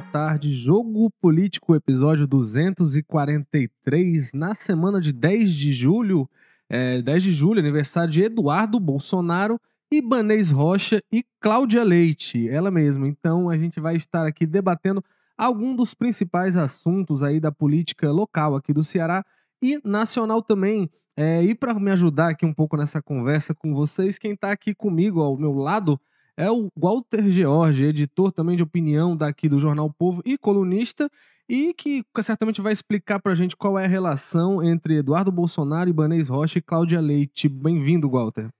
tarde, 0.00 0.52
Jogo 0.52 1.10
Político, 1.20 1.74
episódio 1.74 2.26
243, 2.26 4.32
na 4.32 4.54
semana 4.54 5.00
de 5.00 5.12
10 5.12 5.52
de 5.52 5.72
julho, 5.72 6.28
é, 6.68 7.02
10 7.02 7.22
de 7.22 7.32
julho, 7.32 7.60
aniversário 7.60 8.10
de 8.10 8.22
Eduardo 8.22 8.78
Bolsonaro, 8.78 9.60
Ibanez 9.90 10.50
Rocha 10.50 11.02
e 11.10 11.24
Cláudia 11.40 11.82
Leite, 11.82 12.48
ela 12.48 12.70
mesma. 12.70 13.08
Então 13.08 13.48
a 13.48 13.56
gente 13.56 13.80
vai 13.80 13.96
estar 13.96 14.26
aqui 14.26 14.46
debatendo 14.46 15.02
alguns 15.36 15.76
dos 15.76 15.94
principais 15.94 16.56
assuntos 16.56 17.22
aí 17.22 17.40
da 17.40 17.50
política 17.50 18.10
local 18.10 18.54
aqui 18.54 18.72
do 18.72 18.84
Ceará 18.84 19.24
e 19.62 19.80
nacional 19.84 20.42
também. 20.42 20.90
É, 21.16 21.42
e 21.42 21.54
para 21.54 21.74
me 21.74 21.90
ajudar 21.90 22.28
aqui 22.28 22.46
um 22.46 22.54
pouco 22.54 22.76
nessa 22.76 23.02
conversa 23.02 23.54
com 23.54 23.74
vocês, 23.74 24.18
quem 24.18 24.32
está 24.32 24.52
aqui 24.52 24.74
comigo 24.74 25.20
ao 25.20 25.36
meu 25.36 25.54
lado 25.54 25.98
é 26.38 26.48
o 26.48 26.70
Walter 26.76 27.28
George, 27.28 27.84
editor 27.84 28.30
também 28.30 28.56
de 28.56 28.62
opinião 28.62 29.16
daqui 29.16 29.48
do 29.48 29.58
Jornal 29.58 29.92
Povo 29.92 30.22
e 30.24 30.38
colunista, 30.38 31.10
e 31.48 31.74
que 31.74 32.04
certamente 32.22 32.60
vai 32.60 32.72
explicar 32.72 33.18
para 33.18 33.32
a 33.32 33.34
gente 33.34 33.56
qual 33.56 33.76
é 33.76 33.86
a 33.86 33.88
relação 33.88 34.62
entre 34.62 34.98
Eduardo 34.98 35.32
Bolsonaro, 35.32 35.90
Ibanez 35.90 36.28
Rocha 36.28 36.60
e 36.60 36.62
Cláudia 36.62 37.00
Leite. 37.00 37.48
Bem-vindo, 37.48 38.08
Walter. 38.08 38.50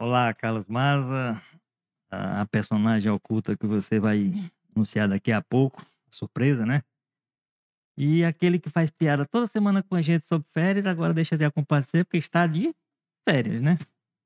Olá, 0.00 0.34
Carlos 0.34 0.66
Maza, 0.66 1.40
a 2.10 2.44
personagem 2.46 3.12
oculta 3.12 3.56
que 3.56 3.66
você 3.66 4.00
vai 4.00 4.32
anunciar 4.74 5.08
daqui 5.08 5.30
a 5.30 5.40
pouco, 5.40 5.86
surpresa, 6.10 6.66
né? 6.66 6.82
E 7.96 8.24
aquele 8.24 8.58
que 8.58 8.70
faz 8.70 8.90
piada 8.90 9.24
toda 9.24 9.46
semana 9.46 9.84
com 9.84 9.94
a 9.94 10.02
gente 10.02 10.26
sobre 10.26 10.48
férias, 10.52 10.84
agora 10.84 11.14
deixa 11.14 11.38
de 11.38 11.48
comparecer 11.52 12.04
porque 12.04 12.18
está 12.18 12.48
de 12.48 12.74
férias, 13.28 13.62
né? 13.62 13.78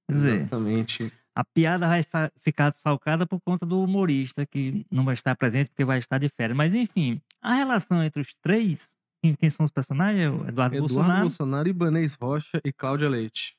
Quer 0.09 0.17
dizer, 0.17 0.35
Exatamente 0.37 1.13
a 1.35 1.45
piada 1.45 1.89
vai 1.89 2.05
ficar 2.41 2.71
desfalcada 2.71 3.27
por 3.27 3.41
conta 3.41 3.67
do 3.67 3.83
humorista, 3.83 4.47
que 4.47 4.87
não 4.91 5.05
vai 5.05 5.15
estar 5.15 5.35
presente 5.35 5.69
porque 5.69 5.85
vai 5.85 5.99
estar 5.99 6.19
de 6.19 6.29
férias. 6.29 6.57
Mas, 6.57 6.75
enfim, 6.75 7.21
a 7.43 7.55
relação 7.55 8.03
entre 8.03 8.21
os 8.21 8.35
três, 8.41 8.91
quem, 9.21 9.51
são 9.51 9.67
os 9.67 9.73
personagens? 9.73 10.27
Eduardo, 10.27 10.49
Eduardo 10.49 10.79
Bolsonaro. 10.79 11.21
Bolsonaro, 11.23 11.69
Ibanez 11.69 12.15
Rocha 12.15 12.61
e 12.65 12.73
Cláudia 12.73 13.09
Leite. 13.09 13.57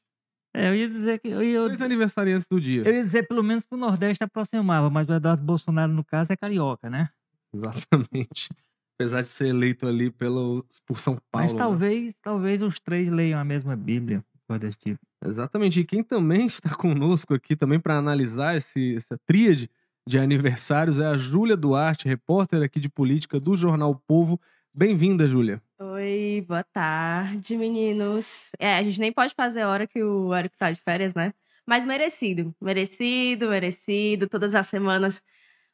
É, 0.55 0.69
eu 0.69 0.75
ia 0.75 0.89
dizer 0.89 1.19
que. 1.19 1.27
Eu 1.27 1.43
ia, 1.43 1.59
Dois 1.59 1.81
aniversariantes 1.81 2.47
do 2.47 2.61
dia. 2.61 2.83
Eu 2.83 2.93
ia 2.93 3.03
dizer 3.03 3.27
pelo 3.27 3.43
menos 3.43 3.65
que 3.65 3.75
o 3.75 3.77
Nordeste 3.77 4.23
aproximava, 4.23 4.89
mas 4.89 5.09
o 5.09 5.13
Eduardo 5.13 5.43
Bolsonaro, 5.43 5.91
no 5.91 6.03
caso, 6.03 6.31
é 6.31 6.37
carioca, 6.37 6.89
né? 6.89 7.09
Exatamente. 7.53 8.49
Apesar 8.97 9.21
de 9.21 9.27
ser 9.27 9.47
eleito 9.47 9.85
ali 9.85 10.09
pelo, 10.09 10.65
por 10.85 10.97
São 10.97 11.17
Paulo. 11.29 11.45
Mas 11.45 11.53
né? 11.53 11.59
talvez, 11.59 12.13
né? 12.13 12.19
talvez 12.23 12.61
os 12.61 12.79
três 12.79 13.09
leiam 13.09 13.37
a 13.37 13.43
mesma 13.43 13.75
Bíblia, 13.75 14.23
coisa 14.47 14.59
desse 14.59 14.77
tipo. 14.77 14.99
Exatamente. 15.23 15.79
E 15.79 15.85
quem 15.85 16.03
também 16.03 16.45
está 16.47 16.75
conosco 16.75 17.33
aqui 17.33 17.55
também 17.55 17.79
para 17.79 17.97
analisar 17.97 18.55
esse, 18.55 18.95
essa 18.95 19.17
tríade 19.25 19.69
de 20.07 20.17
aniversários 20.17 20.99
é 20.99 21.05
a 21.05 21.17
Júlia 21.17 21.57
Duarte, 21.57 22.07
repórter 22.07 22.61
aqui 22.61 22.79
de 22.79 22.89
política 22.89 23.39
do 23.39 23.55
Jornal 23.55 23.95
Povo. 24.07 24.39
Bem-vinda, 24.73 25.27
Júlia. 25.27 25.61
Oi, 25.79 26.45
boa 26.47 26.63
tarde, 26.63 27.57
meninos. 27.57 28.51
É, 28.59 28.77
a 28.77 28.83
gente 28.83 28.99
nem 28.99 29.11
pode 29.11 29.33
fazer 29.33 29.61
a 29.61 29.69
hora 29.69 29.87
que 29.87 30.03
o 30.03 30.33
Érico 30.33 30.55
tá 30.57 30.71
de 30.71 30.79
férias, 30.81 31.15
né? 31.15 31.33
Mas 31.65 31.83
merecido, 31.83 32.55
merecido, 32.61 33.49
merecido. 33.49 34.29
Todas 34.29 34.53
as 34.53 34.67
semanas 34.67 35.23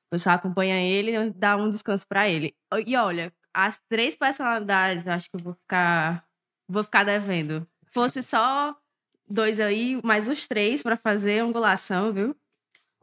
o 0.08 0.12
pessoal 0.12 0.36
acompanha 0.36 0.80
ele, 0.82 1.30
dá 1.32 1.56
um 1.56 1.70
descanso 1.70 2.06
para 2.08 2.30
ele. 2.30 2.54
E 2.86 2.96
olha, 2.98 3.34
as 3.54 3.82
três 3.90 4.16
personalidades, 4.16 5.08
acho 5.08 5.30
que 5.30 5.38
eu 5.38 5.44
vou 5.44 5.54
ficar, 5.54 6.26
vou 6.68 6.84
ficar 6.84 7.04
devendo. 7.04 7.68
Fosse 7.94 8.22
só 8.24 8.76
dois 9.30 9.60
aí, 9.60 10.00
mais 10.04 10.28
os 10.28 10.48
três 10.48 10.82
para 10.82 10.98
fazer 10.98 11.40
angulação, 11.40 12.14
viu? 12.14 12.36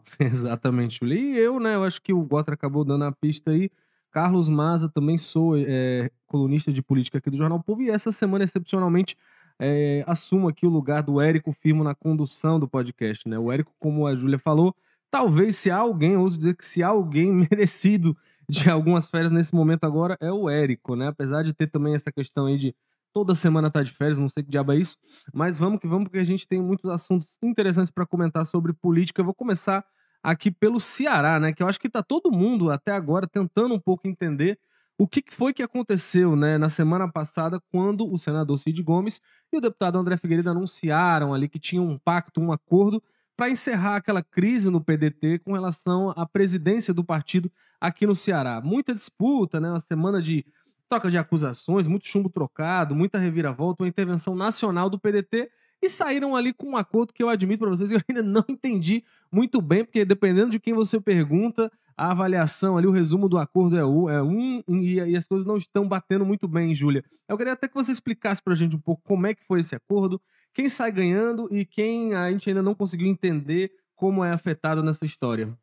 Exatamente, 0.19 1.00
Julia. 1.00 1.20
E 1.20 1.39
eu, 1.39 1.61
né? 1.61 1.75
Eu 1.75 1.84
acho 1.84 2.00
que 2.00 2.12
o 2.12 2.22
Gotra 2.22 2.55
acabou 2.55 2.85
dando 2.85 3.05
a 3.05 3.12
pista 3.12 3.51
aí. 3.51 3.70
Carlos 4.11 4.48
Maza, 4.48 4.89
também 4.89 5.18
sou 5.18 5.55
é, 5.57 6.11
colunista 6.27 6.73
de 6.73 6.83
política 6.83 7.18
aqui 7.18 7.30
do 7.30 7.36
Jornal 7.36 7.62
Povo, 7.62 7.83
e 7.83 7.90
essa 7.90 8.11
semana, 8.11 8.42
excepcionalmente, 8.42 9.17
é, 9.58 10.02
assumo 10.07 10.48
aqui 10.48 10.67
o 10.67 10.70
lugar 10.70 11.02
do 11.02 11.20
Érico 11.20 11.52
Firmo 11.52 11.85
na 11.85 11.95
condução 11.95 12.58
do 12.58 12.67
podcast, 12.67 13.29
né? 13.29 13.39
O 13.39 13.52
Érico, 13.52 13.73
como 13.79 14.07
a 14.07 14.17
Júlia 14.17 14.39
falou, 14.39 14.74
talvez 15.11 15.57
se 15.57 15.70
alguém, 15.70 16.17
ouso 16.17 16.39
dizer 16.39 16.57
que 16.57 16.64
se 16.64 16.83
alguém 16.83 17.30
merecido 17.51 18.17
de 18.48 18.70
algumas 18.70 19.08
férias 19.08 19.30
nesse 19.30 19.55
momento 19.55 19.85
agora, 19.85 20.17
é 20.20 20.33
o 20.33 20.48
Érico, 20.48 20.96
né? 20.96 21.08
Apesar 21.08 21.42
de 21.42 21.52
ter 21.52 21.67
também 21.67 21.95
essa 21.95 22.11
questão 22.11 22.46
aí 22.46 22.57
de 22.57 22.74
toda 23.13 23.35
semana 23.35 23.70
tá 23.70 23.83
de 23.83 23.92
férias, 23.92 24.19
não 24.19 24.29
sei 24.29 24.42
que 24.42 24.51
diabo 24.51 24.73
é 24.73 24.77
isso, 24.77 24.96
mas 25.33 25.58
vamos 25.58 25.80
que 25.80 25.86
vamos, 25.86 26.05
porque 26.05 26.19
a 26.19 26.24
gente 26.24 26.46
tem 26.46 26.61
muitos 26.61 26.91
assuntos 26.91 27.36
interessantes 27.42 27.91
para 27.91 28.07
comentar 28.07 28.45
sobre 28.46 28.73
política. 28.73 29.20
Eu 29.20 29.24
vou 29.24 29.35
começar 29.35 29.85
aqui 30.23 30.51
pelo 30.51 30.80
Ceará, 30.80 31.39
né? 31.39 31.52
Que 31.52 31.63
eu 31.63 31.68
acho 31.68 31.80
que 31.80 31.89
tá 31.89 32.02
todo 32.02 32.30
mundo 32.30 32.70
até 32.70 32.92
agora 32.92 33.27
tentando 33.27 33.74
um 33.74 33.80
pouco 33.80 34.07
entender 34.07 34.58
o 34.98 35.07
que 35.07 35.23
foi 35.30 35.55
que 35.55 35.63
aconteceu, 35.63 36.35
né, 36.35 36.58
na 36.58 36.68
semana 36.68 37.08
passada, 37.08 37.63
quando 37.70 38.13
o 38.13 38.18
senador 38.18 38.58
Cid 38.58 38.83
Gomes 38.83 39.20
e 39.52 39.57
o 39.57 39.61
deputado 39.61 39.97
André 39.97 40.17
Figueiredo 40.17 40.51
anunciaram 40.51 41.33
ali 41.33 41.48
que 41.48 41.61
tinham 41.61 41.86
um 41.86 41.97
pacto, 41.97 42.41
um 42.41 42.51
acordo 42.51 43.01
para 43.36 43.48
encerrar 43.48 43.95
aquela 43.95 44.24
crise 44.24 44.68
no 44.68 44.80
PDT 44.80 45.39
com 45.39 45.52
relação 45.52 46.11
à 46.17 46.27
presidência 46.27 46.92
do 46.92 47.05
partido 47.05 47.48
aqui 47.80 48.05
no 48.05 48.14
Ceará. 48.17 48.61
Muita 48.61 48.92
disputa, 48.92 49.61
né? 49.61 49.70
Uma 49.70 49.79
semana 49.79 50.20
de 50.20 50.45
troca 50.88 51.10
de 51.10 51.18
acusações, 51.18 51.86
muito 51.86 52.06
chumbo 52.06 52.30
trocado, 52.30 52.94
muita 52.94 53.18
reviravolta, 53.18 53.82
uma 53.82 53.88
intervenção 53.88 54.34
nacional 54.34 54.88
do 54.88 54.98
PDT 54.98 55.50
e 55.80 55.88
saíram 55.88 56.34
ali 56.34 56.52
com 56.52 56.70
um 56.70 56.76
acordo 56.76 57.12
que 57.12 57.22
eu 57.22 57.28
admito 57.28 57.60
para 57.60 57.70
vocês 57.70 57.90
que 57.90 57.96
eu 57.96 58.02
ainda 58.08 58.22
não 58.22 58.44
entendi 58.48 59.04
muito 59.30 59.60
bem, 59.60 59.84
porque 59.84 60.04
dependendo 60.04 60.50
de 60.50 60.58
quem 60.58 60.74
você 60.74 61.00
pergunta, 61.00 61.70
a 61.96 62.10
avaliação 62.10 62.76
ali, 62.76 62.86
o 62.86 62.92
resumo 62.92 63.28
do 63.28 63.38
acordo 63.38 63.76
é 63.76 63.84
um, 63.84 64.08
é 64.08 64.22
um 64.22 64.62
e, 64.68 64.94
e 64.94 65.16
as 65.16 65.26
coisas 65.26 65.46
não 65.46 65.56
estão 65.56 65.86
batendo 65.86 66.24
muito 66.24 66.48
bem, 66.48 66.74
Júlia. 66.74 67.05
Eu 67.28 67.36
queria 67.36 67.52
até 67.52 67.68
que 67.68 67.74
você 67.74 67.92
explicasse 67.92 68.42
para 68.42 68.52
a 68.52 68.56
gente 68.56 68.74
um 68.74 68.80
pouco 68.80 69.02
como 69.05 69.26
é 69.26 69.34
que 69.34 69.44
foi 69.44 69.60
esse 69.60 69.74
acordo, 69.74 70.20
quem 70.55 70.68
sai 70.68 70.90
ganhando 70.90 71.48
e 71.55 71.64
quem 71.64 72.14
a 72.14 72.30
gente 72.30 72.48
ainda 72.48 72.62
não 72.62 72.74
conseguiu 72.74 73.08
entender 73.08 73.72
como 73.94 74.24
é 74.24 74.32
afetado 74.32 74.82
nessa 74.82 75.05
história. 75.05 75.56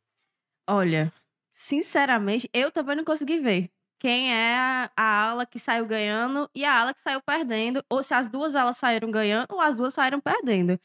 Olha, 0.67 1.11
sinceramente, 1.51 2.49
eu 2.53 2.71
também 2.71 2.95
não 2.95 3.05
consegui 3.05 3.39
ver 3.39 3.69
quem 4.05 4.31
é 4.31 4.87
a 4.95 5.03
ala 5.03 5.47
que 5.47 5.57
saiu 5.57 5.87
ganhando 5.87 6.47
e 6.53 6.63
a 6.63 6.79
ala 6.79 6.93
que 6.93 7.01
saiu 7.01 7.19
perdendo, 7.23 7.83
ou 7.89 8.03
se 8.03 8.13
as 8.13 8.29
duas 8.29 8.55
alas 8.55 8.77
saíram 8.77 9.09
ganhando 9.09 9.47
ou 9.49 9.59
as 9.59 9.75
duas 9.75 9.95
saíram 9.95 10.21
perdendo. 10.21 10.79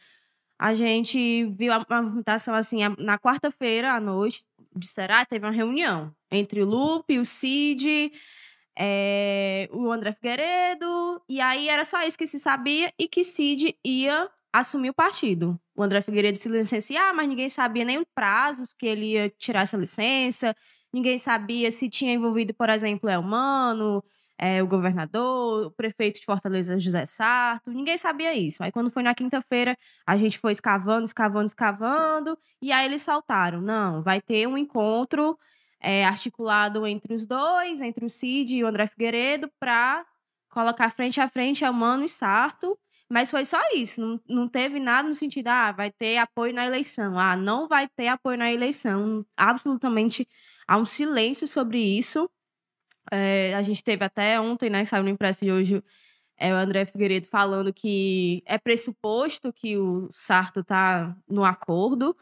A 0.58 0.72
gente 0.72 1.44
viu 1.44 1.70
a 1.70 1.84
movimentação 2.03 2.54
assim, 2.54 2.78
na 2.97 3.19
quarta-feira 3.19 3.92
à 3.92 4.00
noite, 4.00 4.42
de 4.75 4.86
Será, 4.86 5.22
teve 5.26 5.44
uma 5.44 5.53
reunião 5.53 6.10
entre 6.31 6.62
o 6.62 6.64
Lupe, 6.64 7.19
o 7.19 7.26
Cid, 7.26 8.10
é, 8.75 9.69
o 9.70 9.92
André 9.92 10.12
Figueiredo, 10.12 11.22
e 11.28 11.42
aí 11.42 11.69
era 11.69 11.84
só 11.84 12.02
isso 12.02 12.16
que 12.16 12.26
se 12.26 12.41
sabia 12.41 12.91
e 12.98 13.06
que 13.06 13.22
Cid 13.22 13.76
ia 13.84 14.31
assumir 14.50 14.88
o 14.88 14.94
partido. 14.94 15.60
O 15.76 15.82
André 15.82 16.00
Figueiredo 16.00 16.38
se 16.38 16.48
licenciar, 16.48 17.14
mas 17.14 17.28
ninguém 17.28 17.50
sabia 17.50 17.84
nem 17.84 17.98
os 17.98 18.06
prazos 18.14 18.72
que 18.72 18.87
ele 18.87 19.12
ia 19.12 19.28
tirar 19.28 19.60
essa 19.60 19.76
licença, 19.76 20.56
Ninguém 20.92 21.18
sabia 21.18 21.70
se 21.70 21.88
tinha 21.88 22.12
envolvido, 22.12 22.52
por 22.54 22.68
exemplo, 22.68 23.08
é 23.08 23.18
humano, 23.18 24.02
é, 24.38 24.62
o 24.62 24.66
governador, 24.66 25.66
o 25.66 25.70
prefeito 25.70 26.18
de 26.18 26.26
Fortaleza, 26.26 26.78
José 26.78 27.04
Sarto. 27.06 27.70
Ninguém 27.70 27.98
sabia 27.98 28.34
isso. 28.34 28.62
Aí, 28.64 28.72
quando 28.72 28.90
foi 28.90 29.02
na 29.02 29.14
quinta-feira, 29.14 29.76
a 30.06 30.16
gente 30.16 30.38
foi 30.38 30.52
escavando, 30.52 31.04
escavando, 31.04 31.46
escavando. 31.46 32.38
E 32.62 32.72
aí 32.72 32.86
eles 32.86 33.02
saltaram: 33.02 33.60
não, 33.60 34.02
vai 34.02 34.20
ter 34.20 34.46
um 34.48 34.56
encontro 34.56 35.38
é, 35.80 36.04
articulado 36.04 36.86
entre 36.86 37.14
os 37.14 37.26
dois, 37.26 37.80
entre 37.80 38.04
o 38.04 38.08
Cid 38.08 38.54
e 38.54 38.64
o 38.64 38.66
André 38.66 38.86
Figueiredo, 38.86 39.50
para 39.60 40.04
colocar 40.48 40.90
frente 40.90 41.20
a 41.20 41.28
frente 41.28 41.64
Elmano 41.64 42.04
e 42.04 42.08
Sarto. 42.08 42.78
Mas 43.12 43.30
foi 43.30 43.44
só 43.44 43.58
isso, 43.74 44.00
não, 44.00 44.20
não 44.28 44.48
teve 44.48 44.78
nada 44.78 45.08
no 45.08 45.16
sentido, 45.16 45.48
ah, 45.48 45.72
vai 45.72 45.90
ter 45.90 46.16
apoio 46.19 46.54
na 46.54 46.64
eleição. 46.64 47.19
Ah, 47.19 47.36
não 47.36 47.66
vai 47.66 47.88
ter 47.88 48.06
apoio 48.06 48.38
na 48.38 48.52
eleição. 48.52 49.26
Absolutamente 49.36 50.28
há 50.70 50.76
um 50.78 50.84
silêncio 50.84 51.49
sobre 51.49 51.78
isso. 51.81 52.31
É, 53.11 53.55
a 53.55 53.62
gente 53.62 53.82
teve 53.82 54.05
até 54.05 54.40
ontem, 54.40 54.70
né, 54.70 54.84
saiu 54.84 55.02
no 55.02 55.08
impresso 55.11 55.44
de 55.44 55.50
hoje, 55.50 55.82
é, 56.38 56.52
o 56.55 56.56
André 56.56 56.87
Figueiredo 56.87 57.26
falando 57.26 57.72
que 57.72 58.43
é 58.46 58.56
pressuposto 58.56 59.52
que 59.52 59.76
o 59.76 60.08
Sarto 60.12 60.62
tá 60.64 61.17
no 61.28 61.44
acordo. 61.44 62.17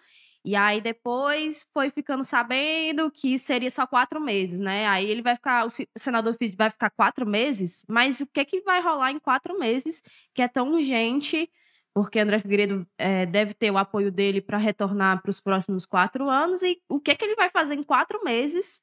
E 0.45 0.56
aí 0.56 0.81
depois 0.81 1.67
foi 1.75 1.91
ficando 1.91 2.25
sabendo 2.25 3.11
que 3.11 3.39
seria 3.39 3.71
só 3.71 3.87
quatro 3.87 4.21
meses, 4.21 4.61
né? 4.61 4.87
Aí 4.87 5.06
ele 5.11 5.21
vai 5.21 5.37
ficar, 5.37 5.67
o 5.67 5.71
senador 5.99 6.35
Fid 6.35 6.56
vai 6.56 6.71
ficar 6.71 6.91
quatro 6.91 7.27
meses, 7.27 7.85
mas 7.89 8.21
o 8.21 8.27
que 8.27 8.45
que 8.47 8.62
vai 8.62 8.81
rolar 8.81 9.12
em 9.12 9.19
quatro 9.19 9.59
meses 9.59 10.03
que 10.35 10.41
é 10.41 10.49
tão 10.49 10.73
urgente 10.73 11.50
porque 11.99 12.21
André 12.21 12.39
Figueiredo 12.39 12.87
é, 12.97 13.27
deve 13.27 13.53
ter 13.53 13.73
o 13.73 13.77
apoio 13.77 14.12
dele 14.12 14.41
para 14.41 14.56
retornar 14.56 15.21
para 15.21 15.31
os 15.31 15.41
próximos 15.41 15.85
quatro 15.85 16.31
anos. 16.31 16.62
E 16.62 16.81
o 16.89 17.00
que, 17.00 17.12
que 17.17 17.25
ele 17.25 17.35
vai 17.35 17.50
fazer 17.50 17.75
em 17.75 17.83
quatro 17.83 18.23
meses 18.25 18.81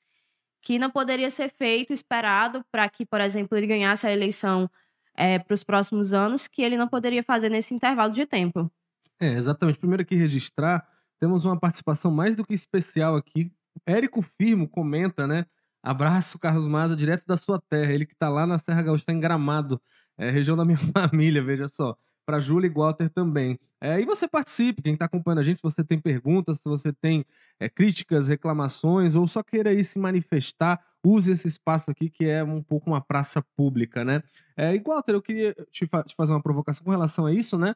que 0.62 0.78
não 0.78 0.92
poderia 0.92 1.30
ser 1.30 1.50
feito, 1.50 1.94
esperado, 1.94 2.62
para 2.70 2.90
que, 2.90 3.06
por 3.06 3.22
exemplo, 3.22 3.58
ele 3.58 3.68
ganhasse 3.68 4.06
a 4.06 4.12
eleição 4.12 4.70
é, 5.16 5.40
para 5.40 5.54
os 5.54 5.64
próximos 5.64 6.14
anos, 6.14 6.46
que 6.46 6.62
ele 6.62 6.76
não 6.76 6.90
poderia 6.90 7.24
fazer 7.24 7.48
nesse 7.48 7.74
intervalo 7.74 8.12
de 8.12 8.26
tempo? 8.26 8.70
É, 9.18 9.32
exatamente. 9.32 9.80
Primeiro 9.80 10.04
aqui 10.04 10.16
registrar, 10.16 10.86
temos 11.18 11.46
uma 11.46 11.58
participação 11.58 12.12
mais 12.12 12.36
do 12.36 12.44
que 12.44 12.54
especial 12.54 13.16
aqui. 13.16 13.50
Érico 13.86 14.22
Firmo 14.22 14.68
comenta, 14.68 15.26
né? 15.26 15.46
Abraço, 15.82 16.38
Carlos 16.38 16.68
Maza, 16.68 16.98
direto 16.98 17.26
da 17.26 17.38
sua 17.38 17.62
terra. 17.70 17.94
Ele 17.94 18.06
que 18.06 18.16
tá 18.16 18.28
lá 18.28 18.46
na 18.46 18.58
Serra 18.58 18.82
Gaúcha, 18.82 19.06
tá 19.06 19.14
em 19.14 19.22
Gramado, 19.22 19.82
é, 20.18 20.30
região 20.30 20.58
da 20.58 20.66
minha 20.66 20.78
família, 20.92 21.42
veja 21.42 21.70
só. 21.70 21.96
Para 22.26 22.40
Júlia 22.40 22.68
e 22.68 22.74
Walter 22.74 23.10
também. 23.10 23.60
É, 23.82 24.00
e 24.02 24.06
você 24.06 24.28
participe, 24.28 24.82
quem 24.82 24.94
está 24.94 25.06
acompanhando 25.06 25.40
a 25.40 25.44
gente, 25.44 25.58
se 25.58 25.64
você 25.64 25.84
tem 25.84 26.00
perguntas, 26.00 26.60
se 26.60 26.68
você 26.68 26.92
tem 26.92 27.26
é, 27.60 27.70
críticas, 27.70 28.28
reclamações, 28.28 29.16
ou 29.16 29.28
só 29.28 29.44
queira 29.44 29.70
aí 29.70 29.84
se 29.84 30.00
manifestar, 30.00 30.84
use 31.04 31.32
esse 31.32 31.48
espaço 31.48 31.92
aqui 31.92 32.10
que 32.10 32.26
é 32.26 32.44
um 32.44 32.64
pouco 32.64 32.90
uma 32.90 33.02
praça 33.02 33.44
pública, 33.56 34.04
né? 34.04 34.24
É, 34.58 34.74
e 34.76 34.80
Walter, 34.80 35.14
eu 35.14 35.22
queria 35.22 35.56
te, 35.72 35.86
fa 35.86 36.04
te 36.04 36.16
fazer 36.16 36.32
uma 36.32 36.42
provocação 36.42 36.84
com 36.84 36.92
relação 36.92 37.26
a 37.26 37.34
isso, 37.34 37.58
né? 37.58 37.76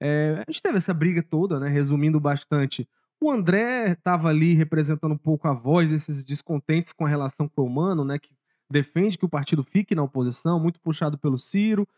É, 0.00 0.44
a 0.46 0.50
gente 0.50 0.62
teve 0.62 0.76
essa 0.76 0.94
briga 0.94 1.22
toda, 1.22 1.58
né? 1.58 1.68
Resumindo 1.68 2.20
bastante, 2.20 2.88
o 3.20 3.30
André 3.30 3.92
estava 3.92 4.28
ali 4.28 4.54
representando 4.54 5.12
um 5.12 5.18
pouco 5.18 5.48
a 5.48 5.52
voz 5.52 5.90
desses 5.90 6.22
descontentes 6.22 6.92
com 6.92 7.04
a 7.04 7.08
relação 7.08 7.48
com 7.48 7.62
o 7.62 7.66
humano, 7.66 8.04
né? 8.04 8.18
Que 8.18 8.30
defende 8.70 9.18
que 9.18 9.24
o 9.24 9.28
partido 9.28 9.64
fique 9.64 9.94
na 9.94 10.02
oposição, 10.02 10.60
muito 10.60 10.80
puxado 10.80 11.18
pelo 11.18 11.36
Ciro, 11.38 11.88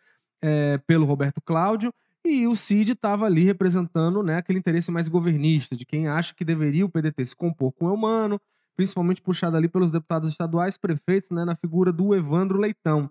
é, 0.42 0.78
pelo 0.78 1.06
Roberto 1.06 1.40
Cláudio, 1.40 1.92
e 2.24 2.46
o 2.46 2.54
Cid 2.54 2.92
estava 2.92 3.24
ali 3.24 3.44
representando 3.44 4.22
né, 4.22 4.36
aquele 4.36 4.58
interesse 4.58 4.90
mais 4.90 5.08
governista, 5.08 5.74
de 5.74 5.86
quem 5.86 6.06
acha 6.06 6.34
que 6.34 6.44
deveria 6.44 6.84
o 6.84 6.88
PDT 6.88 7.24
se 7.24 7.36
compor 7.36 7.72
com 7.72 7.86
o 7.86 7.94
humano, 7.94 8.40
principalmente 8.76 9.22
puxado 9.22 9.56
ali 9.56 9.68
pelos 9.68 9.90
deputados 9.90 10.30
estaduais, 10.30 10.76
prefeitos, 10.76 11.30
né, 11.30 11.44
na 11.44 11.54
figura 11.54 11.92
do 11.92 12.14
Evandro 12.14 12.58
Leitão. 12.58 13.10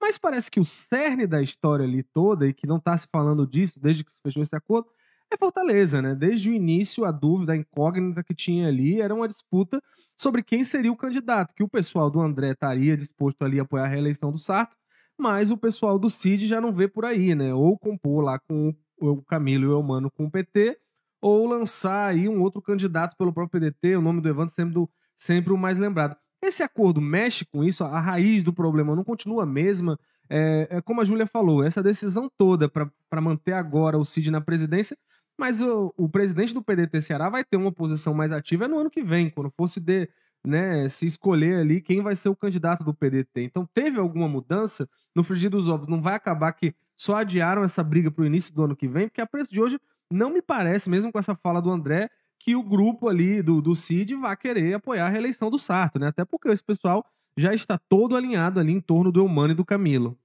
Mas 0.00 0.18
parece 0.18 0.50
que 0.50 0.60
o 0.60 0.64
cerne 0.64 1.26
da 1.26 1.42
história 1.42 1.84
ali 1.84 2.02
toda, 2.02 2.46
e 2.46 2.54
que 2.54 2.66
não 2.66 2.76
está 2.76 2.96
se 2.96 3.06
falando 3.10 3.46
disso 3.46 3.78
desde 3.78 4.04
que 4.04 4.12
se 4.12 4.20
fechou 4.22 4.42
esse 4.42 4.56
acordo, 4.56 4.88
é 5.30 5.36
Fortaleza, 5.36 6.02
né? 6.02 6.14
Desde 6.14 6.50
o 6.50 6.52
início, 6.52 7.04
a 7.04 7.12
dúvida, 7.12 7.52
a 7.52 7.56
incógnita 7.56 8.24
que 8.24 8.34
tinha 8.34 8.66
ali 8.66 9.00
era 9.00 9.14
uma 9.14 9.28
disputa 9.28 9.80
sobre 10.16 10.42
quem 10.42 10.64
seria 10.64 10.90
o 10.90 10.96
candidato, 10.96 11.54
que 11.54 11.62
o 11.62 11.68
pessoal 11.68 12.10
do 12.10 12.20
André 12.20 12.50
estaria 12.50 12.96
disposto 12.96 13.42
ali 13.42 13.60
a 13.60 13.62
apoiar 13.62 13.84
a 13.84 13.88
reeleição 13.88 14.32
do 14.32 14.38
Sarto, 14.38 14.76
mas 15.20 15.50
o 15.50 15.56
pessoal 15.56 15.98
do 15.98 16.08
Cid 16.08 16.46
já 16.46 16.60
não 16.60 16.72
vê 16.72 16.88
por 16.88 17.04
aí, 17.04 17.34
né? 17.34 17.54
Ou 17.54 17.78
compor 17.78 18.24
lá 18.24 18.38
com 18.38 18.74
o 19.00 19.22
Camilo 19.22 19.64
e 19.64 19.68
o 19.68 19.72
Elmano 19.72 20.10
com 20.10 20.26
o 20.26 20.30
PT, 20.30 20.78
ou 21.20 21.46
lançar 21.46 22.08
aí 22.08 22.28
um 22.28 22.40
outro 22.40 22.60
candidato 22.62 23.16
pelo 23.16 23.32
próprio 23.32 23.60
PDT, 23.60 23.96
o 23.96 24.02
nome 24.02 24.20
do 24.20 24.28
Evandro 24.28 24.54
sempre, 24.54 24.74
do, 24.74 24.88
sempre 25.16 25.52
o 25.52 25.58
mais 25.58 25.78
lembrado. 25.78 26.16
Esse 26.42 26.62
acordo 26.62 27.00
mexe 27.00 27.44
com 27.44 27.62
isso, 27.62 27.84
a 27.84 28.00
raiz 28.00 28.42
do 28.42 28.52
problema 28.52 28.96
não 28.96 29.04
continua 29.04 29.42
a 29.42 29.46
mesma. 29.46 29.98
É, 30.28 30.68
é 30.70 30.80
como 30.80 31.00
a 31.00 31.04
Júlia 31.04 31.26
falou, 31.26 31.62
essa 31.62 31.82
decisão 31.82 32.30
toda 32.38 32.68
para 32.68 33.20
manter 33.20 33.52
agora 33.52 33.98
o 33.98 34.04
Cid 34.04 34.30
na 34.30 34.40
presidência 34.40 34.96
mas 35.40 35.62
o, 35.62 35.94
o 35.96 36.06
presidente 36.06 36.52
do 36.52 36.62
PDT 36.62 37.00
Ceará 37.00 37.30
vai 37.30 37.42
ter 37.42 37.56
uma 37.56 37.72
posição 37.72 38.12
mais 38.12 38.30
ativa 38.30 38.68
no 38.68 38.78
ano 38.78 38.90
que 38.90 39.02
vem, 39.02 39.30
quando 39.30 39.50
fosse 39.50 39.80
de, 39.80 40.06
né, 40.44 40.88
se 40.88 41.06
escolher 41.06 41.60
ali 41.60 41.80
quem 41.80 42.02
vai 42.02 42.14
ser 42.16 42.28
o 42.28 42.36
candidato 42.36 42.82
do 42.82 42.94
PDT. 42.94 43.42
Então 43.42 43.68
teve 43.74 43.98
alguma 43.98 44.28
mudança 44.28 44.88
no 45.14 45.22
frigir 45.22 45.50
dos 45.50 45.68
ovos. 45.68 45.88
Não 45.88 46.00
vai 46.00 46.14
acabar 46.14 46.52
que 46.52 46.74
só 46.96 47.16
adiaram 47.16 47.62
essa 47.62 47.82
briga 47.82 48.10
para 48.10 48.22
o 48.22 48.26
início 48.26 48.54
do 48.54 48.64
ano 48.64 48.76
que 48.76 48.88
vem, 48.88 49.08
porque 49.08 49.20
a 49.20 49.26
preço 49.26 49.50
de 49.50 49.60
hoje 49.60 49.78
não 50.10 50.30
me 50.30 50.42
parece, 50.42 50.90
mesmo 50.90 51.12
com 51.12 51.18
essa 51.18 51.34
fala 51.34 51.60
do 51.60 51.70
André, 51.70 52.10
que 52.38 52.56
o 52.56 52.62
grupo 52.62 53.08
ali 53.08 53.42
do, 53.42 53.60
do 53.60 53.74
CID 53.74 54.16
vai 54.16 54.36
querer 54.36 54.74
apoiar 54.74 55.06
a 55.06 55.10
reeleição 55.10 55.50
do 55.50 55.58
Sarto, 55.58 55.98
né? 55.98 56.08
Até 56.08 56.24
porque 56.24 56.48
esse 56.48 56.64
pessoal 56.64 57.04
já 57.36 57.54
está 57.54 57.78
todo 57.78 58.16
alinhado 58.16 58.58
ali 58.58 58.72
em 58.72 58.80
torno 58.80 59.12
do 59.12 59.20
Eumano 59.20 59.52
e 59.52 59.56
do 59.56 59.64
Camilo. 59.64 60.18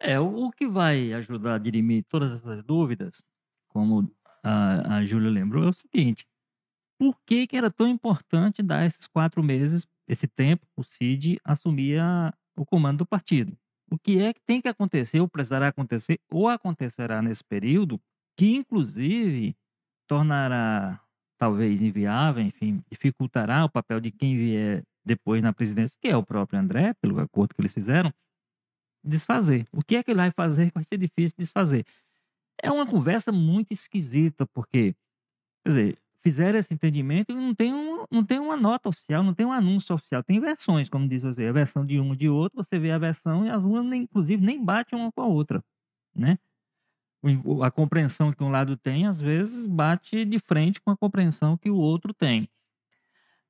É, 0.00 0.18
o, 0.20 0.50
que 0.50 0.66
vai 0.66 1.12
ajudar 1.12 1.56
a 1.56 1.58
dirimir 1.58 2.04
todas 2.08 2.32
essas 2.32 2.62
dúvidas, 2.62 3.24
como 3.68 4.08
a, 4.42 4.98
a 4.98 5.04
Júlia 5.04 5.30
lembrou, 5.30 5.64
é 5.64 5.68
o 5.68 5.72
seguinte: 5.72 6.26
por 6.98 7.18
que, 7.24 7.46
que 7.46 7.56
era 7.56 7.70
tão 7.70 7.86
importante 7.86 8.62
dar 8.62 8.84
esses 8.84 9.06
quatro 9.06 9.42
meses, 9.42 9.86
esse 10.06 10.26
tempo, 10.26 10.66
o 10.76 10.82
Cid 10.82 11.38
assumir 11.44 12.00
a, 12.00 12.34
o 12.56 12.66
comando 12.66 12.98
do 12.98 13.06
partido? 13.06 13.56
O 13.90 13.98
que 13.98 14.20
é 14.20 14.34
que 14.34 14.40
tem 14.42 14.60
que 14.60 14.68
acontecer, 14.68 15.20
ou 15.20 15.28
precisará 15.28 15.68
acontecer, 15.68 16.20
ou 16.30 16.48
acontecerá 16.48 17.22
nesse 17.22 17.42
período, 17.44 18.00
que 18.36 18.56
inclusive 18.56 19.56
tornará 20.06 21.00
talvez 21.38 21.80
inviável, 21.80 22.42
enfim, 22.42 22.82
dificultará 22.90 23.64
o 23.64 23.70
papel 23.70 24.00
de 24.00 24.10
quem 24.10 24.36
vier 24.36 24.84
depois 25.04 25.42
na 25.42 25.52
presidência, 25.52 25.96
que 26.00 26.08
é 26.08 26.16
o 26.16 26.22
próprio 26.22 26.58
André, 26.58 26.94
pelo 26.94 27.18
acordo 27.20 27.54
que 27.54 27.60
eles 27.60 27.72
fizeram, 27.72 28.12
desfazer. 29.02 29.66
O 29.72 29.82
que 29.82 29.96
é 29.96 30.02
que 30.02 30.10
ele 30.10 30.18
vai 30.18 30.32
fazer 30.32 30.70
vai 30.74 30.84
ser 30.84 30.98
difícil 30.98 31.36
desfazer? 31.38 31.86
É 32.60 32.70
uma 32.70 32.86
conversa 32.86 33.30
muito 33.30 33.72
esquisita, 33.72 34.44
porque, 34.46 34.94
quer 35.64 35.68
dizer, 35.68 35.98
fizeram 36.22 36.58
esse 36.58 36.72
entendimento 36.74 37.32
e 37.32 37.34
não 37.34 37.54
tem, 37.54 37.72
um, 37.72 38.04
não 38.10 38.24
tem 38.24 38.38
uma 38.38 38.56
nota 38.56 38.88
oficial, 38.88 39.22
não 39.22 39.34
tem 39.34 39.46
um 39.46 39.52
anúncio 39.52 39.94
oficial. 39.94 40.22
Tem 40.22 40.40
versões, 40.40 40.88
como 40.88 41.08
diz 41.08 41.22
você, 41.22 41.46
a 41.46 41.52
versão 41.52 41.84
de 41.84 42.00
um 42.00 42.14
de 42.14 42.28
outro, 42.28 42.62
você 42.62 42.78
vê 42.78 42.90
a 42.90 42.98
versão 42.98 43.46
e 43.46 43.50
as 43.50 43.62
duas, 43.62 43.84
inclusive, 43.92 44.44
nem 44.44 44.62
batem 44.62 44.98
uma 44.98 45.12
com 45.12 45.22
a 45.22 45.26
outra, 45.26 45.62
né? 46.14 46.38
A 47.62 47.70
compreensão 47.70 48.32
que 48.32 48.42
um 48.44 48.50
lado 48.50 48.76
tem, 48.76 49.06
às 49.06 49.20
vezes, 49.20 49.66
bate 49.66 50.24
de 50.24 50.38
frente 50.38 50.80
com 50.80 50.90
a 50.90 50.96
compreensão 50.96 51.56
que 51.56 51.70
o 51.70 51.76
outro 51.76 52.14
tem. 52.14 52.48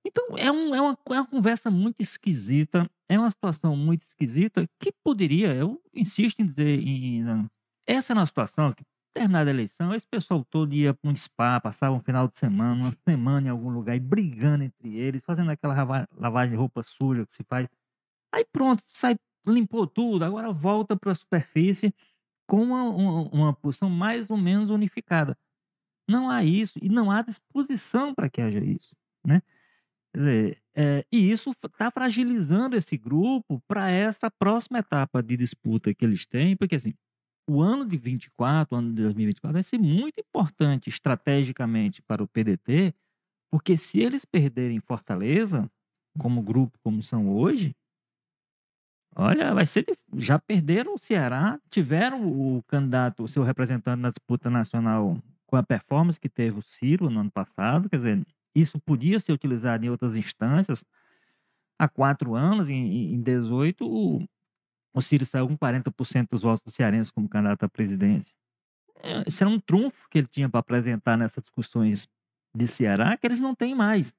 Então, 0.04 0.38
é, 0.38 0.50
um, 0.50 0.74
é, 0.74 0.80
uma, 0.80 0.98
é 1.10 1.12
uma 1.20 1.26
conversa 1.26 1.70
muito 1.70 2.00
esquisita, 2.00 2.90
é 3.08 3.18
uma 3.18 3.30
situação 3.30 3.76
muito 3.76 4.04
esquisita 4.04 4.66
que 4.80 4.92
poderia, 5.04 5.54
eu 5.54 5.80
insisto 5.94 6.40
em 6.40 6.46
dizer, 6.46 6.80
em, 6.80 7.24
essa 7.86 8.12
é 8.12 8.16
uma 8.16 8.26
situação 8.26 8.72
que 8.72 8.84
terminada 9.18 9.50
a 9.50 9.52
eleição, 9.52 9.92
esse 9.94 10.06
pessoal 10.06 10.44
todo 10.44 10.72
ia 10.72 10.94
para 10.94 11.10
um 11.10 11.16
spa, 11.16 11.60
passava 11.60 11.94
um 11.94 12.00
final 12.00 12.28
de 12.28 12.38
semana, 12.38 12.84
uma 12.84 12.92
semana 13.06 13.48
em 13.48 13.50
algum 13.50 13.68
lugar, 13.68 13.96
e 13.96 14.00
brigando 14.00 14.64
entre 14.64 14.96
eles, 14.96 15.22
fazendo 15.24 15.50
aquela 15.50 16.06
lavagem 16.16 16.52
de 16.52 16.56
roupa 16.56 16.82
suja 16.82 17.26
que 17.26 17.34
se 17.34 17.42
faz. 17.44 17.68
Aí 18.32 18.44
pronto, 18.44 18.82
sai, 18.88 19.16
limpou 19.46 19.86
tudo, 19.86 20.24
agora 20.24 20.52
volta 20.52 20.96
para 20.96 21.12
a 21.12 21.14
superfície 21.14 21.92
com 22.46 22.62
uma, 22.62 22.84
uma, 22.84 23.22
uma 23.30 23.52
posição 23.52 23.90
mais 23.90 24.30
ou 24.30 24.36
menos 24.36 24.70
unificada. 24.70 25.36
Não 26.08 26.30
há 26.30 26.44
isso, 26.44 26.78
e 26.80 26.88
não 26.88 27.10
há 27.10 27.20
disposição 27.22 28.14
para 28.14 28.30
que 28.30 28.40
haja 28.40 28.60
isso. 28.60 28.94
Né? 29.26 29.42
Dizer, 30.14 30.62
é, 30.74 31.04
e 31.12 31.30
isso 31.30 31.50
está 31.50 31.90
fragilizando 31.90 32.76
esse 32.76 32.96
grupo 32.96 33.60
para 33.66 33.90
essa 33.90 34.30
próxima 34.30 34.78
etapa 34.78 35.22
de 35.22 35.36
disputa 35.36 35.92
que 35.92 36.04
eles 36.04 36.26
têm, 36.26 36.56
porque 36.56 36.76
assim, 36.76 36.94
o 37.48 37.62
ano 37.62 37.86
de 37.86 37.96
24, 37.96 38.76
o 38.76 38.78
ano 38.78 38.90
de 38.92 39.02
2024, 39.02 39.54
vai 39.54 39.62
ser 39.62 39.78
muito 39.78 40.20
importante 40.20 40.88
estrategicamente 40.88 42.02
para 42.02 42.22
o 42.22 42.28
PDT, 42.28 42.94
porque 43.50 43.76
se 43.76 44.00
eles 44.00 44.24
perderem 44.24 44.80
Fortaleza, 44.80 45.70
como 46.18 46.42
grupo, 46.42 46.78
como 46.82 47.02
são 47.02 47.28
hoje, 47.30 47.74
olha, 49.16 49.54
vai 49.54 49.66
ser. 49.66 49.86
Já 50.16 50.38
perderam 50.38 50.94
o 50.94 50.98
Ceará, 50.98 51.58
tiveram 51.70 52.26
o 52.26 52.62
candidato, 52.64 53.22
o 53.22 53.28
seu 53.28 53.42
representante 53.42 54.00
na 54.00 54.10
disputa 54.10 54.50
nacional 54.50 55.18
com 55.46 55.56
a 55.56 55.62
performance 55.62 56.20
que 56.20 56.28
teve 56.28 56.58
o 56.58 56.62
Ciro 56.62 57.08
no 57.08 57.20
ano 57.20 57.30
passado, 57.30 57.88
quer 57.88 57.96
dizer, 57.96 58.26
isso 58.54 58.78
podia 58.80 59.18
ser 59.20 59.32
utilizado 59.32 59.84
em 59.84 59.88
outras 59.90 60.16
instâncias. 60.16 60.84
Há 61.78 61.88
quatro 61.88 62.34
anos, 62.34 62.68
em, 62.68 63.14
em 63.14 63.22
18, 63.22 63.86
o 63.86 64.26
Ciro 65.00 65.24
saiu 65.24 65.46
com 65.46 65.56
40% 65.56 66.28
dos 66.30 66.42
votos 66.42 66.60
do 66.62 66.70
cearense 66.70 67.12
como 67.12 67.28
candidato 67.28 67.64
à 67.64 67.68
presidência. 67.68 68.34
É, 69.02 69.24
esse 69.26 69.42
era 69.42 69.50
um 69.50 69.60
trunfo 69.60 70.08
que 70.10 70.18
ele 70.18 70.26
tinha 70.26 70.48
para 70.48 70.60
apresentar 70.60 71.16
nessas 71.16 71.42
discussões 71.42 72.08
de 72.54 72.66
Ceará, 72.66 73.16
que 73.16 73.26
eles 73.26 73.40
não 73.40 73.54
têm 73.54 73.74
mais. 73.74 74.12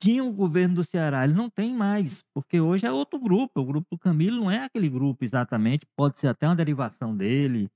Tinha 0.00 0.22
o 0.24 0.32
governo 0.32 0.76
do 0.76 0.84
Ceará, 0.84 1.24
ele 1.24 1.32
não 1.32 1.48
tem 1.48 1.74
mais, 1.74 2.22
porque 2.34 2.60
hoje 2.60 2.86
é 2.86 2.92
outro 2.92 3.18
grupo. 3.18 3.60
O 3.60 3.64
grupo 3.64 3.86
do 3.90 3.98
Camilo 3.98 4.36
não 4.36 4.50
é 4.50 4.64
aquele 4.64 4.88
grupo 4.88 5.24
exatamente, 5.24 5.86
pode 5.96 6.18
ser 6.18 6.28
até 6.28 6.46
uma 6.46 6.56
derivação 6.56 7.16
dele, 7.16 7.70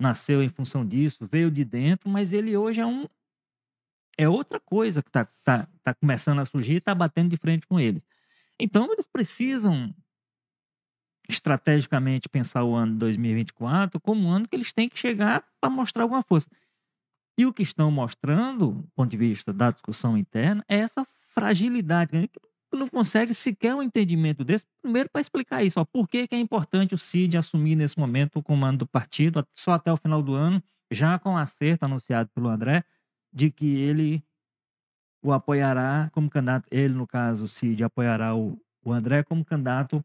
nasceu 0.00 0.42
em 0.42 0.48
função 0.48 0.86
disso, 0.86 1.28
veio 1.30 1.50
de 1.50 1.64
dentro, 1.64 2.08
mas 2.08 2.32
ele 2.32 2.56
hoje 2.56 2.80
é 2.80 2.86
um. 2.86 3.06
É 4.18 4.28
outra 4.28 4.58
coisa 4.58 5.02
que 5.02 5.08
está 5.08 5.26
tá, 5.44 5.68
tá 5.82 5.94
começando 5.94 6.40
a 6.40 6.44
surgir 6.44 6.74
e 6.74 6.78
está 6.78 6.94
batendo 6.94 7.30
de 7.30 7.36
frente 7.36 7.66
com 7.66 7.78
eles. 7.78 8.02
Então, 8.58 8.92
eles 8.92 9.06
precisam 9.06 9.94
estrategicamente 11.32 12.28
pensar 12.28 12.64
o 12.64 12.74
ano 12.74 12.96
2024 12.96 14.00
como 14.00 14.28
um 14.28 14.30
ano 14.30 14.48
que 14.48 14.56
eles 14.56 14.72
têm 14.72 14.88
que 14.88 14.98
chegar 14.98 15.44
para 15.60 15.70
mostrar 15.70 16.02
alguma 16.02 16.22
força. 16.22 16.48
E 17.38 17.46
o 17.46 17.52
que 17.52 17.62
estão 17.62 17.90
mostrando, 17.90 18.72
do 18.72 18.88
ponto 18.94 19.10
de 19.10 19.16
vista 19.16 19.52
da 19.52 19.70
discussão 19.70 20.16
interna, 20.16 20.64
é 20.68 20.76
essa 20.76 21.06
fragilidade. 21.34 22.14
Né? 22.14 22.26
Que 22.26 22.40
não 22.76 22.88
consegue 22.88 23.32
sequer 23.34 23.74
um 23.74 23.82
entendimento 23.82 24.44
desse. 24.44 24.66
Primeiro, 24.82 25.08
para 25.10 25.20
explicar 25.20 25.62
isso, 25.64 25.80
ó, 25.80 25.84
por 25.84 26.08
que, 26.08 26.28
que 26.28 26.34
é 26.34 26.38
importante 26.38 26.94
o 26.94 26.98
CID 26.98 27.36
assumir 27.36 27.76
nesse 27.76 27.98
momento 27.98 28.38
o 28.38 28.42
comando 28.42 28.80
do 28.80 28.86
partido, 28.86 29.46
só 29.52 29.72
até 29.72 29.92
o 29.92 29.96
final 29.96 30.22
do 30.22 30.34
ano, 30.34 30.62
já 30.90 31.18
com 31.18 31.36
acerto 31.36 31.84
anunciado 31.84 32.28
pelo 32.34 32.48
André, 32.48 32.84
de 33.32 33.50
que 33.50 33.66
ele 33.78 34.22
o 35.22 35.32
apoiará 35.32 36.08
como 36.12 36.30
candidato, 36.30 36.66
ele, 36.70 36.94
no 36.94 37.06
caso, 37.06 37.44
o 37.44 37.48
CID, 37.48 37.84
apoiará 37.84 38.34
o, 38.34 38.58
o 38.82 38.92
André 38.92 39.22
como 39.22 39.44
candidato 39.44 40.04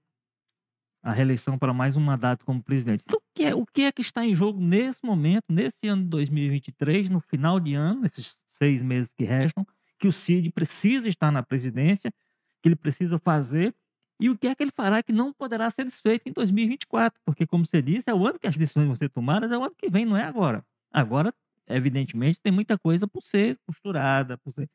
a 1.06 1.12
reeleição 1.12 1.56
para 1.56 1.72
mais 1.72 1.96
um 1.96 2.02
mandato 2.02 2.44
como 2.44 2.64
presidente. 2.64 3.04
Então, 3.06 3.20
o 3.20 3.36
que, 3.36 3.44
é, 3.44 3.54
o 3.54 3.64
que 3.64 3.82
é 3.84 3.92
que 3.92 4.02
está 4.02 4.26
em 4.26 4.34
jogo 4.34 4.60
nesse 4.60 5.06
momento, 5.06 5.44
nesse 5.50 5.88
ano 5.88 6.02
de 6.02 6.10
2023, 6.10 7.10
no 7.10 7.20
final 7.20 7.60
de 7.60 7.76
ano, 7.76 8.02
nesses 8.02 8.42
seis 8.48 8.82
meses 8.82 9.14
que 9.14 9.24
restam, 9.24 9.68
que 10.00 10.08
o 10.08 10.12
Cid 10.12 10.50
precisa 10.52 11.08
estar 11.08 11.32
na 11.32 11.44
presidência, 11.44 12.12
que 12.60 12.68
ele 12.68 12.76
precisa 12.76 13.20
fazer 13.20 13.76
E 14.20 14.30
o 14.32 14.38
que 14.38 14.48
é 14.48 14.56
que 14.56 14.64
ele 14.64 14.72
fará 14.72 15.04
que 15.04 15.14
não 15.14 15.32
poderá 15.32 15.70
ser 15.70 15.86
desfeito 15.86 16.28
em 16.28 16.32
2024? 16.34 17.22
Porque, 17.24 17.46
como 17.46 17.66
você 17.66 17.82
disse, 17.84 18.10
é 18.10 18.14
o 18.14 18.26
ano 18.26 18.40
que 18.40 18.48
as 18.48 18.58
decisões 18.58 18.88
vão 18.88 18.96
ser 18.96 19.10
tomadas, 19.10 19.52
é 19.52 19.58
o 19.58 19.64
ano 19.64 19.76
que 19.78 19.90
vem, 19.90 20.06
não 20.06 20.18
é 20.18 20.24
agora. 20.24 20.66
Agora, 20.92 21.34
evidentemente, 21.68 22.40
tem 22.42 22.52
muita 22.52 22.80
coisa 22.80 23.08
por 23.08 23.22
ser 23.24 23.60
costurada, 23.68 24.38
por 24.40 24.52
ser... 24.54 24.70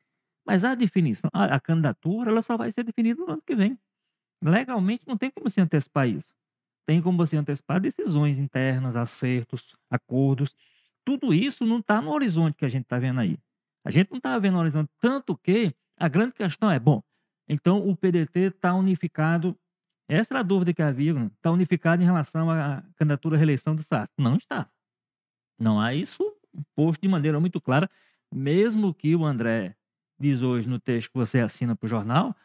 mas 0.47 0.63
a 0.65 0.75
definição, 0.77 1.31
a, 1.33 1.57
a 1.57 1.61
candidatura, 1.61 2.31
ela 2.31 2.43
só 2.43 2.57
vai 2.57 2.71
ser 2.71 2.85
definida 2.85 3.21
no 3.21 3.33
ano 3.33 3.43
que 3.45 3.57
vem. 3.57 3.77
Legalmente, 4.43 5.07
não 5.07 5.17
tem 5.17 5.31
como 5.31 5.49
se 5.51 5.61
antecipar 5.61 6.09
isso. 6.09 6.29
Tem 6.87 7.01
como 7.01 7.19
você 7.19 7.37
antecipar 7.37 7.81
decisões 7.81 8.39
internas, 8.39 8.97
acertos, 8.97 9.77
acordos. 9.91 10.55
Tudo 11.05 11.33
isso 11.33 11.65
não 11.65 11.79
está 11.79 12.01
no 12.01 12.11
horizonte 12.11 12.57
que 12.57 12.65
a 12.65 12.69
gente 12.69 12.85
está 12.85 12.99
vendo 12.99 13.21
aí. 13.21 13.39
A 13.85 13.91
gente 13.91 14.11
não 14.11 14.19
está 14.19 14.39
vendo 14.39 14.55
no 14.55 14.61
horizonte. 14.61 14.91
Tanto 15.01 15.37
que 15.37 15.75
a 15.97 16.09
grande 16.09 16.33
questão 16.33 16.71
é: 16.71 16.79
bom, 16.79 17.03
então 17.49 17.89
o 17.89 17.97
PDT 17.97 18.41
está 18.41 18.75
unificado. 18.75 19.57
Essa 20.09 20.35
era 20.35 20.41
a 20.41 20.43
dúvida 20.43 20.75
que 20.75 20.83
havia, 20.83 21.13
está 21.37 21.53
unificado 21.53 22.03
em 22.03 22.05
relação 22.05 22.51
à 22.51 22.83
candidatura 22.97 23.37
à 23.37 23.39
reeleição 23.39 23.77
do 23.77 23.83
Sarto. 23.83 24.13
Não 24.19 24.37
está. 24.37 24.69
Não 25.59 25.81
há 25.81 25.95
isso 25.95 26.35
posto 26.75 27.03
de 27.03 27.09
maneira 27.09 27.39
muito 27.39 27.61
clara, 27.61 27.89
mesmo 28.33 28.93
que 28.95 29.15
o 29.15 29.25
André 29.25 29.77
diz 30.19 30.43
hoje 30.43 30.69
no 30.69 30.79
texto 30.79 31.11
que 31.11 31.19
você 31.19 31.41
assina 31.41 31.77
para 31.77 31.87
o 31.87 31.89
jornal, 31.89 32.37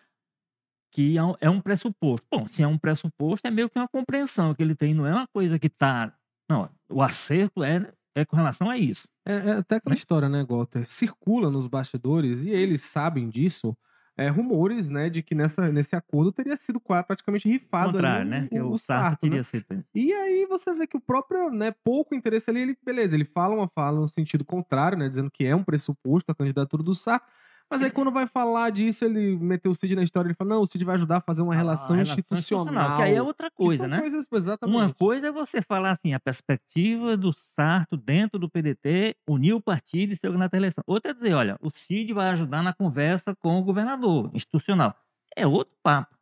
que 0.95 1.17
é 1.17 1.23
um 1.23 1.35
é 1.41 1.61
pressuposto. 1.61 2.25
Bom, 2.31 2.47
se 2.47 2.63
é 2.63 2.67
um 2.67 2.77
pressuposto, 2.77 3.45
é 3.45 3.51
meio 3.51 3.69
que 3.69 3.77
uma 3.77 3.87
compreensão 3.87 4.55
que 4.55 4.63
ele 4.63 4.73
tem, 4.73 4.93
não 4.93 5.05
é 5.05 5.11
uma 5.11 5.27
coisa 5.27 5.59
que 5.59 5.67
está. 5.67 6.13
Não, 6.49 6.69
o 6.89 7.01
acerto 7.01 7.61
é, 7.65 7.91
é 8.15 8.23
com 8.23 8.37
relação 8.37 8.69
a 8.69 8.77
isso. 8.77 9.05
É, 9.25 9.33
é 9.33 9.51
até 9.57 9.75
aquela 9.75 9.93
história, 9.93 10.29
né, 10.29 10.45
Walter? 10.47 10.85
Circula 10.85 11.51
nos 11.51 11.67
bastidores 11.67 12.45
e 12.45 12.49
eles 12.49 12.81
sabem 12.81 13.27
disso. 13.27 13.75
É, 14.17 14.29
rumores, 14.29 14.89
né, 14.89 15.09
de 15.09 15.21
que 15.21 15.35
nessa, 15.35 15.69
nesse 15.69 15.93
acordo 15.93 16.31
teria 16.31 16.55
sido 16.55 16.79
praticamente 16.79 17.49
rifado 17.49 17.91
Contrário, 17.91 18.21
ali, 18.21 18.29
né? 18.29 18.47
o, 18.61 18.67
o 18.67 18.71
o 18.71 18.77
Sarto 18.77 19.01
Sarto, 19.01 19.25
né? 19.25 19.29
queria 19.29 19.43
ser. 19.43 19.65
E 19.93 20.13
aí 20.13 20.45
você 20.45 20.73
vê 20.73 20.87
que 20.87 20.95
o 20.95 21.01
próprio, 21.01 21.49
né, 21.49 21.75
pouco 21.83 22.15
interesse 22.15 22.49
ali, 22.49 22.61
ele, 22.61 22.77
beleza, 22.81 23.13
ele 23.13 23.25
fala 23.25 23.53
uma 23.53 23.67
fala 23.67 23.99
no 23.99 24.07
sentido 24.07 24.45
contrário, 24.45 24.97
né, 24.97 25.09
dizendo 25.09 25.29
que 25.29 25.45
é 25.45 25.53
um 25.53 25.65
pressuposto 25.65 26.31
a 26.31 26.35
candidatura 26.35 26.81
do 26.81 26.95
Sarto, 26.95 27.27
mas 27.69 27.81
aí 27.81 27.89
quando 27.91 28.11
vai 28.11 28.27
falar 28.27 28.69
disso, 28.69 29.03
ele 29.03 29.35
meteu 29.37 29.71
o 29.71 29.75
Cid 29.75 29.95
na 29.95 30.03
história, 30.03 30.27
ele 30.27 30.35
fala, 30.35 30.51
não, 30.51 30.61
o 30.61 30.65
Cid 30.67 30.83
vai 30.85 30.95
ajudar 30.95 31.17
a 31.17 31.21
fazer 31.21 31.41
uma 31.41 31.53
Ah, 31.53 31.57
relação, 31.57 31.95
relação 31.95 32.15
institucional. 32.19 32.97
Que 32.97 33.03
aí 33.03 33.15
é 33.15 33.21
outra 33.21 33.49
coisa, 33.51 33.87
né? 33.87 33.99
coisas- 34.01 34.25
exatamente. 34.31 34.75
Uma 34.75 34.93
coisa 34.93 35.27
é 35.27 35.31
você 35.31 35.61
falar 35.61 35.91
assim, 35.91 36.13
a 36.13 36.19
perspectiva 36.19 37.17
do 37.17 37.33
Sarto 37.33 37.97
dentro 37.97 38.37
do 38.39 38.49
PDT 38.49 39.15
unir 39.27 39.53
o 39.53 39.61
partido 39.61 40.13
e 40.13 40.15
ser 40.15 40.27
candidato 40.27 40.53
à 40.53 40.57
eleição. 40.57 40.83
Outra 40.87 41.11
é 41.11 41.13
dizer, 41.13 41.33
olha, 41.33 41.57
o 41.61 41.69
Cid 41.69 42.13
vai 42.13 42.29
ajudar 42.29 42.61
na 42.61 42.73
conversa 42.73 43.35
com 43.35 43.57
o 43.59 43.63
governador 43.63 44.29
institucional. 44.33 44.95
É 45.35 45.45
outro 45.47 45.73
papo. 45.83 46.15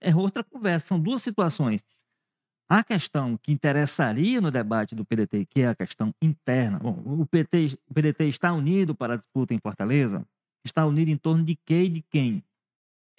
É 0.00 0.14
outra 0.14 0.44
conversa. 0.44 0.88
São 0.88 1.00
duas 1.00 1.22
situações. 1.22 1.84
A 2.68 2.84
questão 2.84 3.36
que 3.36 3.50
interessaria 3.50 4.40
no 4.40 4.48
debate 4.50 4.94
do 4.94 5.04
PDT, 5.04 5.44
que 5.46 5.60
é 5.62 5.68
a 5.68 5.74
questão 5.74 6.14
interna. 6.22 6.78
Bom, 6.78 7.02
o, 7.04 7.26
PT, 7.26 7.76
o 7.88 7.92
PDT 7.94 8.26
está 8.28 8.52
unido 8.52 8.94
para 8.94 9.14
a 9.14 9.16
disputa 9.16 9.52
em 9.52 9.58
Fortaleza? 9.58 10.24
Está 10.64 10.84
unido 10.86 11.08
em 11.10 11.16
torno 11.16 11.44
de 11.44 11.56
quê 11.56 11.84
e 11.84 11.88
de 11.88 12.02
quem? 12.02 12.42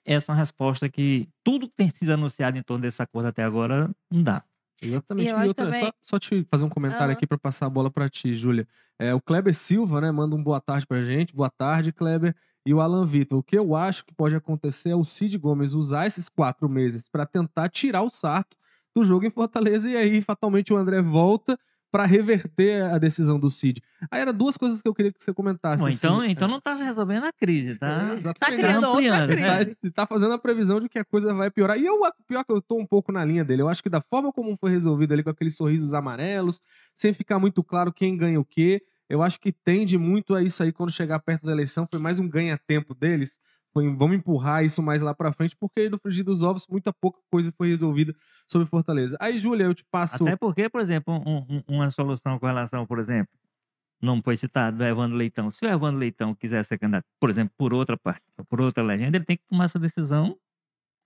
Essa 0.05 0.31
é 0.31 0.33
uma 0.33 0.39
resposta 0.39 0.89
que 0.89 1.27
tudo 1.43 1.67
que 1.67 1.75
tem 1.75 1.91
sido 1.91 2.11
anunciado 2.13 2.57
em 2.57 2.63
torno 2.63 2.81
desse 2.83 3.01
acordo 3.01 3.27
até 3.27 3.43
agora 3.43 3.89
não 4.11 4.23
dá. 4.23 4.43
Exatamente. 4.81 5.27
E 5.27 5.31
eu 5.31 5.43
E 5.43 5.47
outra, 5.47 5.65
também- 5.65 5.85
só, 5.85 5.91
só 6.01 6.19
te 6.19 6.43
fazer 6.49 6.65
um 6.65 6.69
comentário 6.69 7.05
Aham. 7.05 7.13
aqui 7.13 7.27
para 7.27 7.37
passar 7.37 7.67
a 7.67 7.69
bola 7.69 7.91
para 7.91 8.09
ti, 8.09 8.33
Júlia. 8.33 8.67
É, 8.97 9.13
o 9.13 9.21
Kleber 9.21 9.53
Silva, 9.53 10.01
né, 10.01 10.11
manda 10.11 10.35
um 10.35 10.43
boa 10.43 10.59
tarde 10.59 10.87
pra 10.87 11.03
gente. 11.03 11.35
Boa 11.35 11.49
tarde, 11.51 11.91
Kleber. 11.91 12.35
E 12.65 12.73
o 12.73 12.81
Alan 12.81 13.05
Vitor. 13.05 13.39
O 13.39 13.43
que 13.43 13.57
eu 13.57 13.75
acho 13.75 14.03
que 14.05 14.13
pode 14.13 14.35
acontecer 14.35 14.89
é 14.89 14.95
o 14.95 15.03
Cid 15.03 15.37
Gomes 15.37 15.73
usar 15.73 16.07
esses 16.07 16.27
quatro 16.29 16.67
meses 16.67 17.07
para 17.09 17.25
tentar 17.25 17.69
tirar 17.69 18.01
o 18.03 18.09
Sarto 18.09 18.57
do 18.95 19.03
jogo 19.05 19.25
em 19.25 19.29
Fortaleza 19.31 19.89
e 19.89 19.95
aí 19.95 20.21
fatalmente 20.21 20.73
o 20.73 20.77
André 20.77 21.01
volta 21.01 21.59
para 21.91 22.05
reverter 22.05 22.83
a 22.83 22.97
decisão 22.97 23.37
do 23.37 23.49
Cid. 23.49 23.83
Aí 24.09 24.21
eram 24.21 24.33
duas 24.33 24.55
coisas 24.55 24.81
que 24.81 24.87
eu 24.87 24.93
queria 24.93 25.11
que 25.11 25.21
você 25.21 25.33
comentasse. 25.33 25.83
Bom, 25.83 25.89
assim. 25.89 25.97
então, 25.97 26.23
então 26.23 26.47
não 26.47 26.57
está 26.57 26.73
resolvendo 26.73 27.25
a 27.25 27.33
crise, 27.33 27.71
É, 27.71 27.75
tá? 27.75 28.15
exatamente. 28.17 28.39
Tá 28.39 28.51
criando 28.51 28.87
outra 28.87 29.23
ampliando, 29.23 29.27
crise. 29.27 29.75
Tá, 29.91 29.91
tá 29.93 30.07
fazendo 30.07 30.33
a 30.33 30.37
previsão 30.37 30.79
de 30.79 30.87
que 30.87 30.97
a 30.97 31.03
coisa 31.05 31.33
vai 31.33 31.51
piorar. 31.51 31.77
E 31.77 31.85
eu, 31.85 31.99
pior 32.27 32.43
que 32.45 32.51
eu 32.51 32.61
tô 32.61 32.77
um 32.77 32.85
pouco 32.85 33.11
na 33.11 33.25
linha 33.25 33.43
dele. 33.43 33.61
Eu 33.61 33.67
acho 33.69 33.83
que 33.83 33.89
da 33.89 33.99
forma 33.99 34.31
como 34.31 34.55
foi 34.55 34.71
resolvido 34.71 35.11
ali 35.13 35.21
com 35.23 35.29
aqueles 35.29 35.55
sorrisos 35.57 35.93
amarelos, 35.93 36.61
sem 36.95 37.11
ficar 37.13 37.37
muito 37.39 37.61
claro 37.61 37.91
quem 37.91 38.15
ganha 38.15 38.39
o 38.39 38.45
quê, 38.45 38.81
eu 39.09 39.21
acho 39.21 39.37
que 39.41 39.51
tende 39.51 39.97
muito 39.97 40.33
a 40.33 40.41
isso 40.41 40.63
aí 40.63 40.71
quando 40.71 40.89
chegar 40.91 41.19
perto 41.19 41.45
da 41.45 41.51
eleição. 41.51 41.85
Foi 41.91 41.99
mais 41.99 42.17
um 42.17 42.29
ganha-tempo 42.29 42.95
deles. 42.95 43.35
Vamos 43.73 44.17
empurrar 44.17 44.65
isso 44.65 44.81
mais 44.83 45.01
lá 45.01 45.13
pra 45.13 45.31
frente, 45.31 45.55
porque 45.57 45.89
no 45.89 45.97
frigir 45.97 46.25
dos 46.25 46.43
ovos, 46.43 46.67
muita 46.69 46.91
pouca 46.91 47.19
coisa 47.31 47.53
foi 47.57 47.69
resolvida 47.69 48.13
sobre 48.47 48.67
Fortaleza. 48.67 49.15
Aí, 49.19 49.39
Júlia, 49.39 49.63
eu 49.63 49.73
te 49.73 49.83
passo. 49.89 50.15
Até 50.27 50.35
porque, 50.35 50.67
por 50.69 50.81
exemplo, 50.81 51.13
um- 51.25 51.45
um- 51.49 51.63
uma 51.75 51.89
solução 51.89 52.37
com 52.37 52.45
relação, 52.45 52.85
por 52.85 52.99
exemplo, 52.99 53.29
não 54.01 54.21
foi 54.21 54.35
citado 54.35 54.77
do 54.77 54.83
Evandro 54.83 55.17
Leitão. 55.17 55.49
Se 55.49 55.63
o 55.65 55.69
Evandro 55.69 55.99
Leitão 55.99 56.35
quiser 56.35 56.65
ser 56.65 56.77
candidato, 56.77 57.05
por 57.19 57.29
exemplo, 57.29 57.53
por 57.57 57.73
outra 57.73 57.95
parte, 57.97 58.21
por 58.49 58.59
outra 58.59 58.83
legenda, 58.83 59.17
ele 59.17 59.25
tem 59.25 59.37
que 59.37 59.43
tomar 59.49 59.65
essa 59.65 59.79
decisão. 59.79 60.35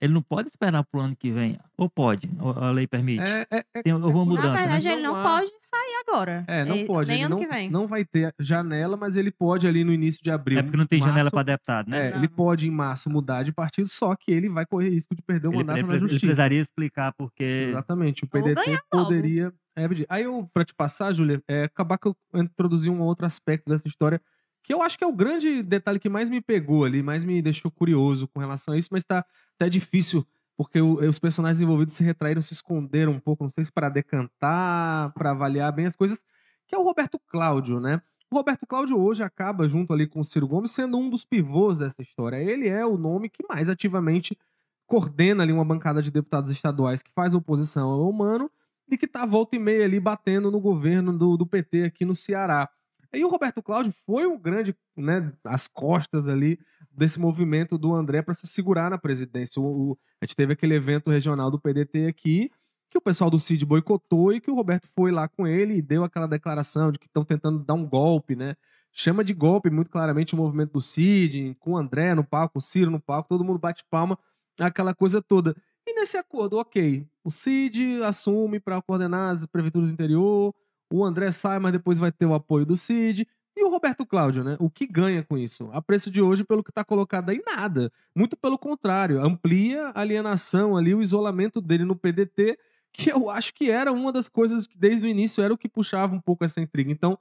Ele 0.06 0.14
não 0.14 0.22
pode 0.22 0.48
esperar 0.50 0.84
pro 0.84 1.02
ano 1.02 1.16
que 1.16 1.32
vem. 1.32 1.60
Ou 1.78 1.90
pode, 1.90 2.30
ou 2.40 2.52
a 2.52 2.72
lei 2.72 2.88
permite. 2.88 3.22
É, 3.22 3.46
é, 3.52 3.66
é, 3.74 3.82
Tem 3.84 3.92
alguma 3.92 4.22
é- 4.22 4.26
mudança, 4.26 4.48
Na 4.48 4.54
né? 4.54 4.62
verdade, 4.62 4.88
ele 4.88 5.02
não 5.02 5.16
há- 5.16 5.24
pode 5.24 5.52
sair 5.60 6.04
agora. 6.08 6.46
É, 6.48 6.64
não 6.64 6.76
Ele- 6.76 6.86
pode. 6.86 7.08
Nem 7.10 7.18
ele 7.18 7.26
ano 7.26 7.36
não, 7.36 7.42
que 7.44 7.48
vem. 7.54 7.70
não 7.70 7.88
vai 7.88 8.06
ter 8.06 8.34
janela, 8.40 8.96
mas 8.96 9.18
ele 9.18 9.32
pode 9.32 9.68
ali 9.68 9.84
no 9.84 9.92
início 9.92 10.24
de 10.24 10.32
abril. 10.32 10.60
É 10.60 10.64
porque 10.64 10.78
não 10.78 10.86
tem 10.86 11.00
janela 11.00 11.16
março, 11.24 11.32
para 11.32 11.44
deputado, 11.44 11.90
né? 11.90 12.08
É, 12.08 12.12
Não. 12.12 12.18
ele 12.20 12.28
pode 12.30 12.68
em 12.68 12.72
março 12.72 13.10
mudar 13.10 13.44
de 13.44 13.52
partido, 13.52 13.88
só 13.90 14.16
que 14.16 14.32
ele 14.32 14.48
vai 14.48 14.66
correr 14.66 14.90
risco 14.90 15.14
de 15.16 15.22
perder 15.22 15.48
o 15.48 15.52
Ele, 15.52 15.58
mandato 15.58 15.78
ele- 15.80 15.88
na 15.88 15.94
ele 15.94 16.00
justiça. 16.02 16.20
precisaria 16.26 16.62
explicar 16.62 17.14
porque. 17.18 17.68
Exatamente, 17.70 18.24
o 18.24 18.28
PDT 18.28 18.80
poderia. 18.90 19.52
É, 19.78 19.88
aí 20.08 20.24
eu, 20.24 20.50
pra 20.54 20.64
te 20.64 20.74
passar, 20.74 21.12
Júlia, 21.12 21.42
é, 21.50 21.66
acabar 21.66 21.98
que 21.98 22.08
eu 22.08 22.16
introduzi 22.36 22.90
um 22.90 23.02
outro 23.02 23.26
aspecto 23.26 23.70
dessa 23.70 23.88
história, 23.88 24.22
que 24.66 24.74
eu 24.74 24.82
acho 24.82 24.98
que 24.98 25.04
é 25.04 25.08
o 25.08 25.14
grande 25.14 25.62
detalhe 25.62 26.00
que 26.00 26.10
mais 26.10 26.28
me 26.30 26.42
pegou 26.42 26.84
ali, 26.86 27.04
mais 27.04 27.24
me 27.24 27.40
deixou 27.42 27.70
curioso 27.70 28.28
com 28.28 28.40
relação 28.40 28.74
a 28.74 28.78
isso, 28.78 28.90
mas 28.92 29.04
tá 29.04 29.24
até 29.56 29.70
difícil, 29.70 30.26
porque 30.58 30.82
o- 30.82 30.96
os 31.08 31.20
personagens 31.20 31.62
envolvidos 31.62 31.94
se 31.94 32.04
retraíram, 32.04 32.42
se 32.42 32.54
esconderam 32.54 33.12
um 33.12 33.20
pouco, 33.20 33.44
não 33.44 33.50
sei 33.50 33.64
se 33.64 33.72
para 33.72 33.90
decantar, 33.90 35.14
para 35.14 35.32
avaliar 35.32 35.72
bem 35.72 35.86
as 35.86 35.96
coisas, 35.96 36.20
que 36.68 36.74
é 36.76 36.78
o 36.78 36.84
Roberto 36.84 37.20
Cláudio, 37.28 37.80
né? 37.80 38.02
O 38.32 38.36
Roberto 38.36 38.66
Cláudio 38.66 39.00
hoje 39.00 39.22
acaba, 39.24 39.70
junto 39.70 39.94
ali 39.94 40.08
com 40.08 40.20
o 40.20 40.26
Ciro 40.26 40.48
Gomes, 40.48 40.72
sendo 40.72 40.98
um 40.98 41.10
dos 41.12 41.24
pivôs 41.24 41.78
dessa 41.78 42.02
história. 42.02 42.38
Ele 42.38 42.68
é 42.68 42.84
o 42.84 42.98
nome 42.98 43.30
que 43.30 43.46
mais 43.48 43.70
ativamente 43.70 44.36
coordena 44.88 45.44
ali 45.44 45.52
uma 45.54 45.64
bancada 45.64 46.02
de 46.02 46.10
deputados 46.12 46.52
estaduais 46.52 47.04
que 47.04 47.12
faz 47.14 47.36
oposição 47.36 47.90
ao 47.92 48.12
Mano 48.12 48.50
e 48.90 48.98
que 48.98 49.08
tá 49.08 49.26
volta 49.26 49.56
e 49.56 49.60
meia 49.60 49.86
ali 49.86 50.00
batendo 50.00 50.50
no 50.52 50.60
governo 50.60 51.16
do, 51.16 51.38
do 51.38 51.46
PT 51.46 51.84
aqui 51.84 52.04
no 52.06 52.16
Ceará. 52.16 52.68
E 53.16 53.24
o 53.24 53.30
Roberto 53.30 53.62
Cláudio 53.62 53.94
foi 54.06 54.26
o 54.26 54.38
grande, 54.38 54.76
né, 54.96 55.32
as 55.44 55.68
costas 55.68 56.28
ali 56.28 56.60
desse 56.92 57.20
movimento 57.20 57.78
do 57.78 57.94
André 57.94 58.22
para 58.22 58.34
se 58.34 58.48
segurar 58.48 58.90
na 58.90 58.98
presidência. 58.98 59.62
O, 59.62 59.92
o- 59.92 59.98
a 60.22 60.26
gente 60.26 60.36
teve 60.36 60.54
aquele 60.54 60.76
evento 60.76 61.10
regional 61.10 61.50
do 61.52 61.60
PDT 61.60 62.08
aqui, 62.08 62.52
que 62.90 62.98
o 62.98 63.02
pessoal 63.02 63.30
do 63.30 63.40
CID 63.40 63.66
boicotou 63.66 64.32
e 64.32 64.40
que 64.40 64.50
o 64.50 64.56
Roberto 64.56 64.88
foi 64.96 65.12
lá 65.12 65.28
com 65.28 65.46
ele 65.46 65.76
e 65.76 65.82
deu 65.82 66.04
aquela 66.04 66.28
declaração 66.28 66.92
de 66.92 67.00
que 67.00 67.08
estão 67.08 67.26
tentando 67.26 67.60
dar 67.60 67.74
um 67.74 67.86
golpe, 67.86 68.36
né? 68.36 68.56
Chama 68.94 69.24
de 69.26 69.34
golpe 69.34 69.70
muito 69.70 69.90
claramente 69.92 70.34
o 70.34 70.38
movimento 70.38 70.72
do 70.74 70.82
CID, 70.82 71.56
com 71.60 71.72
o 71.72 71.78
André 71.78 72.16
no 72.16 72.24
palco, 72.24 72.60
o 72.60 72.62
Ciro 72.62 72.90
no 72.90 73.00
palco, 73.00 73.28
todo 73.28 73.44
mundo 73.44 73.60
bate 73.60 73.84
palma, 73.90 74.18
aquela 74.58 74.96
coisa 74.96 75.22
toda. 75.22 75.54
E 75.86 75.94
nesse 75.94 76.16
acordo, 76.18 76.58
ok, 76.58 77.06
o 77.24 77.30
CID 77.30 78.02
assume 78.04 78.60
para 78.60 78.82
coordenar 78.82 79.32
as 79.34 79.46
prefeituras 79.46 79.90
do 79.90 79.94
interior, 79.94 80.56
o 80.92 81.04
André 81.04 81.32
sai, 81.32 81.60
mas 81.60 81.72
depois 81.74 81.98
vai 81.98 82.12
ter 82.12 82.26
o 82.26 82.34
apoio 82.34 82.66
do 82.66 82.78
CID. 82.78 83.28
E 83.58 83.64
o 83.64 83.70
Roberto 83.70 84.06
Cláudio, 84.06 84.44
né? 84.44 84.58
O 84.60 84.70
que 84.70 84.86
ganha 84.86 85.24
com 85.24 85.38
isso? 85.38 85.70
A 85.72 85.82
preço 85.82 86.12
de 86.12 86.22
hoje, 86.22 86.44
pelo 86.44 86.62
que 86.62 86.72
está 86.72 86.84
colocado 86.84 87.30
aí, 87.30 87.42
nada. 87.46 87.92
Muito 88.14 88.36
pelo 88.36 88.58
contrário, 88.58 89.24
amplia 89.24 89.88
a 89.90 90.02
alienação 90.02 90.76
ali, 90.76 90.94
o 90.94 91.02
isolamento 91.02 91.62
dele 91.62 91.86
no 91.86 91.96
PDT, 91.96 92.60
que 92.92 93.12
eu 93.12 93.30
acho 93.30 93.54
que 93.54 93.72
era 93.72 93.94
uma 93.94 94.12
das 94.12 94.28
coisas 94.28 94.68
que 94.68 94.78
desde 94.78 95.06
o 95.06 95.10
início 95.10 95.42
era 95.42 95.54
o 95.54 95.58
que 95.58 95.70
puxava 95.70 96.14
um 96.14 96.20
pouco 96.20 96.44
essa 96.44 96.60
intriga. 96.60 96.92
Então, 96.92 97.18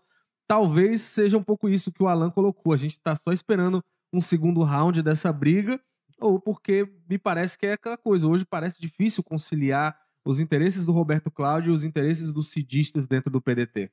talvez 0.47 1.02
seja 1.02 1.38
um 1.38 1.42
pouco 1.42 1.68
isso 1.68 1.92
que 1.92 2.02
o 2.02 2.09
Alan 2.09 2.30
colocou. 2.30 2.73
A 2.73 2.76
gente 2.76 2.97
está 2.97 3.14
só 3.14 3.33
esperando 3.33 3.83
um 4.12 4.21
segundo 4.21 4.62
round 4.62 5.02
dessa 5.02 5.33
briga, 5.33 5.80
ou 6.21 6.40
porque 6.40 6.88
me 7.09 7.18
parece 7.18 7.56
que 7.56 7.66
é 7.66 7.73
aquela 7.75 7.97
coisa. 7.97 8.26
Hoje 8.26 8.44
parece 8.44 8.80
difícil 8.80 9.23
conciliar 9.23 9.97
os 10.25 10.40
interesses 10.40 10.87
do 10.87 10.93
Roberto 10.93 11.31
Cláudio 11.31 11.71
e 11.71 11.75
os 11.75 11.85
interesses 11.85 12.33
dos 12.33 12.49
cidistas 12.49 13.07
dentro 13.07 13.31
do 13.31 13.40
PDT. 13.40 13.90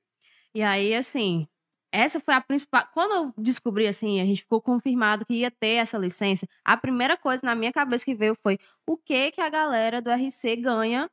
E 0.53 0.61
aí, 0.61 0.93
assim, 0.93 1.47
essa 1.91 2.19
foi 2.19 2.33
a 2.33 2.41
principal. 2.41 2.87
Quando 2.93 3.13
eu 3.13 3.33
descobri, 3.37 3.87
assim, 3.87 4.21
a 4.21 4.25
gente 4.25 4.41
ficou 4.41 4.61
confirmado 4.61 5.25
que 5.25 5.33
ia 5.33 5.51
ter 5.51 5.75
essa 5.75 5.97
licença, 5.97 6.47
a 6.63 6.77
primeira 6.77 7.17
coisa 7.17 7.45
na 7.45 7.53
minha 7.53 7.73
cabeça 7.73 8.05
que 8.05 8.15
veio 8.15 8.35
foi 8.35 8.57
o 8.87 8.97
que 8.97 9.31
que 9.31 9.41
a 9.41 9.49
galera 9.49 10.01
do 10.01 10.09
RC 10.09 10.55
ganha 10.57 11.09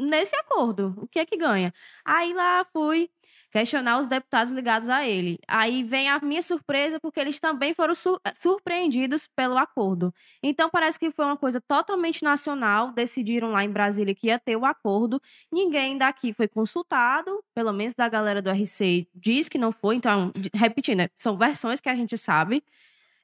nesse 0.00 0.36
acordo? 0.36 0.94
O 0.98 1.08
que 1.08 1.18
é 1.18 1.26
que 1.26 1.36
ganha? 1.36 1.72
Aí 2.04 2.32
lá 2.32 2.64
fui 2.72 3.10
questionar 3.52 3.98
os 3.98 4.06
deputados 4.06 4.50
ligados 4.52 4.88
a 4.88 5.06
ele. 5.06 5.38
Aí 5.46 5.84
vem 5.84 6.08
a 6.08 6.18
minha 6.20 6.40
surpresa, 6.40 6.98
porque 6.98 7.20
eles 7.20 7.38
também 7.38 7.74
foram 7.74 7.94
su 7.94 8.18
surpreendidos 8.34 9.26
pelo 9.26 9.58
acordo. 9.58 10.12
Então, 10.42 10.70
parece 10.70 10.98
que 10.98 11.10
foi 11.10 11.26
uma 11.26 11.36
coisa 11.36 11.60
totalmente 11.60 12.24
nacional. 12.24 12.92
Decidiram 12.92 13.52
lá 13.52 13.62
em 13.62 13.70
Brasília 13.70 14.14
que 14.14 14.28
ia 14.28 14.38
ter 14.38 14.56
o 14.56 14.64
acordo. 14.64 15.20
Ninguém 15.52 15.98
daqui 15.98 16.32
foi 16.32 16.48
consultado, 16.48 17.44
pelo 17.54 17.72
menos 17.74 17.94
da 17.94 18.08
galera 18.08 18.40
do 18.40 18.50
RC 18.50 19.06
diz 19.14 19.50
que 19.50 19.58
não 19.58 19.70
foi. 19.70 19.96
Então, 19.96 20.32
repetindo, 20.54 20.98
né, 20.98 21.10
são 21.14 21.36
versões 21.36 21.78
que 21.80 21.90
a 21.90 21.94
gente 21.94 22.16
sabe. 22.16 22.64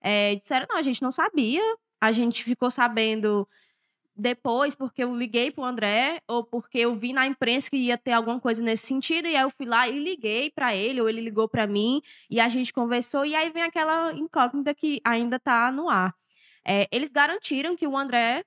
É, 0.00 0.34
disseram, 0.34 0.66
não, 0.68 0.76
a 0.76 0.82
gente 0.82 1.00
não 1.00 1.10
sabia. 1.10 1.62
A 2.00 2.12
gente 2.12 2.44
ficou 2.44 2.70
sabendo 2.70 3.48
depois, 4.18 4.74
porque 4.74 5.04
eu 5.04 5.14
liguei 5.14 5.50
pro 5.52 5.64
André, 5.64 6.20
ou 6.26 6.42
porque 6.42 6.78
eu 6.78 6.94
vi 6.94 7.12
na 7.12 7.24
imprensa 7.24 7.70
que 7.70 7.76
ia 7.76 7.96
ter 7.96 8.12
alguma 8.12 8.40
coisa 8.40 8.60
nesse 8.62 8.86
sentido, 8.86 9.28
e 9.28 9.36
aí 9.36 9.42
eu 9.42 9.50
fui 9.50 9.64
lá 9.64 9.88
e 9.88 9.96
liguei 9.96 10.50
para 10.50 10.74
ele, 10.74 11.00
ou 11.00 11.08
ele 11.08 11.20
ligou 11.20 11.48
para 11.48 11.68
mim, 11.68 12.02
e 12.28 12.40
a 12.40 12.48
gente 12.48 12.72
conversou, 12.72 13.24
e 13.24 13.36
aí 13.36 13.48
vem 13.50 13.62
aquela 13.62 14.12
incógnita 14.12 14.74
que 14.74 15.00
ainda 15.04 15.38
tá 15.38 15.70
no 15.70 15.88
ar. 15.88 16.12
É, 16.66 16.88
eles 16.90 17.08
garantiram 17.10 17.76
que 17.76 17.86
o 17.86 17.96
André 17.96 18.44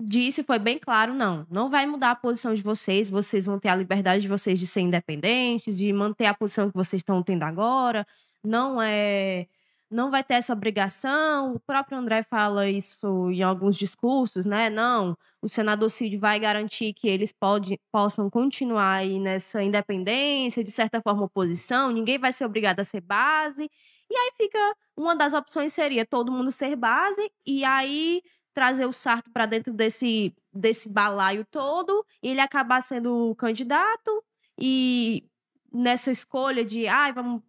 disse, 0.00 0.42
foi 0.42 0.58
bem 0.58 0.78
claro, 0.78 1.14
não, 1.14 1.46
não 1.48 1.70
vai 1.70 1.86
mudar 1.86 2.10
a 2.10 2.16
posição 2.16 2.52
de 2.52 2.62
vocês, 2.62 3.08
vocês 3.08 3.46
vão 3.46 3.60
ter 3.60 3.68
a 3.68 3.76
liberdade 3.76 4.22
de 4.22 4.28
vocês 4.28 4.58
de 4.58 4.66
ser 4.66 4.80
independentes, 4.80 5.78
de 5.78 5.92
manter 5.92 6.26
a 6.26 6.34
posição 6.34 6.68
que 6.68 6.76
vocês 6.76 7.00
estão 7.00 7.22
tendo 7.22 7.44
agora, 7.44 8.04
não 8.42 8.82
é 8.82 9.46
não 9.92 10.10
vai 10.10 10.24
ter 10.24 10.34
essa 10.34 10.52
obrigação. 10.52 11.54
O 11.54 11.60
próprio 11.60 11.98
André 11.98 12.22
fala 12.24 12.68
isso 12.68 13.30
em 13.30 13.42
alguns 13.42 13.76
discursos, 13.76 14.46
né? 14.46 14.70
Não, 14.70 15.16
o 15.40 15.48
senador 15.48 15.90
Cid 15.90 16.16
vai 16.16 16.40
garantir 16.40 16.94
que 16.94 17.08
eles 17.08 17.32
pode, 17.32 17.78
possam 17.92 18.30
continuar 18.30 18.94
aí 18.94 19.18
nessa 19.20 19.62
independência, 19.62 20.64
de 20.64 20.70
certa 20.70 21.00
forma, 21.02 21.24
oposição, 21.24 21.90
ninguém 21.92 22.18
vai 22.18 22.32
ser 22.32 22.44
obrigado 22.44 22.80
a 22.80 22.84
ser 22.84 23.00
base. 23.00 23.70
E 24.10 24.16
aí 24.16 24.32
fica. 24.36 24.58
Uma 24.96 25.16
das 25.16 25.32
opções 25.32 25.72
seria 25.72 26.04
todo 26.04 26.30
mundo 26.30 26.50
ser 26.50 26.76
base, 26.76 27.30
e 27.46 27.64
aí 27.64 28.22
trazer 28.54 28.84
o 28.86 28.92
Sarto 28.92 29.30
para 29.32 29.46
dentro 29.46 29.72
desse, 29.72 30.34
desse 30.52 30.88
balaio 30.88 31.46
todo, 31.50 32.04
e 32.22 32.28
ele 32.28 32.40
acabar 32.40 32.82
sendo 32.82 33.34
candidato, 33.36 34.22
e 34.58 35.24
nessa 35.72 36.10
escolha 36.10 36.64
de, 36.64 36.86
ah, 36.86 37.10
vamos 37.12 37.42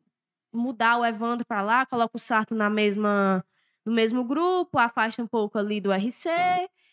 mudar 0.53 0.97
o 0.97 1.05
Evandro 1.05 1.45
para 1.45 1.61
lá, 1.61 1.85
coloca 1.85 2.15
o 2.15 2.19
Sarto 2.19 2.55
na 2.55 2.69
mesma 2.69 3.43
no 3.85 3.93
mesmo 3.93 4.23
grupo, 4.23 4.77
afasta 4.79 5.21
um 5.21 5.27
pouco 5.27 5.57
ali 5.57 5.81
do 5.81 5.91
RC 5.91 6.29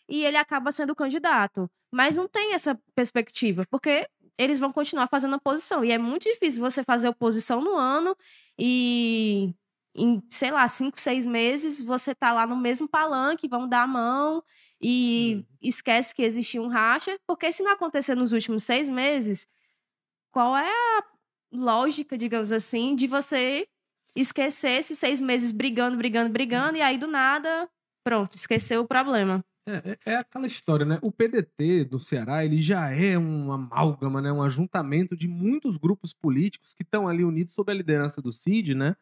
e 0.09 0.25
ele 0.25 0.37
acaba 0.37 0.73
sendo 0.73 0.95
candidato. 0.95 1.71
Mas 1.93 2.17
não 2.17 2.27
tem 2.27 2.55
essa 2.55 2.79
perspectiva, 2.95 3.65
porque 3.71 4.09
eles 4.37 4.59
vão 4.59 4.73
continuar 4.73 5.07
fazendo 5.07 5.37
oposição. 5.37 5.85
E 5.85 5.93
é 5.93 5.99
muito 5.99 6.25
difícil 6.25 6.61
você 6.61 6.83
fazer 6.83 7.09
oposição 7.09 7.61
no 7.61 7.77
ano 7.77 8.17
e 8.59 9.55
em, 9.95 10.23
sei 10.31 10.51
lá, 10.51 10.67
cinco, 10.69 11.01
seis 11.01 11.27
meses 11.27 11.83
você 11.83 12.15
tá 12.15 12.33
lá 12.33 12.47
no 12.47 12.57
mesmo 12.57 12.89
palanque, 12.89 13.49
vão 13.49 13.69
dar 13.69 13.83
a 13.83 13.87
mão 13.87 14.43
e 14.81 15.37
hum. 15.37 15.57
esquece 15.61 16.15
que 16.15 16.23
existia 16.23 16.63
um 16.63 16.69
racha, 16.69 17.19
porque 17.27 17.53
se 17.53 17.63
não 17.63 17.73
acontecer 17.73 18.15
nos 18.15 18.33
últimos 18.33 18.65
seis 18.65 18.89
meses, 18.89 19.47
qual 20.31 20.57
é 20.57 20.71
a 20.71 21.05
lógica, 21.53 22.17
digamos 22.17 22.53
assim, 22.53 22.95
de 22.95 23.07
você 23.07 23.67
esquecer 24.15 24.79
esses 24.79 24.99
seis 24.99 25.21
meses 25.21 25.53
brigando, 25.53 25.97
brigando, 25.97 26.31
brigando, 26.31 26.77
e 26.77 26.83
aí 26.83 26.99
do 26.99 27.07
nada, 27.07 27.69
pronto, 28.05 28.35
esqueceu 28.37 28.83
o 28.83 28.89
problema. 28.89 29.45
É, 29.67 29.91
é, 29.91 30.13
é, 30.13 30.17
aquela 30.17 30.47
história, 30.47 30.85
né? 30.85 30.99
O 31.03 31.13
PDT 31.13 31.85
do 31.85 31.99
Ceará, 31.99 32.45
ele 32.45 32.59
já 32.59 32.91
é 32.91 33.17
um 33.17 33.53
amálgama, 33.53 34.21
né? 34.21 34.33
Um 34.33 34.43
ajuntamento 34.43 35.17
de 35.17 35.29
muitos 35.29 35.77
grupos 35.77 36.13
políticos 36.13 36.73
que 36.73 36.83
estão 36.83 37.07
ali 37.07 37.23
unidos 37.23 37.55
sob 37.55 37.71
a 37.71 37.75
liderança 37.75 38.21
do 38.21 38.33
Cid, 38.33 38.75
né? 38.75 38.97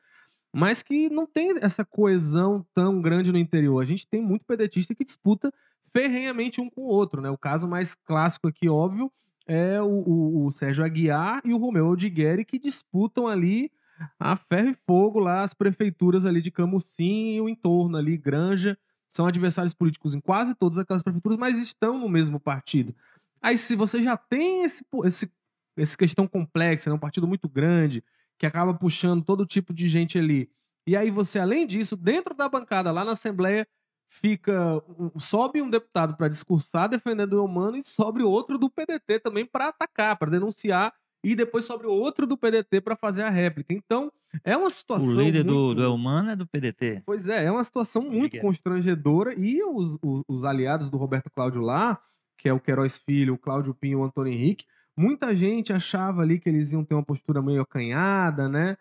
Mas 0.53 0.83
que 0.83 1.09
não 1.09 1.27
tem 1.27 1.55
essa 1.61 1.85
coesão 1.85 2.67
tão 2.75 3.01
grande 3.01 3.31
no 3.31 3.39
interior. 3.39 3.81
A 3.81 3.85
gente 3.85 4.07
tem 4.07 4.21
muito 4.21 4.45
pedetista 4.45 4.95
que 4.95 5.05
disputa 5.05 5.53
ferrenhamente 5.93 6.61
um 6.61 6.69
com 6.69 6.83
o 6.83 6.89
outro, 6.89 7.21
né? 7.23 7.31
O 7.31 7.39
caso 7.39 7.69
mais 7.69 7.95
clássico 7.95 8.49
aqui, 8.49 8.69
óbvio, 8.69 9.11
é 9.49 9.81
o, 9.81 9.87
o, 9.87 10.47
o 10.47 10.51
Sérgio 10.51 10.85
Aguiar 10.85 11.41
e 11.45 11.53
o 11.53 11.57
Romeu 11.57 11.87
Aldigueri 11.87 12.45
que 12.45 12.59
disputam 12.59 13.27
ali 13.27 13.73
a 14.21 14.37
ferro 14.37 14.69
e 14.69 14.75
fogo 14.87 15.19
lá 15.19 15.43
as 15.43 15.55
prefeituras 15.55 16.25
ali 16.25 16.41
de 16.41 16.51
Camusim 16.51 17.35
e 17.35 17.41
o 17.41 17.49
entorno 17.49 17.97
ali, 17.97 18.17
Granja, 18.17 18.79
são 19.09 19.27
adversários 19.27 19.75
políticos 19.75 20.15
em 20.15 20.21
quase 20.21 20.55
todas 20.55 20.79
aquelas 20.79 21.03
prefeituras, 21.03 21.39
mas 21.39 21.59
estão 21.59 21.99
no 21.99 22.09
mesmo 22.09 22.39
partido. 22.39 22.95
Aí 23.41 23.57
se 23.57 23.75
você 23.75 24.03
já 24.03 24.17
tem 24.17 24.63
esse, 24.63 24.85
esse, 25.05 25.33
essa 25.77 25.97
questão 25.97 26.29
complexa, 26.29 26.91
né, 26.91 26.95
um 26.95 27.01
partido 27.01 27.27
muito 27.27 27.49
grande, 27.49 28.05
que 28.39 28.47
acaba 28.47 28.75
puxando 28.75 29.25
todo 29.25 29.47
tipo 29.47 29.73
de 29.73 29.89
gente 29.89 30.19
ali, 30.19 30.49
e 30.87 30.97
aí 30.97 31.11
você, 31.11 31.39
além 31.39 31.67
disso, 31.67 31.97
dentro 31.97 32.35
da 32.35 32.49
bancada, 32.49 32.91
lá 32.91 33.05
na 33.05 33.13
Assembleia, 33.13 33.67
fica 34.09 34.83
sobe 35.17 35.61
um 35.61 35.69
deputado 35.69 36.17
para 36.17 36.29
discursar 36.29 36.89
defendendo 36.89 37.35
o 37.35 37.45
humano 37.45 37.77
e 37.77 37.83
sobe 37.83 38.23
outro 38.23 38.59
do 38.59 38.71
PDT 38.71 39.21
também 39.21 39.45
para 39.45 39.69
atacar, 39.69 40.17
para 40.17 40.31
denunciar 40.31 40.93
e 41.23 41.35
depois 41.35 41.65
sobre 41.65 41.87
outro 41.87 42.27
do 42.27 42.37
PDT 42.37 42.81
para 42.81 42.97
fazer 42.97 43.23
a 43.23 43.31
réplica. 43.31 43.75
Então, 43.75 44.11
é 44.45 44.57
uma 44.57 44.71
situação. 44.71 45.09
O 45.09 45.21
líder 45.21 45.45
muito... 45.45 45.75
do, 45.75 45.83
do 45.83 45.95
Humano 45.95 46.31
é 46.31 46.37
do 46.37 46.47
PDT. 46.47 47.03
Pois 47.05 47.29
é, 47.29 47.45
é 47.45 47.51
uma 47.51 47.65
situação 47.65 48.03
muito 48.03 48.39
constrangedora. 48.41 49.35
E 49.35 49.63
os, 49.63 49.99
os, 50.03 50.23
os, 50.29 50.45
aliados 50.45 50.91
do 50.91 50.97
Roberto 50.97 51.31
Cláudio 51.31 51.61
lá, 51.61 51.99
que 52.37 52.49
é 52.49 52.53
o 52.53 52.61
Queiroz 52.61 52.97
Filho, 52.97 53.35
o 53.35 53.39
Cláudio 53.39 53.75
Pinho 53.75 53.99
e 53.99 54.03
o 54.03 54.05
Antônio 54.05 54.33
Henrique, 54.33 54.65
muita 54.97 55.35
gente 55.35 55.73
achava 55.73 56.23
ali 56.23 56.39
que 56.39 56.49
eles 56.49 56.73
iam 56.73 56.85
ter 56.85 56.95
uma 56.95 57.05
postura 57.05 57.43
meio 57.43 57.63
acanhada, 57.63 58.49
né? 58.49 58.77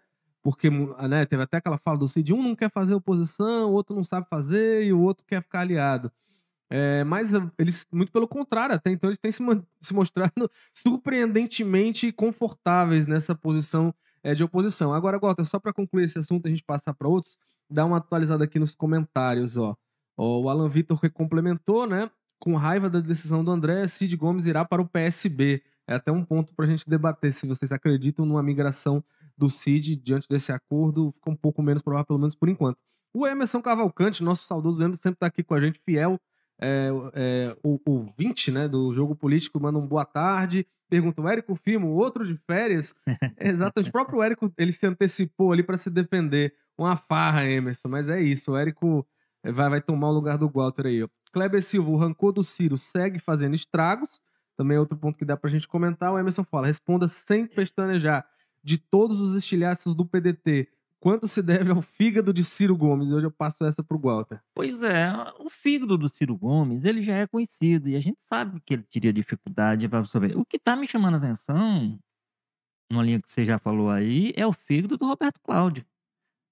Porque 0.48 0.70
né, 0.70 1.26
teve 1.26 1.44
até 1.44 1.58
aquela 1.58 1.78
fala 1.78 1.98
do 1.98 2.08
Cid, 2.08 2.34
um 2.34 2.42
não 2.42 2.56
quer 2.56 2.72
fazer 2.72 2.94
oposição, 2.94 3.70
o 3.70 3.74
outro 3.74 3.94
não 3.94 4.06
sabe 4.06 4.28
fazer 4.30 4.82
e 4.82 4.94
o 4.94 5.02
outro 5.02 5.26
quer 5.28 5.44
ficar 5.44 5.60
aliado. 5.60 6.10
É, 6.70 7.04
mas 7.04 7.34
eh, 7.34 7.52
eles, 7.58 7.86
muito 7.92 8.14
pelo 8.14 8.30
contrário, 8.30 8.74
até 8.74 8.90
então 8.90 9.10
eles 9.10 9.20
têm 9.20 9.30
se, 9.30 9.44
se 9.82 9.94
mostrado 9.94 10.50
surpreendentemente 10.72 12.14
confortáveis 12.14 13.06
nessa 13.08 13.36
posição 13.36 13.94
é, 14.24 14.34
de 14.34 14.42
oposição. 14.42 14.94
Agora, 14.94 15.18
Gota, 15.18 15.44
só 15.44 15.60
para 15.60 15.74
concluir 15.74 16.06
esse 16.06 16.18
assunto, 16.18 16.48
a 16.48 16.50
gente 16.50 16.64
passar 16.64 16.94
para 16.94 17.10
outros, 17.10 17.38
dá 17.70 17.84
uma 17.84 17.98
atualizada 17.98 18.46
aqui 18.46 18.58
nos 18.58 18.74
comentários. 18.74 19.58
Ó. 19.58 19.76
ó 20.16 20.40
o 20.40 20.50
Alan 20.50 20.70
Vitor 20.70 20.98
complementou, 21.12 21.86
né? 21.86 22.10
Com 22.40 22.56
raiva 22.56 22.90
da 22.90 23.02
decisão 23.02 23.44
do 23.44 23.52
André, 23.52 23.86
Cid 23.86 24.16
Gomes 24.16 24.46
irá 24.46 24.64
para 24.64 24.82
o 24.82 24.88
PSB. 24.88 25.62
É 25.86 25.96
até 25.96 26.10
um 26.10 26.24
ponto 26.24 26.56
para 26.56 26.64
a 26.64 26.70
gente 26.70 26.90
debater 26.90 27.34
se 27.34 27.46
vocês 27.46 27.70
acreditam 27.70 28.26
numa 28.26 28.42
migração 28.42 29.04
do 29.38 29.50
Cid 29.50 29.96
diante 29.96 30.28
desse 30.28 30.52
acordo 30.52 31.12
fica 31.14 31.30
um 31.30 31.36
pouco 31.36 31.62
menos 31.62 31.82
provável, 31.82 32.06
pelo 32.06 32.20
menos 32.20 32.36
por 32.36 32.50
enquanto. 32.50 32.78
O 33.14 33.26
Emerson 33.26 33.62
Cavalcante, 33.62 34.24
nosso 34.24 34.46
saudoso 34.46 34.82
Emerson, 34.82 35.02
sempre 35.02 35.18
está 35.18 35.28
aqui 35.28 35.44
com 35.44 35.54
a 35.54 35.62
gente, 35.62 35.80
fiel 35.86 36.20
é, 36.60 36.90
é, 37.14 37.58
o, 37.64 37.80
o 37.86 38.14
20 38.18 38.52
né, 38.52 38.68
do 38.68 38.94
Jogo 38.94 39.16
Político, 39.16 39.60
manda 39.60 39.78
um 39.78 39.88
boa 39.88 40.06
tarde. 40.06 40.66
Pergunta, 40.90 41.22
o 41.22 41.28
Érico 41.28 41.56
Firmo, 41.56 41.90
outro 41.90 42.26
de 42.26 42.36
férias? 42.48 42.96
Exatamente, 43.40 43.90
o 43.90 43.92
próprio 43.92 44.24
Érico, 44.24 44.52
ele 44.58 44.72
se 44.72 44.86
antecipou 44.86 45.52
ali 45.52 45.62
para 45.62 45.78
se 45.78 45.90
defender. 45.90 46.54
Uma 46.78 46.96
farra, 46.96 47.44
Emerson, 47.46 47.90
mas 47.90 48.08
é 48.08 48.22
isso, 48.22 48.52
o 48.52 48.58
Érico 48.58 49.06
é, 49.44 49.52
vai, 49.52 49.70
vai 49.70 49.82
tomar 49.82 50.10
o 50.10 50.14
lugar 50.14 50.38
do 50.38 50.50
Walter 50.50 50.88
aí. 50.88 51.04
Ó. 51.04 51.08
Kleber 51.32 51.62
Silva, 51.62 51.90
o 51.90 51.98
rancor 51.98 52.32
do 52.32 52.44
Ciro 52.44 52.78
segue 52.78 53.20
fazendo 53.20 53.56
estragos. 53.56 54.22
Também 54.56 54.78
é 54.78 54.80
outro 54.80 54.98
ponto 54.98 55.18
que 55.18 55.26
dá 55.26 55.38
para 55.38 55.50
a 55.50 55.54
gente 55.54 55.68
comentar. 55.68 56.12
O 56.12 56.18
Emerson 56.18 56.44
fala, 56.44 56.68
responda 56.68 57.08
sem 57.08 57.46
pestanejar 57.46 58.26
de 58.68 58.78
todos 58.78 59.22
os 59.22 59.34
estilhaços 59.34 59.96
do 59.96 60.06
PDT, 60.06 60.68
quanto 61.00 61.26
se 61.26 61.42
deve 61.42 61.72
ao 61.72 61.82
fígado 61.82 62.34
de 62.34 62.44
Ciro 62.44 62.76
Gomes? 62.76 63.14
Hoje 63.14 63.26
eu 63.26 63.32
passo 63.32 63.64
essa 63.64 63.82
para 63.82 63.96
o 63.96 64.00
Walter. 64.00 64.42
Pois 64.54 64.84
é, 64.84 65.10
o 65.40 65.50
fígado 65.50 65.98
do 65.98 66.10
Ciro 66.10 66.36
Gomes, 66.36 66.84
ele 66.84 67.02
já 67.02 67.16
é 67.16 67.26
conhecido 67.26 67.88
e 67.88 67.96
a 67.96 68.00
gente 68.02 68.20
sabe 68.24 68.60
que 68.60 68.74
ele 68.74 68.84
teria 68.84 69.14
dificuldade 69.14 69.88
para 69.88 70.00
absorver. 70.00 70.38
O 70.38 70.44
que 70.44 70.58
está 70.58 70.76
me 70.76 70.86
chamando 70.86 71.14
a 71.14 71.18
atenção, 71.18 71.98
numa 72.92 73.04
linha 73.04 73.22
que 73.22 73.32
você 73.32 73.46
já 73.46 73.58
falou 73.58 73.90
aí, 73.90 74.34
é 74.36 74.46
o 74.46 74.52
fígado 74.52 74.98
do 74.98 75.06
Roberto 75.06 75.40
Cláudio, 75.42 75.86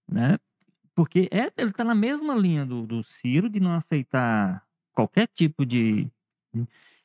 né? 0.10 0.40
Porque 0.96 1.28
é, 1.34 1.52
ele 1.58 1.72
está 1.72 1.84
na 1.84 1.94
mesma 1.94 2.34
linha 2.34 2.66
do, 2.66 2.88
do 2.88 3.04
Ciro 3.04 3.50
de 3.50 3.60
não 3.60 3.74
aceitar 3.74 4.66
qualquer 4.94 5.28
tipo 5.28 5.66
de 5.66 6.10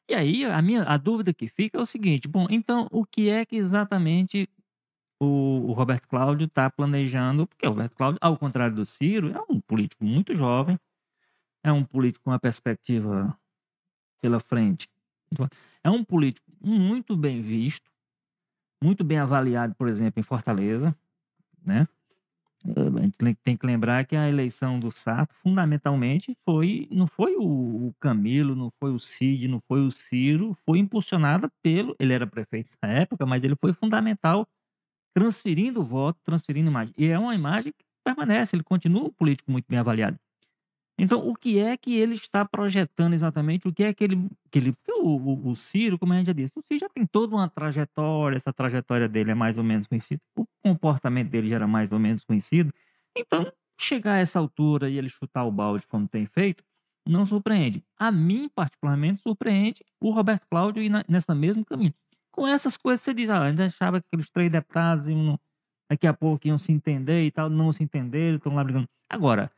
e 0.08 0.14
aí, 0.14 0.44
a 0.44 0.60
minha 0.60 0.82
a 0.82 0.96
dúvida 0.96 1.32
que 1.32 1.48
fica 1.48 1.78
é 1.78 1.80
o 1.80 1.86
seguinte: 1.86 2.26
bom, 2.26 2.46
então 2.50 2.88
o 2.90 3.04
que 3.04 3.28
é 3.28 3.44
que 3.44 3.54
exatamente 3.56 4.48
o, 5.20 5.68
o 5.68 5.72
Roberto 5.72 6.08
Cláudio 6.08 6.46
está 6.46 6.70
planejando, 6.70 7.46
porque 7.46 7.66
o 7.66 7.70
Roberto 7.70 7.94
Cláudio, 7.94 8.18
ao 8.22 8.36
contrário 8.38 8.74
do 8.74 8.86
Ciro, 8.86 9.30
é 9.32 9.40
um 9.52 9.60
político 9.60 10.04
muito 10.04 10.34
jovem, 10.34 10.78
é 11.62 11.70
um 11.70 11.84
político 11.84 12.24
com 12.24 12.30
uma 12.30 12.40
perspectiva 12.40 13.36
pela 14.20 14.40
frente. 14.40 14.88
É 15.84 15.90
um 15.90 16.02
político 16.02 16.46
muito 16.60 17.16
bem 17.16 17.42
visto, 17.42 17.90
muito 18.82 19.04
bem 19.04 19.18
avaliado, 19.18 19.74
por 19.74 19.88
exemplo, 19.88 20.20
em 20.20 20.24
Fortaleza, 20.24 20.96
né? 21.62 21.86
A 22.62 23.02
gente 23.02 23.38
tem 23.42 23.56
que 23.56 23.66
lembrar 23.66 24.04
que 24.04 24.14
a 24.14 24.28
eleição 24.28 24.78
do 24.78 24.90
Sato, 24.90 25.34
fundamentalmente, 25.36 26.36
foi 26.44 26.86
não 26.90 27.06
foi 27.06 27.34
o 27.38 27.94
Camilo, 27.98 28.54
não 28.54 28.70
foi 28.78 28.92
o 28.92 28.98
Cid, 28.98 29.48
não 29.48 29.60
foi 29.66 29.80
o 29.80 29.90
Ciro, 29.90 30.54
foi 30.66 30.78
impulsionada 30.78 31.50
pelo. 31.62 31.96
Ele 31.98 32.12
era 32.12 32.26
prefeito 32.26 32.70
na 32.82 32.90
época, 32.90 33.24
mas 33.24 33.42
ele 33.42 33.56
foi 33.56 33.72
fundamental 33.72 34.46
transferindo 35.14 35.80
o 35.80 35.84
voto, 35.84 36.18
transferindo 36.24 36.70
imagem. 36.70 36.94
E 36.96 37.06
é 37.06 37.18
uma 37.18 37.34
imagem 37.34 37.72
que 37.72 37.84
permanece, 38.04 38.56
ele 38.56 38.62
continua 38.62 39.04
um 39.04 39.10
político 39.10 39.50
muito 39.50 39.66
bem 39.68 39.78
avaliado. 39.78 40.18
Então, 40.98 41.26
o 41.26 41.34
que 41.34 41.58
é 41.58 41.76
que 41.78 41.96
ele 41.96 42.14
está 42.14 42.44
projetando 42.44 43.14
exatamente? 43.14 43.66
O 43.66 43.72
que 43.72 43.82
é 43.84 43.94
que 43.94 44.04
ele. 44.04 44.28
Que 44.50 44.58
ele 44.58 44.74
o, 44.90 45.16
o, 45.16 45.48
o, 45.50 45.56
Ciro, 45.56 45.98
como 45.98 46.12
a 46.12 46.16
gente 46.16 46.26
já 46.26 46.32
disse, 46.34 46.52
o 46.54 46.62
Ciro 46.62 46.80
já 46.80 46.88
tem 46.90 47.06
toda 47.06 47.34
uma 47.34 47.48
trajetória, 47.48 48.36
essa 48.36 48.52
trajetória 48.52 49.08
dele 49.08 49.30
é 49.30 49.34
mais 49.34 49.56
ou 49.56 49.64
menos 49.64 49.86
conhecida, 49.86 50.20
o 50.36 50.44
comportamento 50.62 51.30
dele 51.30 51.48
já 51.48 51.56
era 51.56 51.66
mais 51.66 51.90
ou 51.90 51.98
menos 51.98 52.22
conhecido. 52.22 52.70
Então, 53.16 53.50
chegar 53.80 54.14
a 54.14 54.18
essa 54.18 54.38
altura 54.38 54.90
e 54.90 54.98
ele 54.98 55.08
chutar 55.08 55.44
o 55.44 55.50
balde 55.50 55.86
como 55.86 56.06
tem 56.06 56.26
feito, 56.26 56.62
não 57.08 57.24
surpreende. 57.24 57.82
A 57.98 58.12
mim, 58.12 58.50
particularmente, 58.54 59.22
surpreende 59.22 59.82
o 59.98 60.10
Roberto 60.10 60.46
Cláudio 60.50 60.82
ir 60.82 60.90
nessa 61.08 61.34
mesmo 61.34 61.64
caminho. 61.64 61.94
Com 62.32 62.46
essas 62.46 62.76
coisas, 62.76 63.00
você 63.00 63.12
diz, 63.12 63.28
ah, 63.28 63.44
ainda 63.44 63.66
achava 63.66 64.00
que 64.00 64.06
aqueles 64.08 64.30
três 64.30 64.50
deputados 64.50 65.08
iam, 65.08 65.38
daqui 65.90 66.06
a 66.06 66.14
pouco 66.14 66.46
iam 66.46 66.58
se 66.58 66.72
entender 66.72 67.24
e 67.24 67.30
tal, 67.30 67.50
não 67.50 67.72
se 67.72 67.82
entenderam, 67.82 68.36
estão 68.36 68.54
lá 68.54 68.62
brigando. 68.62 68.88
Agora, 69.08 69.50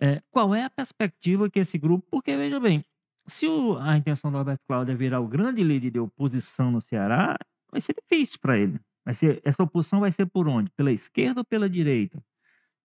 é, 0.00 0.22
qual 0.30 0.54
é 0.54 0.64
a 0.64 0.70
perspectiva 0.70 1.48
que 1.50 1.60
esse 1.60 1.78
grupo. 1.78 2.06
Porque, 2.10 2.36
veja 2.36 2.58
bem, 2.58 2.84
se 3.26 3.46
o, 3.46 3.78
a 3.78 3.96
intenção 3.96 4.30
do 4.30 4.38
Roberto 4.38 4.60
Cláudio 4.66 4.92
é 4.92 4.96
virar 4.96 5.20
o 5.20 5.28
grande 5.28 5.62
líder 5.62 5.90
de 5.90 5.98
oposição 5.98 6.70
no 6.70 6.80
Ceará, 6.80 7.36
vai 7.70 7.80
ser 7.80 7.94
difícil 7.94 8.38
para 8.40 8.58
ele. 8.58 8.80
Vai 9.04 9.14
ser, 9.14 9.40
essa 9.44 9.62
oposição 9.62 10.00
vai 10.00 10.12
ser 10.12 10.26
por 10.26 10.48
onde? 10.48 10.70
Pela 10.70 10.92
esquerda 10.92 11.40
ou 11.40 11.44
pela 11.44 11.68
direita? 11.68 12.22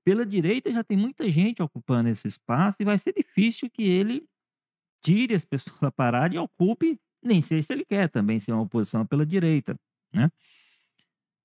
Pela 0.04 0.26
direita 0.26 0.72
já 0.72 0.84
tem 0.84 0.98
muita 0.98 1.30
gente 1.30 1.62
ocupando 1.62 2.10
esse 2.10 2.28
espaço 2.28 2.78
e 2.80 2.86
vai 2.86 2.98
ser 2.98 3.14
difícil 3.14 3.70
que 3.70 3.84
ele 3.84 4.28
tire 5.04 5.34
as 5.34 5.46
pessoas 5.46 5.80
da 5.82 5.92
parada 5.92 6.36
e 6.36 6.38
ocupe, 6.38 7.00
nem 7.24 7.42
sei 7.42 7.62
se 7.62 7.74
ele 7.74 7.86
quer 7.86 8.10
também 8.10 8.40
ser 8.40 8.52
uma 8.54 8.62
oposição 8.62 9.06
pela 9.06 9.26
direita, 9.26 9.76
né? 10.14 10.32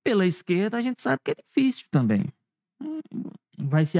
Pela 0.02 0.26
esquerda 0.26 0.76
a 0.76 0.80
gente 0.80 1.00
sabe 1.00 1.20
que 1.24 1.30
é 1.30 1.34
difícil 1.34 1.86
também 1.90 2.24
vai 3.58 3.84
se, 3.86 3.98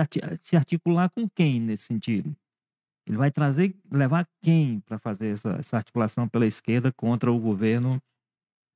articular 0.56 1.10
com 1.10 1.28
quem 1.28 1.60
nesse 1.60 1.84
sentido? 1.84 2.34
Ele 3.06 3.16
vai 3.16 3.30
trazer, 3.30 3.76
levar 3.90 4.26
quem 4.42 4.80
para 4.80 4.98
fazer 4.98 5.28
essa, 5.28 5.50
essa 5.58 5.76
articulação 5.76 6.28
pela 6.28 6.46
esquerda 6.46 6.92
contra 6.92 7.30
o 7.30 7.38
governo 7.38 8.00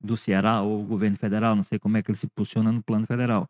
do 0.01 0.15
Ceará 0.15 0.61
ou 0.61 0.81
o 0.81 0.85
governo 0.85 1.17
federal? 1.17 1.55
Não 1.55 1.63
sei 1.63 1.79
como 1.79 1.97
é 1.97 2.03
que 2.03 2.11
ele 2.11 2.17
se 2.17 2.27
posiciona 2.27 2.71
no 2.71 2.83
plano 2.83 3.07
federal. 3.07 3.49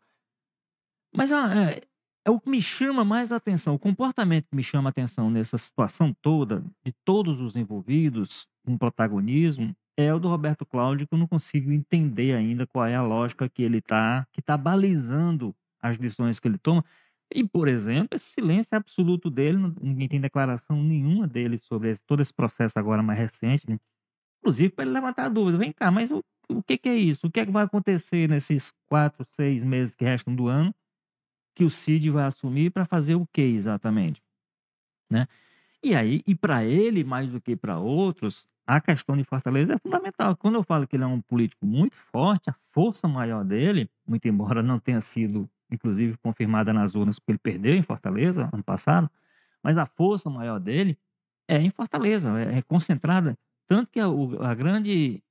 Mas 1.14 1.32
ah, 1.32 1.70
é, 1.70 1.82
é 2.24 2.30
o 2.30 2.40
que 2.40 2.48
me 2.48 2.62
chama 2.62 3.04
mais 3.04 3.30
atenção, 3.30 3.74
o 3.74 3.78
comportamento 3.78 4.48
que 4.48 4.56
me 4.56 4.62
chama 4.62 4.90
atenção 4.90 5.30
nessa 5.30 5.58
situação 5.58 6.14
toda, 6.22 6.64
de 6.84 6.92
todos 7.04 7.40
os 7.40 7.56
envolvidos 7.56 8.48
com 8.64 8.76
protagonismo, 8.76 9.74
é 9.96 10.12
o 10.14 10.18
do 10.18 10.28
Roberto 10.28 10.64
Cláudio, 10.64 11.06
que 11.06 11.14
eu 11.14 11.18
não 11.18 11.26
consigo 11.26 11.70
entender 11.72 12.34
ainda 12.34 12.66
qual 12.66 12.86
é 12.86 12.94
a 12.94 13.02
lógica 13.02 13.48
que 13.48 13.62
ele 13.62 13.78
está, 13.78 14.26
que 14.32 14.40
está 14.40 14.56
balizando 14.56 15.54
as 15.82 15.98
decisões 15.98 16.40
que 16.40 16.48
ele 16.48 16.58
toma. 16.58 16.84
E, 17.32 17.46
por 17.46 17.68
exemplo, 17.68 18.16
esse 18.16 18.26
silêncio 18.26 18.76
absoluto 18.76 19.30
dele, 19.30 19.58
ninguém 19.80 20.08
tem 20.08 20.20
declaração 20.20 20.82
nenhuma 20.82 21.26
dele 21.28 21.58
sobre 21.58 21.90
esse, 21.90 22.02
todo 22.04 22.20
esse 22.20 22.32
processo 22.34 22.78
agora 22.78 23.02
mais 23.02 23.18
recente, 23.18 23.68
né? 23.68 23.78
inclusive 24.40 24.70
para 24.72 24.84
ele 24.84 24.94
levantar 24.94 25.26
a 25.26 25.28
dúvida: 25.28 25.58
vem 25.58 25.72
cá, 25.72 25.90
mas 25.90 26.10
o, 26.10 26.24
o 26.48 26.62
que, 26.62 26.76
que, 26.76 26.88
é 26.88 26.96
isso? 26.96 27.26
O 27.26 27.30
que 27.30 27.40
é 27.40 27.46
que 27.46 27.52
vai 27.52 27.64
acontecer 27.64 28.28
nesses 28.28 28.74
quatro, 28.86 29.24
seis 29.24 29.62
meses 29.62 29.94
que 29.94 30.04
restam 30.04 30.34
do 30.34 30.48
ano 30.48 30.74
que 31.54 31.64
o 31.64 31.70
Cid 31.70 32.10
vai 32.10 32.24
assumir 32.24 32.70
para 32.70 32.86
fazer 32.86 33.14
o 33.14 33.26
que 33.26 33.42
exatamente? 33.42 34.22
Né? 35.10 35.26
E 35.82 35.94
aí, 35.94 36.22
e 36.26 36.34
para 36.34 36.64
ele, 36.64 37.02
mais 37.02 37.30
do 37.30 37.40
que 37.40 37.56
para 37.56 37.78
outros, 37.78 38.46
a 38.66 38.80
questão 38.80 39.16
de 39.16 39.24
Fortaleza 39.24 39.74
é 39.74 39.78
fundamental. 39.78 40.36
Quando 40.36 40.56
eu 40.56 40.62
falo 40.62 40.86
que 40.86 40.96
ele 40.96 41.04
é 41.04 41.06
um 41.06 41.20
político 41.20 41.66
muito 41.66 41.96
forte, 41.96 42.50
a 42.50 42.54
força 42.70 43.08
maior 43.08 43.44
dele, 43.44 43.88
muito 44.06 44.28
embora 44.28 44.62
não 44.62 44.78
tenha 44.78 45.00
sido 45.00 45.48
inclusive 45.70 46.16
confirmada 46.18 46.72
nas 46.72 46.94
urnas, 46.94 47.18
porque 47.18 47.32
ele 47.32 47.38
perdeu 47.38 47.74
em 47.74 47.82
Fortaleza 47.82 48.50
ano 48.52 48.62
passado, 48.62 49.08
mas 49.62 49.78
a 49.78 49.86
força 49.86 50.28
maior 50.28 50.58
dele 50.58 50.98
é 51.48 51.58
em 51.58 51.70
Fortaleza, 51.70 52.38
é, 52.38 52.58
é 52.58 52.62
concentrada. 52.62 53.38
Tanto 53.66 53.90
que 53.90 54.00
a, 54.00 54.06
a 54.06 54.54
grande, 54.54 55.22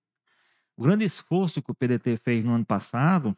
o 0.78 0.84
grande 0.84 1.04
esforço 1.04 1.62
que 1.62 1.72
o 1.72 1.76
PDT 1.76 2.18
fez 2.18 2.44
no 2.44 2.54
ano 2.54 2.66
passado, 2.66 3.36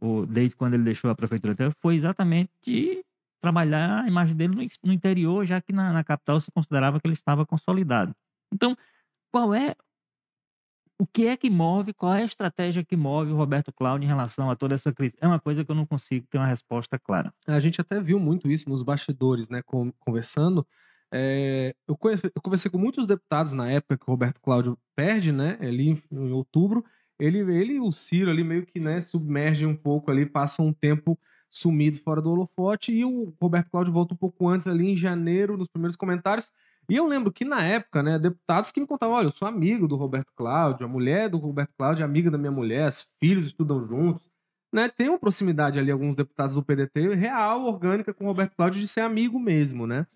ou 0.00 0.26
desde 0.26 0.56
quando 0.56 0.74
ele 0.74 0.82
deixou 0.82 1.10
a 1.10 1.14
prefeitura, 1.14 1.54
foi 1.80 1.94
exatamente 1.94 2.50
de 2.62 3.04
trabalhar 3.42 4.04
a 4.04 4.08
imagem 4.08 4.36
dele 4.36 4.70
no, 4.82 4.92
interior, 4.92 5.44
já 5.44 5.60
que 5.60 5.72
na, 5.72 5.92
na 5.92 6.04
capital 6.04 6.40
se 6.40 6.50
considerava 6.52 7.00
que 7.00 7.06
ele 7.06 7.14
estava 7.14 7.44
consolidado. 7.44 8.14
Então, 8.52 8.76
qual 9.32 9.52
é 9.52 9.74
o 10.98 11.06
que 11.06 11.26
é 11.26 11.36
que 11.36 11.50
move, 11.50 11.92
qual 11.92 12.14
é 12.14 12.22
a 12.22 12.24
estratégia 12.24 12.84
que 12.84 12.96
move 12.96 13.32
o 13.32 13.36
Roberto 13.36 13.72
Cláudio 13.72 14.04
em 14.06 14.08
relação 14.08 14.48
a 14.48 14.54
toda 14.54 14.76
essa 14.76 14.92
crise? 14.92 15.16
É 15.20 15.26
uma 15.26 15.40
coisa 15.40 15.64
que 15.64 15.70
eu 15.70 15.74
não 15.74 15.84
consigo 15.84 16.24
ter 16.30 16.38
uma 16.38 16.46
resposta 16.46 16.96
clara. 16.96 17.34
A 17.44 17.58
gente 17.58 17.80
até 17.80 18.00
viu 18.00 18.20
muito 18.20 18.48
isso 18.48 18.68
nos 18.68 18.84
bastidores, 18.84 19.48
né, 19.48 19.62
conversando. 19.98 20.64
É, 21.12 21.74
eu, 21.88 21.96
conversei 22.40 22.70
com 22.70 22.78
muitos 22.78 23.04
deputados 23.04 23.52
na 23.52 23.68
época 23.68 23.98
que 23.98 24.04
o 24.06 24.12
Roberto 24.12 24.40
Cláudio 24.40 24.78
perde, 24.94 25.32
né, 25.32 25.58
ali 25.60 25.88
em, 25.88 26.02
em 26.12 26.30
outubro. 26.30 26.84
Ele, 27.18 27.38
ele 27.38 27.74
e 27.74 27.80
o 27.80 27.90
Ciro 27.90 28.30
ali 28.30 28.44
meio 28.44 28.64
que, 28.64 28.78
né, 28.78 29.00
submergem 29.00 29.66
um 29.66 29.76
pouco 29.76 30.08
ali, 30.08 30.24
passam 30.24 30.68
um 30.68 30.72
tempo 30.72 31.18
sumido 31.52 31.98
fora 31.98 32.22
do 32.22 32.30
holofote 32.30 32.92
e 32.92 33.04
o 33.04 33.32
Roberto 33.40 33.70
Cláudio 33.70 33.92
volta 33.92 34.14
um 34.14 34.16
pouco 34.16 34.48
antes 34.48 34.66
ali 34.66 34.90
em 34.90 34.96
janeiro, 34.96 35.56
nos 35.56 35.68
primeiros 35.68 35.94
comentários, 35.94 36.50
e 36.88 36.96
eu 36.96 37.06
lembro 37.06 37.30
que 37.30 37.44
na 37.44 37.62
época, 37.62 38.02
né, 38.02 38.18
deputados 38.18 38.72
que 38.72 38.80
me 38.80 38.86
contavam: 38.86 39.14
olha, 39.14 39.26
eu 39.26 39.30
sou 39.30 39.46
amigo 39.46 39.86
do 39.86 39.94
Roberto 39.94 40.32
Cláudio, 40.34 40.84
a 40.84 40.88
mulher 40.88 41.28
do 41.28 41.38
Roberto 41.38 41.72
Cláudio 41.76 42.02
é 42.02 42.04
amiga 42.04 42.30
da 42.30 42.38
minha 42.38 42.50
mulher, 42.50 42.88
os 42.88 43.06
filhos 43.20 43.46
estudam 43.46 43.86
juntos. 43.86 44.30
Né, 44.72 44.88
tem 44.88 45.10
uma 45.10 45.18
proximidade 45.18 45.78
ali, 45.78 45.90
alguns 45.90 46.16
deputados 46.16 46.54
do 46.54 46.62
PDT, 46.62 47.14
real, 47.14 47.66
orgânica 47.66 48.14
com 48.14 48.24
o 48.24 48.28
Roberto 48.28 48.56
Cláudio, 48.56 48.80
de 48.80 48.88
ser 48.88 49.02
amigo 49.02 49.38
mesmo, 49.38 49.86
né? 49.86 50.06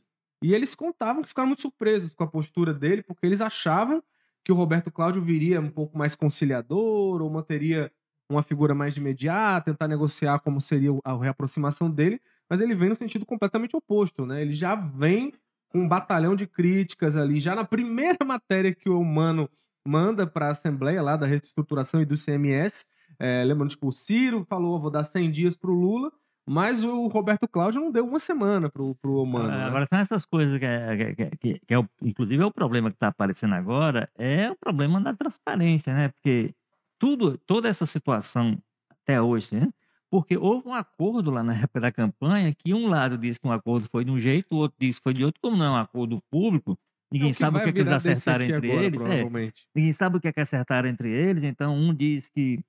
E 0.43 0.55
eles 0.55 0.75
contavam 0.75 1.23
que 1.23 1.29
ficaram 1.29 1.49
muito 1.49 1.61
surpresos 1.61 2.15
com 2.15 2.25
a 2.25 2.27
postura 2.27 2.73
dele, 2.73 3.03
porque 3.03 3.27
eles 3.27 3.43
achavam 3.43 4.03
que 4.43 4.51
o 4.51 4.55
Roberto 4.55 4.91
Cláudio 4.91 5.21
viria 5.21 5.61
um 5.61 5.69
pouco 5.69 5.99
mais 5.99 6.15
conciliador, 6.15 7.21
ou 7.21 7.31
manteria 7.31 7.93
uma 8.31 8.43
figura 8.43 8.75
mais 8.75 8.95
de 8.95 9.01
imediata, 9.01 9.71
tentar 9.71 9.89
negociar 9.89 10.41
como 10.41 10.61
seria 10.61 10.91
a 11.05 11.17
reaproximação 11.17 11.91
dele, 11.91 12.21
mas 12.49 12.61
ele 12.61 12.75
vem 12.75 12.89
no 12.89 12.97
sentido 12.97 13.25
completamente 13.25 13.77
oposto, 13.77 14.27
né? 14.27 14.43
Ele 14.43 14.53
já 14.53 14.75
vem 14.75 15.33
com 15.69 15.81
um 15.81 15.89
batalhão 15.89 16.35
de 16.35 16.47
críticas 16.47 17.17
ali, 17.17 17.41
já 17.41 17.55
na 17.55 17.65
primeira 17.65 18.19
matéria 18.25 18.75
que 18.75 18.89
o 18.89 19.01
Humano 19.01 19.49
manda 19.87 20.27
para 20.27 20.49
a 20.49 20.51
Assembleia 20.51 21.03
lá 21.03 21.17
da 21.17 21.27
reestruturação 21.27 22.01
e 22.03 22.05
do 22.05 22.17
CMS. 22.17 22.85
É, 23.19 23.45
lembrando, 23.45 23.71
tipo, 23.71 23.89
o 23.89 23.93
Ciro 23.93 24.45
falou, 24.49 24.81
vou 24.81 24.91
dar 24.91 25.05
100 25.05 25.31
dias 25.31 25.57
para 25.57 25.71
o 25.71 25.75
Lula, 25.75 26.11
mas 26.49 26.85
o 26.85 27.07
Roberto 27.07 27.49
Cláudio 27.49 27.81
não 27.81 27.91
deu 27.91 28.07
uma 28.07 28.19
semana 28.19 28.69
pro, 28.69 28.95
pro 28.97 29.23
Humano. 29.23 29.49
Ah, 29.49 29.59
né? 29.59 29.65
Agora, 29.65 29.87
são 29.87 29.99
essas 29.99 30.27
coisas 30.27 30.59
que, 30.59 30.65
é, 30.65 31.15
que, 31.15 31.37
que, 31.37 31.61
que 31.67 31.75
é 31.75 31.79
o, 31.79 31.89
inclusive 32.03 32.43
é 32.43 32.47
o 32.47 32.53
problema 32.53 32.91
que 32.91 32.97
está 32.97 33.09
aparecendo 33.09 33.55
agora, 33.55 34.09
é 34.17 34.51
o 34.51 34.57
problema 34.57 35.01
da 35.01 35.15
transparência, 35.15 35.95
né? 35.95 36.09
Porque 36.09 36.55
tudo, 36.99 37.39
toda 37.39 37.69
essa 37.69 37.87
situação 37.87 38.59
até 38.91 39.21
hoje, 39.21 39.55
né? 39.55 39.69
porque 40.11 40.37
houve 40.37 40.69
um 40.69 40.75
acordo 40.75 41.31
lá 41.31 41.43
na 41.43 41.55
época 41.55 41.81
da 41.81 41.93
campanha 41.93 42.55
que 42.55 42.73
um 42.73 42.89
lado 42.89 43.19
disse 43.19 43.41
que 43.41 43.47
um 43.47 43.53
acordo 43.53 43.89
foi 43.91 44.05
de 44.05 44.11
um 44.11 44.19
jeito, 44.19 44.47
o 44.53 44.57
outro 44.57 44.77
disse 44.81 44.99
que 44.99 45.03
foi 45.03 45.15
de 45.15 45.25
outro, 45.25 45.41
como 45.41 45.57
não 45.57 45.67
é 45.67 45.71
um 45.71 45.77
acordo 45.77 46.23
público, 46.31 46.79
ninguém 47.11 47.31
é 47.31 47.33
sabe 47.33 47.59
o 47.59 47.63
que, 47.63 47.69
é 47.69 47.73
que 47.73 47.79
eles 47.81 47.93
acertaram 47.93 48.45
entre 48.45 48.71
agora, 48.71 48.85
eles. 48.85 49.03
É, 49.05 49.53
ninguém 49.75 49.93
sabe 49.93 50.17
o 50.17 50.21
que 50.21 50.29
é 50.29 50.33
que 50.33 50.41
acertaram 50.41 50.89
entre 50.89 51.11
eles, 51.11 51.43
então 51.43 51.77
um 51.77 51.95
diz 51.95 52.29
que, 52.29 52.61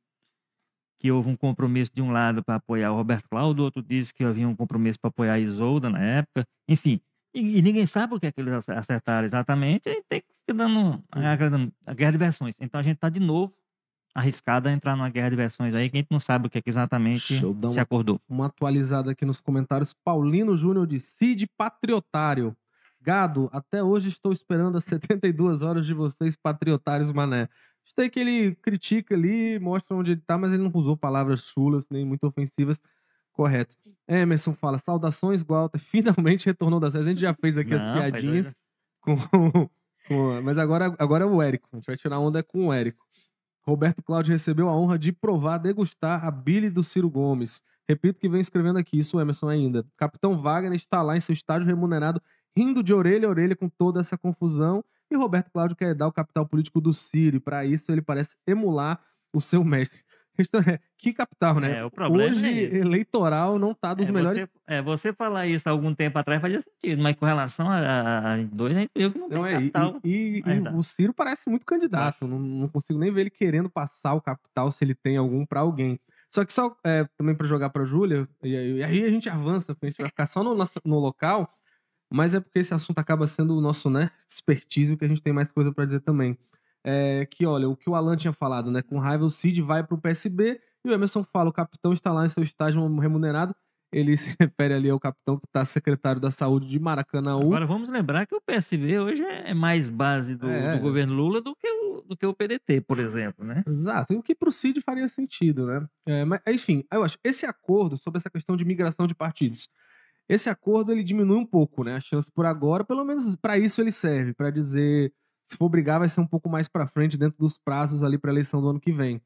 que 0.99 1.11
houve 1.11 1.29
um 1.29 1.35
compromisso 1.35 1.91
de 1.93 2.01
um 2.01 2.11
lado 2.11 2.43
para 2.43 2.55
apoiar 2.55 2.91
o 2.91 2.95
Roberto 2.95 3.29
Cláudio, 3.29 3.61
o 3.61 3.65
outro 3.65 3.83
disse 3.83 4.13
que 4.13 4.23
havia 4.23 4.47
um 4.47 4.55
compromisso 4.55 4.99
para 4.99 5.09
apoiar 5.09 5.33
a 5.33 5.39
Isolda 5.39 5.89
na 5.89 6.01
época, 6.01 6.45
enfim. 6.67 6.99
E, 7.33 7.59
e, 7.59 7.61
ninguém 7.61 7.85
sabe 7.85 8.15
o 8.15 8.19
que 8.19 8.25
é 8.25 8.31
que 8.31 8.41
eles 8.41 8.67
acertaram 8.67 9.25
exatamente, 9.25 9.87
e 9.87 10.03
tem 10.03 10.21
que 10.21 10.27
ficar 10.27 10.57
dando 10.57 11.03
a, 11.11 11.91
a 11.91 11.93
guerra 11.93 12.11
de 12.11 12.17
versões. 12.17 12.57
Então 12.59 12.79
a 12.79 12.83
gente 12.83 12.95
está 12.95 13.09
de 13.09 13.19
novo 13.19 13.53
arriscada 14.17 14.71
entrar 14.71 14.95
numa 14.95 15.09
guerra 15.09 15.29
de 15.29 15.35
versões 15.35 15.75
aí 15.75 15.91
que 15.91 15.97
a 15.97 15.99
gente 15.99 16.09
não 16.09 16.19
sabe 16.19 16.47
o 16.47 16.49
que, 16.49 16.57
é 16.57 16.61
que 16.61 16.69
exatamente 16.69 17.39
se 17.69 17.79
acordou. 17.79 18.19
Uma 18.27 18.47
atualizada 18.47 19.11
aqui 19.11 19.23
nos 19.23 19.39
comentários. 19.39 19.93
Paulino 19.93 20.57
Júnior 20.57 20.87
de 20.87 20.99
Cid 20.99 21.47
Patriotário. 21.55 22.57
Gado, 22.99 23.47
até 23.53 23.83
hoje 23.83 24.09
estou 24.09 24.33
esperando 24.33 24.75
as 24.75 24.85
72 24.85 25.61
horas 25.61 25.85
de 25.85 25.93
vocês, 25.93 26.35
patriotários, 26.35 27.11
mané. 27.11 27.47
Gostei 27.83 28.09
que 28.09 28.19
ele 28.19 28.55
critica 28.55 29.13
ali, 29.13 29.59
mostra 29.59 29.95
onde 29.95 30.11
ele 30.11 30.21
tá, 30.25 30.35
mas 30.35 30.51
ele 30.51 30.63
não 30.63 30.71
usou 30.73 30.97
palavras 30.97 31.41
chulas, 31.41 31.87
nem 31.89 32.03
muito 32.03 32.25
ofensivas. 32.25 32.81
Correto. 33.31 33.77
Emerson 34.07 34.53
fala: 34.53 34.79
saudações, 34.79 35.43
Walter. 35.43 35.77
Finalmente 35.79 36.47
retornou 36.47 36.79
das 36.79 36.93
séries. 36.93 37.07
A 37.07 37.09
gente 37.11 37.21
já 37.21 37.35
fez 37.35 37.55
aqui 37.55 37.69
não, 37.69 37.77
as 37.77 37.93
piadinhas. 37.93 38.55
Com, 38.99 39.15
com, 40.07 40.41
mas 40.41 40.57
agora, 40.57 40.93
agora 40.97 41.23
é 41.23 41.27
o 41.27 41.39
Érico. 41.39 41.69
A 41.71 41.75
gente 41.75 41.85
vai 41.85 41.95
tirar 41.95 42.19
onda 42.19 42.41
com 42.41 42.67
o 42.67 42.73
Érico. 42.73 43.06
Roberto 43.67 44.01
Cláudio 44.01 44.31
recebeu 44.31 44.69
a 44.69 44.77
honra 44.77 44.97
de 44.97 45.11
provar, 45.11 45.57
degustar 45.57 46.25
a 46.25 46.31
Billy 46.31 46.69
do 46.69 46.83
Ciro 46.83 47.09
Gomes. 47.09 47.61
Repito 47.87 48.17
que 48.17 48.29
vem 48.29 48.39
escrevendo 48.39 48.79
aqui, 48.79 48.97
isso 48.97 49.19
Emerson 49.19 49.49
ainda. 49.49 49.85
Capitão 49.97 50.41
Wagner 50.41 50.73
está 50.73 51.01
lá 51.01 51.17
em 51.17 51.19
seu 51.19 51.33
estádio 51.33 51.67
remunerado, 51.67 52.21
rindo 52.55 52.81
de 52.81 52.93
orelha 52.93 53.27
a 53.27 53.29
orelha 53.29 53.57
com 53.57 53.67
toda 53.67 53.99
essa 53.99 54.17
confusão. 54.17 54.83
E 55.11 55.17
Roberto 55.17 55.51
Cláudio 55.51 55.75
quer 55.75 55.93
dar 55.93 56.07
o 56.07 56.13
capital 56.13 56.45
político 56.45 56.79
do 56.79 56.93
Ciro. 56.93 57.37
E 57.37 57.39
para 57.41 57.65
isso 57.65 57.91
ele 57.91 58.01
parece 58.01 58.37
emular 58.47 59.01
o 59.33 59.41
seu 59.41 59.63
mestre. 59.65 60.01
Questão 60.37 60.61
é, 60.61 60.79
que 60.97 61.11
capital, 61.13 61.59
né? 61.59 61.79
É, 61.79 61.83
o 61.85 61.91
problema 61.91 62.31
Hoje, 62.31 62.45
é 62.47 62.77
eleitoral 62.77 63.59
não 63.59 63.73
tá 63.73 63.93
dos 63.93 64.07
É, 64.07 64.11
melhores. 64.11 64.43
Você, 64.43 64.49
é, 64.67 64.81
você 64.81 65.11
falar 65.13 65.47
isso 65.47 65.67
há 65.67 65.71
algum 65.71 65.93
tempo 65.93 66.17
atrás 66.17 66.41
fazia 66.41 66.61
sentido, 66.61 67.01
mas 67.01 67.15
com 67.17 67.25
relação 67.25 67.69
a, 67.69 68.33
a 68.35 68.37
dois, 68.43 68.73
viu 68.95 69.11
que 69.11 69.17
não 69.19 69.27
tem 69.27 69.37
Não 69.37 69.45
é, 69.45 69.53
capital. 69.53 69.99
e- 70.03 70.43
e- 70.45 70.49
e 70.49 70.59
o 70.75 70.83
Ciro 70.83 71.13
parece 71.13 71.49
muito 71.49 71.65
candidato. 71.65 72.25
Não, 72.27 72.39
não 72.39 72.67
consigo 72.69 72.97
nem 72.97 73.11
ver 73.11 73.21
ele 73.21 73.29
querendo 73.29 73.69
passar 73.69 74.13
o 74.13 74.21
capital 74.21 74.71
se 74.71 74.83
ele 74.83 74.95
tem 74.95 75.17
algum 75.17 75.45
pra 75.45 75.59
alguém. 75.59 75.99
Só 76.29 76.45
que 76.45 76.53
só 76.53 76.77
é, 76.85 77.05
também 77.17 77.33
pra 77.35 77.47
jogar 77.47 77.69
pra 77.69 77.83
Júlia, 77.85 78.27
e, 78.43 78.55
aí- 78.55 78.73
e 78.77 78.83
aí 78.83 79.03
a 79.05 79.09
gente 79.09 79.29
avança, 79.29 79.73
porque 79.73 79.87
a 79.87 79.89
gente 79.89 79.99
vai 80.01 80.09
ficar 80.09 80.25
só 80.25 80.43
no, 80.43 80.53
no 80.85 80.99
local, 80.99 81.51
mas 82.11 82.33
é 82.35 82.39
porque 82.39 82.59
esse 82.59 82.73
assunto 82.73 82.99
acaba 82.99 83.25
sendo 83.27 83.57
o 83.57 83.61
nosso, 83.61 83.89
né, 83.89 84.11
expertise, 84.29 84.95
que 84.95 85.03
a 85.05 85.07
gente 85.07 85.21
tem 85.21 85.33
mais 85.33 85.51
coisa 85.51 85.71
pra 85.73 85.85
dizer 85.85 86.01
também. 86.01 86.37
É 86.89 87.25
que, 87.25 87.45
olha, 87.45 87.67
o 87.67 87.75
que 87.75 87.89
o 87.89 87.95
Alan 87.95 88.15
tinha 88.15 88.31
falado, 88.31 88.71
né? 88.71 88.81
Com 88.81 88.97
raiva, 88.97 89.25
o 89.25 89.29
Cid 89.29 89.61
vai 89.61 89.83
pro 89.83 89.97
PSB 89.97 90.57
e 90.85 90.89
o 90.89 90.93
Emerson 90.93 91.21
fala: 91.21 91.49
o 91.49 91.53
capitão 91.53 91.91
está 91.91 92.13
lá 92.13 92.25
em 92.25 92.29
seu 92.29 92.41
estágio 92.41 92.81
remunerado. 92.97 93.53
Ele 93.91 94.15
se 94.17 94.35
refere 94.39 94.73
ali 94.73 94.89
ao 94.89 94.99
capitão 94.99 95.37
que 95.37 95.45
está 95.45 95.65
secretário 95.65 96.21
da 96.21 96.31
saúde 96.31 96.67
de 96.67 96.79
Maracanãú. 96.79 97.41
Agora 97.41 97.65
vamos 97.65 97.89
lembrar 97.89 98.25
que 98.25 98.35
o 98.35 98.41
PSB 98.41 98.99
hoje 98.99 99.21
é 99.21 99.53
mais 99.53 99.89
base 99.89 100.35
do, 100.35 100.49
É. 100.49 100.75
do 100.77 100.81
governo 100.81 101.13
Lula 101.13 101.41
do 101.41 101.55
que, 101.55 101.67
o, 101.67 102.01
do 102.01 102.15
que 102.15 102.25
o 102.25 102.33
PDT, 102.33 102.81
por 102.81 102.99
exemplo, 102.99 103.45
né? 103.45 103.63
Exato, 103.67 104.13
e 104.13 104.15
o 104.17 104.23
que 104.23 104.35
pro 104.35 104.51
Cid 104.51 104.81
faria 104.81 105.07
sentido, 105.09 105.65
né? 105.65 105.85
É, 106.05 106.23
mas, 106.25 106.41
enfim, 106.47 106.83
eu 106.91 107.03
acho, 107.03 107.17
esse 107.23 107.45
acordo 107.45 107.97
sobre 107.97 108.17
essa 108.17 108.29
questão 108.29 108.55
de 108.55 108.63
migração 108.65 109.07
de 109.07 109.15
partidos, 109.15 109.69
esse 110.29 110.49
acordo 110.49 110.91
ele 110.91 111.03
diminui 111.03 111.37
um 111.37 111.45
pouco, 111.45 111.83
né? 111.83 111.95
A 111.95 112.01
chance 112.01 112.29
por 112.31 112.45
agora, 112.45 112.83
pelo 112.83 113.05
menos 113.05 113.35
para 113.37 113.57
isso 113.57 113.79
ele 113.81 113.91
serve, 113.91 114.33
para 114.33 114.49
dizer, 114.49 115.13
se 115.47 115.55
for 115.55 115.69
brigar 115.69 115.99
vai 115.99 116.09
ser 116.09 116.19
um 116.19 116.27
pouco 116.27 116.49
mais 116.49 116.67
para 116.67 116.85
frente 116.85 117.17
dentro 117.17 117.37
dos 117.39 117.57
prazos 117.57 118.03
ali 118.03 118.17
para 118.17 118.31
eleição 118.31 118.61
do 118.61 118.69
ano 118.69 118.79
que 118.79 118.91
vem. 118.91 119.21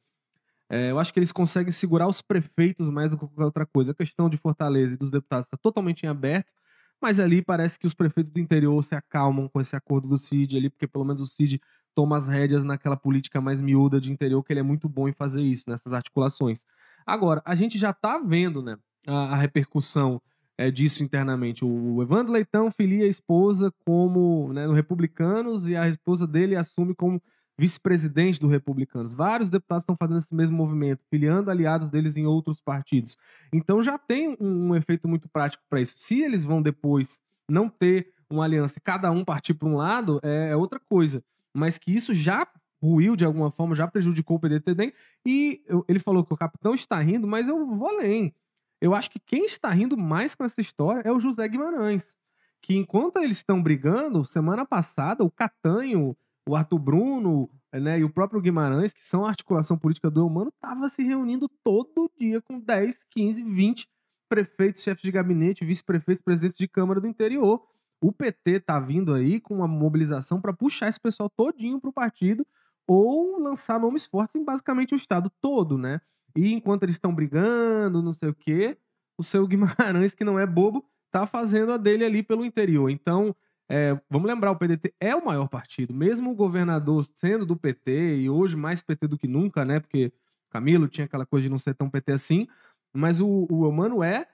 É, 0.69 0.91
eu 0.91 0.99
acho 0.99 1.11
que 1.11 1.19
eles 1.19 1.31
conseguem 1.31 1.71
segurar 1.71 2.07
os 2.07 2.21
prefeitos 2.21 2.89
mais 2.89 3.09
do 3.09 3.17
que 3.17 3.25
qualquer 3.25 3.43
outra 3.43 3.65
coisa. 3.65 3.91
A 3.91 3.95
questão 3.95 4.29
de 4.29 4.37
Fortaleza 4.37 4.93
e 4.93 4.97
dos 4.97 5.11
deputados 5.11 5.45
está 5.47 5.57
totalmente 5.57 6.03
em 6.03 6.07
aberto, 6.07 6.53
mas 7.01 7.19
ali 7.19 7.41
parece 7.41 7.77
que 7.77 7.87
os 7.87 7.93
prefeitos 7.93 8.31
do 8.31 8.39
interior 8.39 8.81
se 8.83 8.95
acalmam 8.95 9.49
com 9.49 9.59
esse 9.59 9.75
acordo 9.75 10.07
do 10.07 10.17
Cid 10.17 10.55
ali, 10.55 10.69
porque 10.69 10.87
pelo 10.87 11.03
menos 11.03 11.21
o 11.21 11.25
Cid 11.25 11.59
toma 11.93 12.15
as 12.15 12.27
rédeas 12.27 12.63
naquela 12.63 12.95
política 12.95 13.41
mais 13.41 13.59
miúda 13.59 13.99
de 13.99 14.11
interior, 14.11 14.41
que 14.43 14.53
ele 14.53 14.61
é 14.61 14.63
muito 14.63 14.87
bom 14.87 15.09
em 15.09 15.13
fazer 15.13 15.41
isso, 15.41 15.65
nessas 15.67 15.91
articulações. 15.91 16.63
Agora, 17.05 17.41
a 17.43 17.55
gente 17.55 17.77
já 17.77 17.89
está 17.89 18.19
vendo 18.19 18.61
né, 18.61 18.77
a, 19.07 19.33
a 19.33 19.35
repercussão 19.35 20.21
é, 20.67 20.71
disso 20.71 21.03
internamente. 21.03 21.63
O 21.65 22.01
Evandro 22.01 22.31
Leitão 22.31 22.69
filia 22.71 23.05
a 23.05 23.07
esposa 23.07 23.71
como 23.85 24.51
né, 24.53 24.67
no 24.67 24.73
Republicanos 24.73 25.65
e 25.67 25.75
a 25.75 25.87
esposa 25.87 26.25
dele 26.27 26.55
assume 26.55 26.93
como 26.93 27.21
vice-presidente 27.57 28.39
do 28.39 28.47
Republicanos. 28.47 29.13
Vários 29.13 29.49
deputados 29.49 29.83
estão 29.83 29.95
fazendo 29.95 30.19
esse 30.19 30.33
mesmo 30.33 30.57
movimento, 30.57 31.01
filiando 31.09 31.51
aliados 31.51 31.89
deles 31.89 32.15
em 32.17 32.25
outros 32.25 32.59
partidos. 32.59 33.17
Então 33.53 33.83
já 33.83 33.97
tem 33.97 34.35
um, 34.39 34.69
um 34.69 34.75
efeito 34.75 35.07
muito 35.07 35.29
prático 35.29 35.63
para 35.69 35.81
isso. 35.81 35.95
Se 35.97 36.21
eles 36.21 36.43
vão 36.43 36.61
depois 36.61 37.19
não 37.47 37.69
ter 37.69 38.13
uma 38.29 38.45
aliança 38.45 38.77
e 38.77 38.81
cada 38.81 39.11
um 39.11 39.23
partir 39.25 39.53
para 39.53 39.67
um 39.67 39.75
lado, 39.75 40.19
é, 40.23 40.49
é 40.51 40.55
outra 40.55 40.79
coisa. 40.79 41.23
Mas 41.53 41.77
que 41.77 41.93
isso 41.93 42.13
já 42.13 42.47
ruiu 42.81 43.15
de 43.15 43.23
alguma 43.25 43.51
forma, 43.51 43.75
já 43.75 43.87
prejudicou 43.87 44.37
o 44.37 44.39
PDT. 44.39 44.93
E 45.25 45.61
eu- 45.67 45.85
ele 45.87 45.99
falou 45.99 46.25
que 46.25 46.33
o 46.33 46.37
capitão 46.37 46.73
está 46.73 46.99
rindo, 46.99 47.27
mas 47.27 47.47
eu 47.47 47.65
vou 47.75 47.89
além. 47.89 48.33
Eu 48.81 48.95
acho 48.95 49.11
que 49.11 49.19
quem 49.19 49.45
está 49.45 49.69
rindo 49.69 49.95
mais 49.95 50.33
com 50.33 50.43
essa 50.43 50.59
história 50.59 51.07
é 51.07 51.11
o 51.11 51.19
José 51.19 51.47
Guimarães. 51.47 52.15
Que 52.59 52.75
enquanto 52.75 53.17
eles 53.17 53.37
estão 53.37 53.61
brigando, 53.61 54.25
semana 54.25 54.65
passada, 54.65 55.23
o 55.23 55.29
Catanho, 55.29 56.17
o 56.49 56.55
Arthur 56.55 56.79
Bruno 56.79 57.49
né, 57.71 57.99
e 57.99 58.03
o 58.03 58.09
próprio 58.09 58.41
Guimarães, 58.41 58.91
que 58.91 59.05
são 59.05 59.23
a 59.23 59.29
articulação 59.29 59.77
política 59.77 60.09
do 60.09 60.25
Humano, 60.25 60.51
estava 60.53 60.89
se 60.89 61.03
reunindo 61.03 61.47
todo 61.63 62.11
dia 62.19 62.41
com 62.41 62.59
10, 62.59 63.05
15, 63.09 63.43
20 63.43 63.87
prefeitos, 64.27 64.81
chefes 64.81 65.03
de 65.03 65.11
gabinete, 65.11 65.63
vice-prefeitos, 65.63 66.23
presidentes 66.23 66.57
de 66.57 66.67
Câmara 66.67 66.99
do 66.99 67.07
interior. 67.07 67.63
O 68.01 68.11
PT 68.11 68.61
tá 68.61 68.79
vindo 68.79 69.13
aí 69.13 69.39
com 69.39 69.57
uma 69.57 69.67
mobilização 69.67 70.41
para 70.41 70.53
puxar 70.53 70.87
esse 70.87 70.99
pessoal 70.99 71.29
todinho 71.29 71.79
para 71.79 71.89
o 71.89 71.93
partido 71.93 72.45
ou 72.87 73.39
lançar 73.39 73.79
nomes 73.79 74.05
fortes 74.05 74.35
em 74.35 74.43
basicamente 74.43 74.95
o 74.95 74.97
estado 74.97 75.31
todo, 75.39 75.77
né? 75.77 76.01
E 76.35 76.53
enquanto 76.53 76.83
eles 76.83 76.95
estão 76.95 77.13
brigando, 77.13 78.01
não 78.01 78.13
sei 78.13 78.29
o 78.29 78.35
quê, 78.35 78.77
o 79.17 79.23
seu 79.23 79.45
Guimarães, 79.47 80.13
que 80.13 80.23
não 80.23 80.39
é 80.39 80.45
bobo, 80.45 80.85
tá 81.11 81.25
fazendo 81.25 81.71
a 81.71 81.77
dele 81.77 82.05
ali 82.05 82.23
pelo 82.23 82.45
interior. 82.45 82.89
Então, 82.89 83.35
é, 83.69 83.99
vamos 84.09 84.27
lembrar, 84.27 84.51
o 84.51 84.55
PDT 84.55 84.93
é 84.99 85.15
o 85.15 85.25
maior 85.25 85.47
partido, 85.47 85.93
mesmo 85.93 86.31
o 86.31 86.35
governador 86.35 87.05
sendo 87.15 87.45
do 87.45 87.55
PT, 87.55 88.17
e 88.17 88.29
hoje 88.29 88.55
mais 88.55 88.81
PT 88.81 89.07
do 89.07 89.17
que 89.17 89.27
nunca, 89.27 89.63
né? 89.63 89.79
Porque 89.79 90.11
Camilo 90.49 90.87
tinha 90.87 91.05
aquela 91.05 91.25
coisa 91.25 91.43
de 91.43 91.49
não 91.49 91.57
ser 91.57 91.73
tão 91.73 91.89
PT 91.89 92.11
assim, 92.11 92.47
mas 92.93 93.21
o, 93.21 93.47
o 93.49 93.65
Eumano 93.65 94.03
é, 94.03 94.27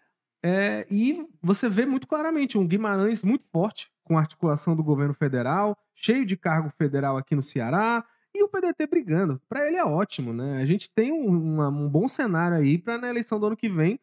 é, 0.44 0.88
e 0.90 1.28
você 1.42 1.70
vê 1.70 1.86
muito 1.86 2.08
claramente 2.08 2.58
um 2.58 2.68
Guimarães 2.68 3.24
muito 3.24 3.46
forte, 3.52 3.92
com 4.04 4.18
articulação 4.18 4.76
do 4.76 4.84
governo 4.84 5.14
federal, 5.14 5.78
cheio 5.94 6.26
de 6.26 6.38
cargo 6.38 6.72
federal 6.78 7.18
aqui 7.18 7.36
no 7.36 7.42
Ceará, 7.42 8.06
e 8.38 8.44
o 8.44 8.50
PDT 8.50 8.88
brigando. 8.88 9.42
Para 9.50 9.68
ele 9.68 9.78
é 9.78 9.84
ótimo, 9.84 10.34
né? 10.34 10.62
A 10.62 10.66
gente 10.66 10.90
tem 10.90 11.12
um, 11.12 11.62
um 11.62 11.90
bom 11.90 12.08
cenário 12.08 12.58
aí 12.58 12.78
para 12.78 12.98
na 12.98 13.10
eleição 13.10 13.40
do 13.40 13.48
ano 13.48 13.58
que 13.58 13.70
vem 13.70 14.00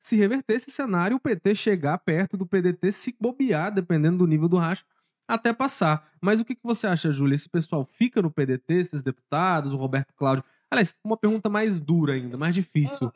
se 0.00 0.16
reverter 0.16 0.54
esse 0.54 0.70
cenário, 0.70 1.16
o 1.16 1.20
PT 1.20 1.54
chegar 1.54 1.98
perto 1.98 2.36
do 2.36 2.46
PDT, 2.46 2.92
se 2.92 3.16
bobear, 3.20 3.72
dependendo 3.72 4.18
do 4.18 4.26
nível 4.26 4.48
do 4.48 4.56
racha, 4.56 4.84
até 5.26 5.52
passar. 5.52 6.10
Mas 6.20 6.40
o 6.40 6.44
que, 6.44 6.54
que 6.54 6.62
você 6.62 6.86
acha, 6.86 7.12
Júlia? 7.12 7.34
Esse 7.34 7.48
pessoal 7.48 7.84
fica 7.84 8.22
no 8.22 8.30
PDT, 8.30 8.74
esses 8.74 9.02
deputados, 9.02 9.72
o 9.72 9.76
Roberto 9.76 10.14
Cláudio? 10.14 10.44
Aliás, 10.70 10.94
uma 11.04 11.16
pergunta 11.16 11.48
mais 11.48 11.80
dura 11.80 12.14
ainda, 12.14 12.36
mais 12.36 12.54
difícil. 12.54 13.12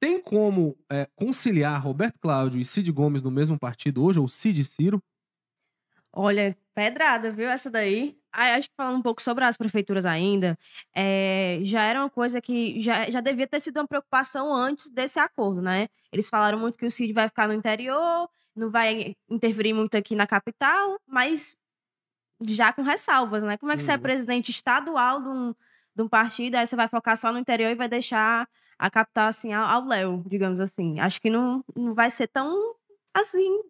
Tem 0.00 0.20
como 0.20 0.76
é, 0.90 1.08
conciliar 1.14 1.82
Roberto 1.82 2.18
Cláudio 2.18 2.60
e 2.60 2.64
Cid 2.64 2.90
Gomes 2.92 3.22
no 3.22 3.30
mesmo 3.30 3.58
partido 3.58 4.04
hoje, 4.04 4.18
ou 4.18 4.28
Cid 4.28 4.60
e 4.60 4.64
Ciro? 4.64 5.02
Olha, 6.12 6.56
pedrada, 6.74 7.30
viu? 7.30 7.48
Essa 7.48 7.70
daí. 7.70 8.18
Acho 8.36 8.68
que 8.68 8.74
falando 8.76 8.98
um 8.98 9.02
pouco 9.02 9.22
sobre 9.22 9.44
as 9.44 9.56
prefeituras 9.56 10.04
ainda, 10.04 10.58
é, 10.94 11.58
já 11.62 11.82
era 11.82 12.00
uma 12.00 12.10
coisa 12.10 12.40
que 12.40 12.80
já, 12.80 13.10
já 13.10 13.20
devia 13.20 13.46
ter 13.46 13.60
sido 13.60 13.78
uma 13.78 13.86
preocupação 13.88 14.52
antes 14.54 14.90
desse 14.90 15.18
acordo, 15.18 15.62
né? 15.62 15.88
Eles 16.12 16.28
falaram 16.28 16.58
muito 16.58 16.76
que 16.78 16.86
o 16.86 16.90
Cid 16.90 17.12
vai 17.12 17.28
ficar 17.28 17.48
no 17.48 17.54
interior, 17.54 18.28
não 18.54 18.68
vai 18.70 19.14
interferir 19.28 19.72
muito 19.72 19.96
aqui 19.96 20.14
na 20.14 20.26
capital, 20.26 20.98
mas 21.06 21.56
já 22.42 22.72
com 22.72 22.82
ressalvas, 22.82 23.42
né? 23.42 23.56
Como 23.56 23.72
é 23.72 23.76
que 23.76 23.82
você 23.82 23.92
é 23.92 23.94
Uhum. 23.96 24.02
presidente 24.02 24.50
estadual 24.50 25.22
de 25.22 25.28
um, 25.28 25.54
de 25.94 26.02
um 26.02 26.08
partido, 26.08 26.56
aí 26.56 26.66
você 26.66 26.76
vai 26.76 26.88
focar 26.88 27.16
só 27.16 27.32
no 27.32 27.38
interior 27.38 27.70
e 27.70 27.74
vai 27.74 27.88
deixar 27.88 28.48
a 28.78 28.90
capital 28.90 29.28
assim 29.28 29.52
ao 29.52 29.64
ao 29.66 29.84
léu, 29.86 30.22
digamos 30.26 30.60
assim. 30.60 31.00
Acho 31.00 31.20
que 31.20 31.30
não, 31.30 31.64
não 31.74 31.94
vai 31.94 32.10
ser 32.10 32.28
tão 32.28 32.74
assim 33.14 33.60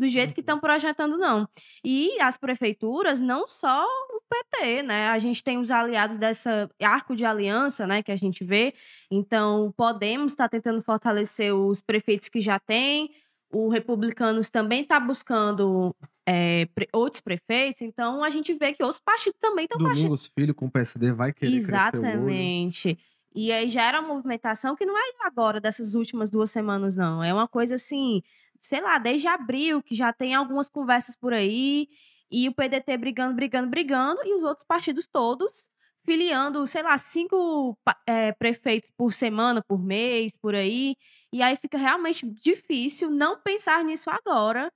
do 0.00 0.08
jeito 0.08 0.32
que 0.32 0.40
estão 0.40 0.58
projetando, 0.58 1.18
não. 1.18 1.46
E 1.84 2.18
as 2.20 2.38
prefeituras, 2.38 3.20
não 3.20 3.46
só 3.46 3.84
o 3.84 4.22
PT, 4.28 4.82
né? 4.82 5.08
A 5.08 5.18
gente 5.18 5.44
tem 5.44 5.58
os 5.58 5.70
aliados 5.70 6.16
dessa 6.16 6.70
arco 6.80 7.14
de 7.14 7.24
aliança, 7.24 7.86
né? 7.86 8.02
Que 8.02 8.10
a 8.10 8.16
gente 8.16 8.42
vê. 8.42 8.72
Então, 9.10 9.66
o 9.66 9.72
Podemos 9.72 10.32
está 10.32 10.48
tentando 10.48 10.80
fortalecer 10.80 11.54
os 11.54 11.82
prefeitos 11.82 12.30
que 12.30 12.40
já 12.40 12.58
tem. 12.58 13.10
O 13.52 13.68
Republicanos 13.68 14.48
também 14.48 14.80
está 14.82 14.98
buscando 14.98 15.94
é, 16.26 16.66
outros 16.94 17.20
prefeitos. 17.20 17.82
Então, 17.82 18.24
a 18.24 18.30
gente 18.30 18.54
vê 18.54 18.72
que 18.72 18.82
outros 18.82 19.02
partidos 19.04 19.38
também 19.38 19.66
estão 19.66 19.78
partindo. 19.78 19.96
Domingos 19.96 20.32
Filho 20.34 20.54
com 20.54 20.64
o 20.64 20.70
PSD 20.70 21.12
vai 21.12 21.30
querer. 21.30 21.56
Exatamente. 21.56 22.98
E 23.34 23.52
aí 23.52 23.68
já 23.68 23.82
era 23.82 24.00
uma 24.00 24.14
movimentação 24.14 24.74
que 24.74 24.86
não 24.86 24.96
é 24.96 25.02
agora, 25.20 25.60
dessas 25.60 25.94
últimas 25.94 26.30
duas 26.30 26.50
semanas, 26.50 26.96
não. 26.96 27.22
É 27.22 27.34
uma 27.34 27.46
coisa 27.46 27.74
assim, 27.74 28.22
sei 28.60 28.80
lá, 28.80 28.98
desde 28.98 29.26
abril, 29.26 29.82
que 29.82 29.94
já 29.94 30.12
tem 30.12 30.34
algumas 30.34 30.68
conversas 30.68 31.16
por 31.16 31.32
aí, 31.32 31.88
e 32.30 32.48
o 32.48 32.54
PDT 32.54 32.96
brigando, 32.96 33.34
brigando, 33.34 33.68
brigando, 33.68 34.20
e 34.24 34.34
os 34.34 34.42
outros 34.42 34.66
partidos 34.66 35.06
todos 35.06 35.68
filiando, 36.04 36.66
sei 36.66 36.82
lá, 36.82 36.96
cinco 36.98 37.78
eh, 38.06 38.32
prefeitos 38.32 38.90
por 38.96 39.12
semana, 39.12 39.62
por 39.62 39.82
mês, 39.82 40.36
por 40.36 40.54
aí. 40.54 40.96
E 41.32 41.42
aí 41.42 41.56
fica 41.56 41.78
realmente 41.78 42.26
difícil 42.26 43.10
não 43.10 43.40
pensar 43.40 43.84
nisso 43.84 44.10
agora, 44.10 44.72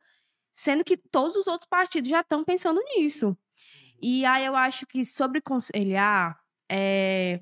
sendo 0.53 0.85
que 0.85 0.97
todos 0.97 1.37
os 1.37 1.47
outros 1.47 1.69
partidos 1.69 2.11
já 2.11 2.21
estão 2.21 2.45
pensando 2.45 2.81
nisso. 2.97 3.37
E 4.01 4.25
aí 4.25 4.45
eu 4.45 4.57
acho 4.57 4.87
que 4.87 5.05
sobre 5.05 5.41
conciliar, 5.41 6.39
é, 6.71 7.41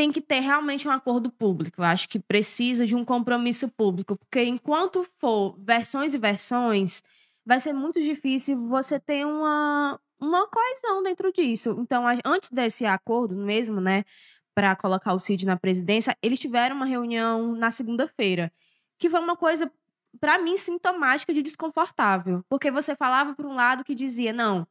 tem 0.00 0.10
que 0.10 0.22
ter 0.22 0.40
realmente 0.40 0.88
um 0.88 0.90
acordo 0.90 1.30
público. 1.30 1.82
Eu 1.82 1.84
acho 1.84 2.08
que 2.08 2.18
precisa 2.18 2.86
de 2.86 2.96
um 2.96 3.04
compromisso 3.04 3.70
público, 3.70 4.16
porque 4.16 4.42
enquanto 4.42 5.04
for 5.18 5.54
versões 5.58 6.14
e 6.14 6.18
versões, 6.18 7.02
vai 7.44 7.60
ser 7.60 7.74
muito 7.74 8.00
difícil 8.00 8.66
você 8.66 8.98
ter 8.98 9.26
uma, 9.26 10.00
uma 10.18 10.46
coesão 10.46 11.02
dentro 11.02 11.30
disso. 11.30 11.76
Então, 11.78 12.04
antes 12.24 12.48
desse 12.48 12.86
acordo 12.86 13.36
mesmo, 13.36 13.78
né, 13.78 14.06
para 14.54 14.74
colocar 14.74 15.12
o 15.12 15.18
Cid 15.18 15.44
na 15.44 15.58
presidência, 15.58 16.16
eles 16.22 16.38
tiveram 16.38 16.76
uma 16.76 16.86
reunião 16.86 17.54
na 17.54 17.70
segunda-feira, 17.70 18.50
que 18.98 19.10
foi 19.10 19.20
uma 19.20 19.36
coisa 19.36 19.70
para 20.18 20.38
mim 20.38 20.56
sintomática 20.56 21.34
de 21.34 21.42
desconfortável, 21.42 22.42
porque 22.48 22.70
você 22.70 22.96
falava 22.96 23.34
por 23.34 23.44
um 23.44 23.54
lado 23.54 23.84
que 23.84 23.94
dizia, 23.94 24.32
não, 24.32 24.66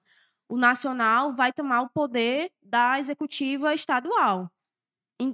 o 0.49 0.57
nacional 0.57 1.31
vai 1.33 1.53
tomar 1.53 1.83
o 1.83 1.89
poder 1.89 2.51
da 2.63 2.97
executiva 2.97 3.75
estadual. 3.75 4.51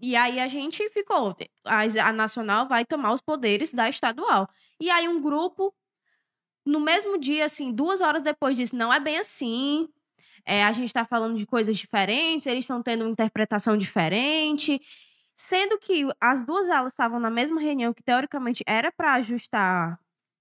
E, 0.02 0.16
aí 0.16 0.40
a 0.40 0.48
gente 0.48 0.90
ficou. 0.90 1.36
A, 1.64 1.82
a 1.82 2.14
nacional 2.14 2.68
vai 2.68 2.84
tomar 2.84 3.12
os 3.12 3.22
poderes 3.22 3.72
da 3.72 3.88
estadual. 3.88 4.50
E 4.80 4.90
aí 4.90 5.08
um 5.08 5.22
grupo, 5.22 5.74
no 6.66 6.80
mesmo 6.80 7.20
dia, 7.20 7.46
assim, 7.46 7.72
duas 7.72 8.02
horas 8.02 8.24
depois 8.24 8.58
disse: 8.58 8.76
não 8.76 8.92
é 8.92 9.00
bem 9.00 9.18
assim. 9.18 9.88
É, 10.46 10.64
a 10.64 10.72
gente 10.72 10.88
está 10.88 11.06
falando 11.06 11.38
de 11.38 11.46
coisas 11.46 11.76
diferentes, 11.78 12.46
eles 12.48 12.66
estão 12.66 12.82
tendo 12.82 13.02
uma 13.04 13.10
interpretação 13.10 13.78
diferente. 13.78 14.82
Sendo 15.36 15.78
que 15.80 16.08
as 16.22 16.46
duas 16.46 16.70
aulas 16.70 16.94
estavam 16.94 17.20
na 17.20 17.30
mesma 17.30 17.60
reunião, 17.62 17.94
que 17.94 18.04
teoricamente 18.04 18.64
era 18.66 18.92
para 18.92 19.16
ajustar 19.16 20.00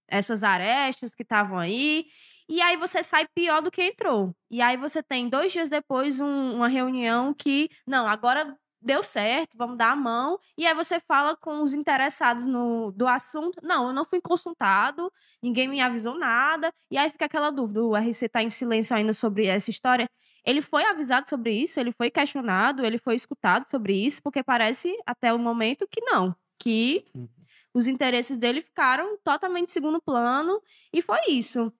essas 0.09 0.45
arestas 0.45 1.15
que 1.15 1.23
estavam 1.23 1.59
aí. 1.59 2.07
E 2.49 2.61
aí 2.61 2.77
você 2.77 3.03
sai 3.03 3.27
pior 3.35 3.63
do 3.63 3.71
que 3.71 3.83
entrou. 3.83 4.35
E 4.51 4.61
aí 4.61 4.77
você 4.77 5.03
tem 5.03 5.29
dois 5.29 5.53
dias 5.53 5.69
depois 5.69 6.21
um, 6.21 6.57
uma 6.57 6.69
reunião 6.69 7.35
que, 7.35 7.71
não, 7.87 8.07
agora 8.07 8.57
deu 8.85 9.03
certo, 9.03 9.57
vamos 9.57 9.79
dar 9.79 9.93
a 9.93 9.97
mão. 9.97 10.39
E 10.57 10.67
aí 10.67 10.75
você 10.75 11.01
fala 11.01 11.35
com 11.37 11.63
os 11.63 11.75
interessados 11.75 12.47
no, 12.47 12.93
do 12.93 13.07
assunto. 13.09 13.59
Não, 13.63 13.89
eu 13.89 13.93
não 13.93 14.05
fui 14.05 14.21
consultado, 14.21 15.11
ninguém 15.43 15.67
me 15.67 15.81
avisou 15.81 16.19
nada. 16.19 16.73
E 16.91 16.99
aí 16.99 17.11
fica 17.11 17.25
aquela 17.25 17.51
dúvida: 17.51 17.83
o 17.83 17.97
RC 17.97 18.27
está 18.27 18.43
em 18.43 18.51
silêncio 18.51 18.95
ainda 18.95 19.13
sobre 19.13 19.47
essa 19.47 19.71
história. 19.71 20.09
Ele 20.45 20.61
foi 20.61 20.85
avisado 20.85 21.29
sobre 21.29 21.55
isso, 21.55 21.81
ele 21.81 21.91
foi 21.91 22.11
questionado, 22.11 22.85
ele 22.85 22.99
foi 22.99 23.15
escutado 23.15 23.69
sobre 23.71 23.95
isso, 23.95 24.23
porque 24.23 24.43
parece 24.43 24.95
até 25.07 25.33
o 25.33 25.39
momento 25.39 25.89
que 25.91 26.03
não, 26.03 26.37
que 26.59 27.07
uhum. 27.15 27.27
os 27.73 27.89
interesses 27.89 28.37
dele 28.37 28.61
ficaram 28.61 29.17
totalmente 29.25 29.73
segundo 29.73 30.03
plano 30.03 30.61
e 30.93 31.01
foi 31.01 31.19
isso 31.29 31.73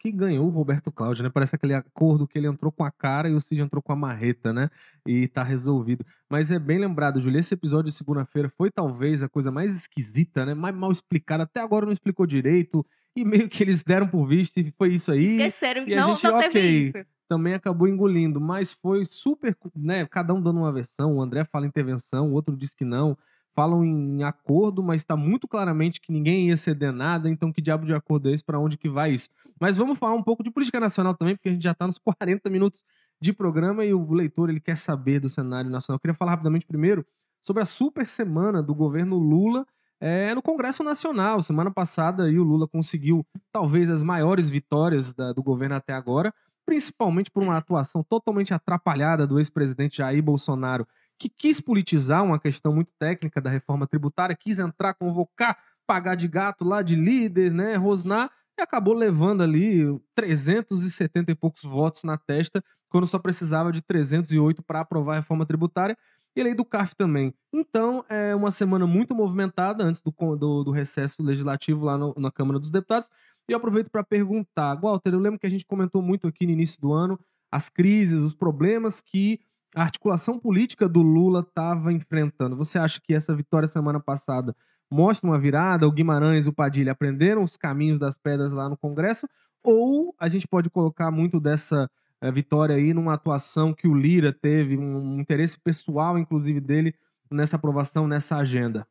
que 0.00 0.10
ganhou 0.10 0.46
o 0.46 0.50
Roberto 0.50 0.90
Cláudio, 0.90 1.22
né? 1.22 1.30
Parece 1.32 1.54
aquele 1.54 1.74
acordo 1.74 2.26
que 2.26 2.38
ele 2.38 2.46
entrou 2.46 2.72
com 2.72 2.82
a 2.82 2.90
cara 2.90 3.28
e 3.28 3.34
o 3.34 3.40
Cid 3.40 3.60
entrou 3.60 3.82
com 3.82 3.92
a 3.92 3.96
marreta, 3.96 4.50
né? 4.50 4.70
E 5.06 5.28
tá 5.28 5.42
resolvido. 5.42 6.04
Mas 6.28 6.50
é 6.50 6.58
bem 6.58 6.78
lembrado, 6.78 7.20
Júlio, 7.20 7.38
esse 7.38 7.52
episódio 7.52 7.90
de 7.90 7.92
segunda-feira 7.92 8.48
foi 8.48 8.70
talvez 8.70 9.22
a 9.22 9.28
coisa 9.28 9.50
mais 9.50 9.76
esquisita, 9.76 10.46
né? 10.46 10.54
Mais 10.54 10.74
mal 10.74 10.90
explicada. 10.90 11.42
Até 11.42 11.60
agora 11.60 11.84
não 11.84 11.92
explicou 11.92 12.26
direito. 12.26 12.84
E 13.14 13.24
meio 13.24 13.48
que 13.48 13.62
eles 13.62 13.84
deram 13.84 14.08
por 14.08 14.26
visto 14.26 14.58
e 14.58 14.72
foi 14.78 14.94
isso 14.94 15.12
aí. 15.12 15.24
Esqueceram, 15.24 15.84
e 15.86 15.94
não, 15.94 16.12
a 16.12 16.14
gente, 16.14 16.24
não 16.24 16.38
ok. 16.38 16.92
Também 17.28 17.54
acabou 17.54 17.86
engolindo, 17.86 18.40
mas 18.40 18.72
foi 18.72 19.04
super, 19.04 19.54
né? 19.76 20.06
Cada 20.06 20.32
um 20.32 20.40
dando 20.40 20.60
uma 20.60 20.72
versão. 20.72 21.16
O 21.16 21.20
André 21.20 21.44
fala 21.44 21.66
intervenção, 21.66 22.30
o 22.30 22.32
outro 22.32 22.56
diz 22.56 22.72
que 22.72 22.84
não 22.84 23.18
falam 23.60 23.84
em 23.84 24.22
acordo, 24.22 24.82
mas 24.82 25.02
está 25.02 25.14
muito 25.14 25.46
claramente 25.46 26.00
que 26.00 26.10
ninguém 26.10 26.48
ia 26.48 26.56
ceder 26.56 26.94
nada, 26.94 27.28
então 27.28 27.52
que 27.52 27.60
diabo 27.60 27.84
de 27.84 27.92
acordo 27.92 28.30
é 28.30 28.32
esse, 28.32 28.42
para 28.42 28.58
onde 28.58 28.78
que 28.78 28.88
vai 28.88 29.12
isso? 29.12 29.28
Mas 29.60 29.76
vamos 29.76 29.98
falar 29.98 30.14
um 30.14 30.22
pouco 30.22 30.42
de 30.42 30.50
política 30.50 30.80
nacional 30.80 31.14
também, 31.14 31.36
porque 31.36 31.50
a 31.50 31.52
gente 31.52 31.62
já 31.62 31.72
está 31.72 31.86
nos 31.86 31.98
40 32.00 32.48
minutos 32.48 32.82
de 33.20 33.34
programa 33.34 33.84
e 33.84 33.92
o 33.92 34.10
leitor 34.10 34.48
ele 34.48 34.60
quer 34.60 34.78
saber 34.78 35.20
do 35.20 35.28
cenário 35.28 35.68
nacional. 35.68 35.96
Eu 35.96 36.00
queria 36.00 36.14
falar 36.14 36.30
rapidamente 36.30 36.66
primeiro 36.66 37.04
sobre 37.42 37.62
a 37.62 37.66
super 37.66 38.06
semana 38.06 38.62
do 38.62 38.74
governo 38.74 39.18
Lula 39.18 39.66
é, 40.00 40.34
no 40.34 40.40
Congresso 40.40 40.82
Nacional. 40.82 41.42
Semana 41.42 41.70
passada 41.70 42.24
aí, 42.24 42.38
o 42.38 42.42
Lula 42.42 42.66
conseguiu 42.66 43.26
talvez 43.52 43.90
as 43.90 44.02
maiores 44.02 44.48
vitórias 44.48 45.12
da, 45.12 45.34
do 45.34 45.42
governo 45.42 45.74
até 45.74 45.92
agora, 45.92 46.32
principalmente 46.64 47.30
por 47.30 47.42
uma 47.42 47.58
atuação 47.58 48.02
totalmente 48.02 48.54
atrapalhada 48.54 49.26
do 49.26 49.38
ex-presidente 49.38 49.98
Jair 49.98 50.22
Bolsonaro 50.22 50.88
que 51.20 51.28
quis 51.28 51.60
politizar 51.60 52.24
uma 52.24 52.40
questão 52.40 52.74
muito 52.74 52.90
técnica 52.98 53.42
da 53.42 53.50
reforma 53.50 53.86
tributária, 53.86 54.34
quis 54.34 54.58
entrar, 54.58 54.94
convocar, 54.94 55.58
pagar 55.86 56.14
de 56.14 56.26
gato 56.26 56.64
lá 56.64 56.80
de 56.80 56.96
líder, 56.96 57.52
né, 57.52 57.76
rosnar, 57.76 58.30
e 58.58 58.62
acabou 58.62 58.94
levando 58.94 59.42
ali 59.42 59.84
370 60.14 61.30
e 61.30 61.34
poucos 61.34 61.62
votos 61.62 62.04
na 62.04 62.16
testa, 62.16 62.64
quando 62.88 63.06
só 63.06 63.18
precisava 63.18 63.70
de 63.70 63.82
308 63.82 64.62
para 64.62 64.80
aprovar 64.80 65.12
a 65.12 65.16
reforma 65.16 65.44
tributária, 65.44 65.96
e 66.34 66.42
lei 66.42 66.54
do 66.54 66.64
CAF 66.64 66.96
também. 66.96 67.34
Então, 67.52 68.02
é 68.08 68.34
uma 68.34 68.50
semana 68.50 68.86
muito 68.86 69.14
movimentada 69.14 69.84
antes 69.84 70.00
do, 70.00 70.10
do, 70.36 70.64
do 70.64 70.70
recesso 70.70 71.22
legislativo 71.22 71.84
lá 71.84 71.98
no, 71.98 72.14
na 72.16 72.30
Câmara 72.30 72.58
dos 72.58 72.70
Deputados, 72.70 73.10
e 73.46 73.52
eu 73.52 73.58
aproveito 73.58 73.90
para 73.90 74.02
perguntar, 74.02 74.74
Walter, 74.80 75.12
eu 75.12 75.18
lembro 75.18 75.38
que 75.38 75.46
a 75.46 75.50
gente 75.50 75.66
comentou 75.66 76.00
muito 76.00 76.26
aqui 76.26 76.46
no 76.46 76.52
início 76.52 76.80
do 76.80 76.94
ano 76.94 77.20
as 77.52 77.68
crises, 77.68 78.20
os 78.20 78.34
problemas 78.34 79.00
que 79.00 79.40
a 79.74 79.82
articulação 79.82 80.38
política 80.38 80.88
do 80.88 81.00
Lula 81.02 81.40
estava 81.40 81.92
enfrentando. 81.92 82.56
Você 82.56 82.78
acha 82.78 83.00
que 83.00 83.14
essa 83.14 83.34
vitória 83.34 83.68
semana 83.68 84.00
passada 84.00 84.54
mostra 84.90 85.28
uma 85.28 85.38
virada? 85.38 85.86
O 85.86 85.92
Guimarães 85.92 86.46
e 86.46 86.48
o 86.48 86.52
Padilha 86.52 86.92
aprenderam 86.92 87.42
os 87.42 87.56
caminhos 87.56 87.98
das 87.98 88.16
pedras 88.16 88.52
lá 88.52 88.68
no 88.68 88.76
Congresso? 88.76 89.28
Ou 89.62 90.14
a 90.18 90.28
gente 90.28 90.48
pode 90.48 90.68
colocar 90.70 91.10
muito 91.10 91.38
dessa 91.38 91.88
é, 92.20 92.30
vitória 92.30 92.74
aí 92.74 92.92
numa 92.92 93.14
atuação 93.14 93.72
que 93.72 93.86
o 93.86 93.94
Lira 93.94 94.32
teve, 94.32 94.76
um, 94.76 95.20
interesse 95.20 95.58
pessoal, 95.58 96.18
inclusive, 96.18 96.60
dele 96.60 96.94
nessa 97.30 97.56
aprovação, 97.56 98.08
nessa 98.08 98.36
agenda? 98.36 98.86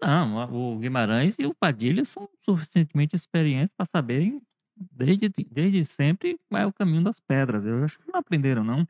Não, 0.00 0.52
o 0.52 0.78
Guimarães 0.78 1.38
e 1.38 1.46
o 1.46 1.54
Padilha 1.54 2.04
são 2.04 2.28
suficientemente 2.40 3.14
experientes 3.14 3.72
para 3.76 3.86
saberem 3.86 4.42
desde, 4.76 5.28
desde 5.48 5.84
sempre 5.84 6.40
qual 6.48 6.62
é 6.62 6.66
o 6.66 6.72
caminho 6.72 7.04
das 7.04 7.20
pedras. 7.20 7.64
Eu 7.64 7.84
acho 7.84 7.98
que 7.98 8.10
não 8.10 8.18
aprenderam, 8.18 8.64
não. 8.64 8.86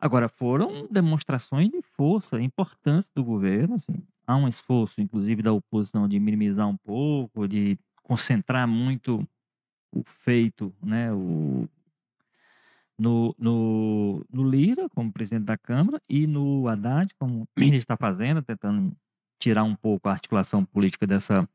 Agora, 0.00 0.28
foram 0.28 0.86
demonstrações 0.90 1.70
de 1.70 1.80
força 1.82 2.40
importantes 2.40 3.10
do 3.14 3.24
governo. 3.24 3.76
Assim. 3.76 3.94
Há 4.26 4.36
um 4.36 4.48
esforço, 4.48 5.00
inclusive, 5.00 5.42
da 5.42 5.52
oposição 5.52 6.08
de 6.08 6.18
minimizar 6.18 6.68
um 6.68 6.76
pouco, 6.76 7.48
de 7.48 7.78
concentrar 8.02 8.68
muito 8.68 9.26
o 9.92 10.02
feito 10.04 10.74
né, 10.82 11.12
o, 11.12 11.68
no, 12.98 13.34
no, 13.38 14.24
no 14.30 14.48
Lira, 14.48 14.88
como 14.90 15.12
presidente 15.12 15.44
da 15.44 15.56
Câmara, 15.56 16.00
e 16.08 16.26
no 16.26 16.68
Haddad, 16.68 17.14
como 17.18 17.48
ele 17.56 17.76
está 17.76 17.96
fazendo, 17.96 18.42
tentando 18.42 18.94
tirar 19.38 19.64
um 19.64 19.74
pouco 19.74 20.08
a 20.08 20.12
articulação 20.12 20.64
política 20.64 21.06
dessa, 21.06 21.48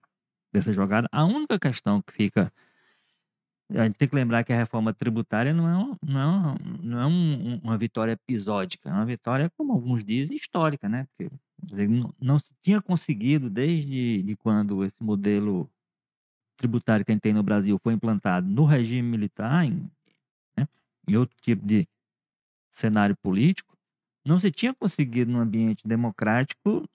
dessa 0.52 0.72
jogada. 0.74 1.08
A 1.12 1.26
única 1.26 1.60
questão 1.60 2.02
que 2.02 2.14
fica 2.14 2.52
a 3.72 3.84
gente 3.86 3.98
tem 3.98 4.08
que 4.08 4.16
lembrar 4.16 4.44
que 4.44 4.52
a 4.52 4.58
reforma 4.58 4.94
tributária 4.94 5.54
não 5.54 5.68
é, 5.68 5.78
um, 5.78 5.96
não 6.02 6.20
é, 6.20 6.58
não 6.82 7.02
é 7.02 7.06
um, 7.06 7.60
uma 7.64 7.78
vitória 7.78 8.14
episódica, 8.14 8.90
é 8.90 8.94
uma 8.94 9.06
vitória, 9.06 9.50
como 9.56 9.74
alguns 9.74 10.04
dizem, 10.04 10.36
histórica, 10.36 10.90
né? 10.90 11.06
Porque 11.06 11.32
não, 11.88 12.14
não 12.20 12.40
se 12.40 12.52
tinha 12.64 12.82
conseguido, 12.82 13.50
desde 13.50 14.24
de 14.24 14.36
quando 14.38 14.84
esse 14.84 15.04
modelo 15.04 15.70
tributário 16.58 17.06
que 17.06 17.12
a 17.12 17.16
gente 17.16 17.22
tem 17.22 17.34
no 17.34 17.44
Brasil 17.44 17.80
foi 17.82 17.94
implantado 17.94 18.48
no 18.48 18.66
regime 18.66 19.08
militar, 19.08 19.66
em, 19.66 19.90
né, 20.58 20.68
em 21.08 21.16
outro 21.16 21.38
tipo 21.42 21.66
de 21.66 21.88
cenário 22.72 23.16
político, 23.18 23.78
não 24.26 24.40
se 24.40 24.52
tinha 24.52 24.74
conseguido 24.74 25.32
no 25.32 25.40
ambiente 25.40 25.88
democrático 25.88 26.88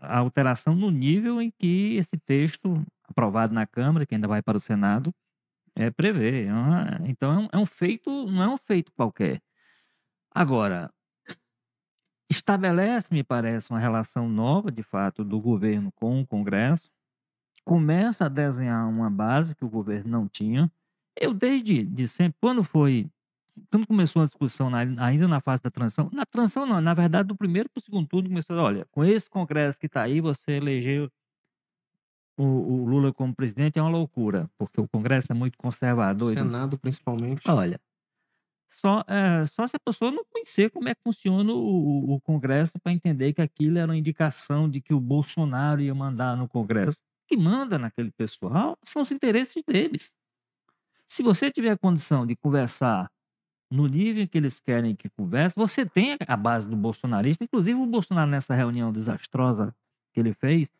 a 0.00 0.18
alteração 0.18 0.74
no 0.74 0.90
nível 0.90 1.42
em 1.42 1.50
que 1.50 1.96
esse 1.96 2.16
texto, 2.16 2.82
aprovado 3.04 3.52
na 3.52 3.66
Câmara, 3.66 4.06
que 4.06 4.14
ainda 4.14 4.28
vai 4.28 4.42
para 4.42 4.56
o 4.56 4.60
Senado, 4.60 5.12
é 5.78 5.90
prever. 5.90 6.48
Então 7.06 7.32
é 7.32 7.38
um, 7.38 7.48
é 7.52 7.58
um 7.58 7.66
feito, 7.66 8.10
não 8.26 8.42
é 8.42 8.48
um 8.48 8.58
feito 8.58 8.92
qualquer. 8.92 9.40
Agora, 10.34 10.90
estabelece, 12.30 13.12
me 13.14 13.22
parece, 13.22 13.70
uma 13.70 13.78
relação 13.78 14.28
nova, 14.28 14.70
de 14.70 14.82
fato, 14.82 15.24
do 15.24 15.40
governo 15.40 15.90
com 15.92 16.20
o 16.20 16.26
Congresso, 16.26 16.90
começa 17.64 18.26
a 18.26 18.28
desenhar 18.28 18.88
uma 18.88 19.10
base 19.10 19.54
que 19.54 19.64
o 19.64 19.68
governo 19.68 20.10
não 20.10 20.28
tinha. 20.28 20.70
Eu, 21.16 21.32
desde 21.32 21.84
de 21.84 22.08
sempre, 22.08 22.36
quando 22.40 22.64
foi. 22.64 23.08
Quando 23.70 23.86
começou 23.86 24.22
a 24.22 24.26
discussão, 24.26 24.70
na, 24.70 24.80
ainda 25.04 25.26
na 25.26 25.40
fase 25.40 25.62
da 25.62 25.70
transição, 25.70 26.08
na 26.12 26.24
transição 26.24 26.64
não, 26.64 26.80
na 26.80 26.94
verdade, 26.94 27.28
do 27.28 27.36
primeiro 27.36 27.68
para 27.68 27.80
o 27.80 27.82
segundo 27.82 28.06
turno, 28.06 28.28
começou, 28.28 28.56
olha, 28.56 28.86
com 28.92 29.04
esse 29.04 29.28
Congresso 29.28 29.80
que 29.80 29.86
está 29.86 30.02
aí, 30.02 30.20
você 30.20 30.52
elegeu 30.52 31.10
o, 32.38 32.44
o, 32.44 32.86
Lula 32.86 33.12
como 33.12 33.34
presidente 33.34 33.78
é 33.78 33.82
uma 33.82 33.90
loucura, 33.90 34.48
porque 34.56 34.80
o 34.80 34.88
Congresso 34.88 35.32
é 35.32 35.34
muito 35.34 35.58
conservador. 35.58 36.32
O 36.32 36.34
Senado, 36.34 36.78
principalmente. 36.78 37.42
Olha, 37.46 37.80
só, 38.70 39.02
é, 39.08 39.44
só 39.46 39.66
se 39.66 39.76
a 39.76 39.80
pessoa 39.80 40.10
não 40.10 40.24
conhecer 40.24 40.70
como 40.70 40.88
é 40.88 40.94
que 40.94 41.02
funciona 41.02 41.52
o, 41.52 42.14
o 42.14 42.20
Congresso 42.20 42.78
para 42.78 42.92
entender 42.92 43.32
que 43.32 43.42
aquilo 43.42 43.78
era 43.78 43.90
uma 43.90 43.96
indicação 43.96 44.68
de 44.68 44.80
que 44.80 44.94
o 44.94 45.00
Bolsonaro 45.00 45.80
ia 45.80 45.94
mandar 45.94 46.36
no 46.36 46.48
Congresso. 46.48 46.98
O 46.98 47.28
que 47.28 47.36
manda 47.36 47.78
naquele 47.78 48.10
pessoal 48.12 48.78
são 48.84 49.02
os 49.02 49.10
interesses 49.10 49.62
deles. 49.66 50.14
Se 51.06 51.22
você 51.22 51.50
tiver 51.50 51.70
a 51.70 51.78
condição 51.78 52.26
de 52.26 52.36
conversar 52.36 53.10
no 53.70 53.86
nível 53.86 54.26
que 54.28 54.38
eles 54.38 54.60
querem 54.60 54.94
que 54.94 55.08
converse, 55.10 55.56
você 55.56 55.84
tem 55.84 56.16
a 56.26 56.36
base 56.36 56.68
do 56.68 56.76
bolsonarista. 56.76 57.44
Inclusive, 57.44 57.78
o 57.78 57.86
Bolsonaro, 57.86 58.30
nessa 58.30 58.54
reunião 58.54 58.92
desastrosa 58.92 59.74
que 60.12 60.20
ele 60.20 60.32
fez, 60.32 60.70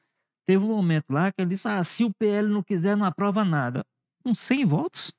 Teve 0.48 0.64
um 0.64 0.68
momento 0.68 1.10
lá 1.10 1.30
que 1.30 1.42
ele 1.42 1.50
disse: 1.50 1.68
ah, 1.68 1.84
se 1.84 2.04
o 2.04 2.10
PL 2.14 2.48
não 2.48 2.62
quiser, 2.62 2.96
não 2.96 3.04
aprova 3.04 3.44
nada. 3.44 3.84
Com 4.24 4.34
100 4.34 4.64
votos. 4.64 5.12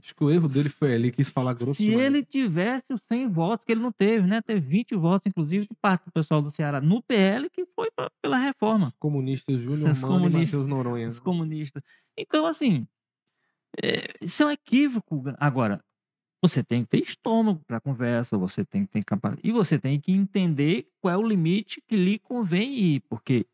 Acho 0.00 0.12
que 0.12 0.24
o 0.24 0.30
erro 0.30 0.48
dele 0.48 0.68
foi 0.68 0.92
ali, 0.92 1.12
quis 1.12 1.28
falar 1.28 1.54
grosso. 1.54 1.80
Se 1.80 1.88
ele 1.88 2.24
tivesse 2.24 2.92
os 2.92 3.00
100 3.02 3.28
votos, 3.28 3.64
que 3.64 3.70
ele 3.70 3.80
não 3.80 3.92
teve, 3.92 4.26
né? 4.26 4.42
Teve 4.42 4.60
20 4.60 4.96
votos, 4.96 5.26
inclusive, 5.28 5.68
de 5.68 5.76
parte 5.80 6.06
do 6.06 6.10
pessoal 6.10 6.42
do 6.42 6.50
Ceará 6.50 6.80
no 6.80 7.00
PL, 7.00 7.48
que 7.48 7.64
foi 7.76 7.92
pra, 7.92 8.10
pela 8.20 8.38
reforma. 8.38 8.92
Comunistas 8.98 9.60
Júnior 9.60 9.94
Mano 10.00 10.26
e 10.26 10.30
Matheus 10.30 10.66
Noronha. 10.66 11.08
Os 11.08 11.20
comunistas. 11.20 11.80
Então, 12.18 12.44
assim, 12.44 12.88
é, 13.82 14.08
isso 14.20 14.42
é 14.42 14.46
um 14.46 14.50
equívoco. 14.50 15.22
Agora, 15.38 15.80
Você 16.44 16.62
tem 16.64 16.82
que 16.84 16.90
ter 16.90 17.02
estômago 17.02 17.62
para 17.66 17.80
conversa, 17.80 18.36
você 18.36 18.64
tem 18.64 18.84
que 18.84 18.92
ter 18.92 19.04
capacidade. 19.04 19.48
E 19.48 19.52
você 19.52 19.78
tem 19.78 20.00
que 20.00 20.12
entender 20.12 20.88
qual 21.00 21.14
é 21.14 21.16
o 21.16 21.22
limite 21.26 21.80
que 21.86 21.96
lhe 21.96 22.18
convém 22.18 22.74
ir, 22.74 23.00
porque 23.08 23.46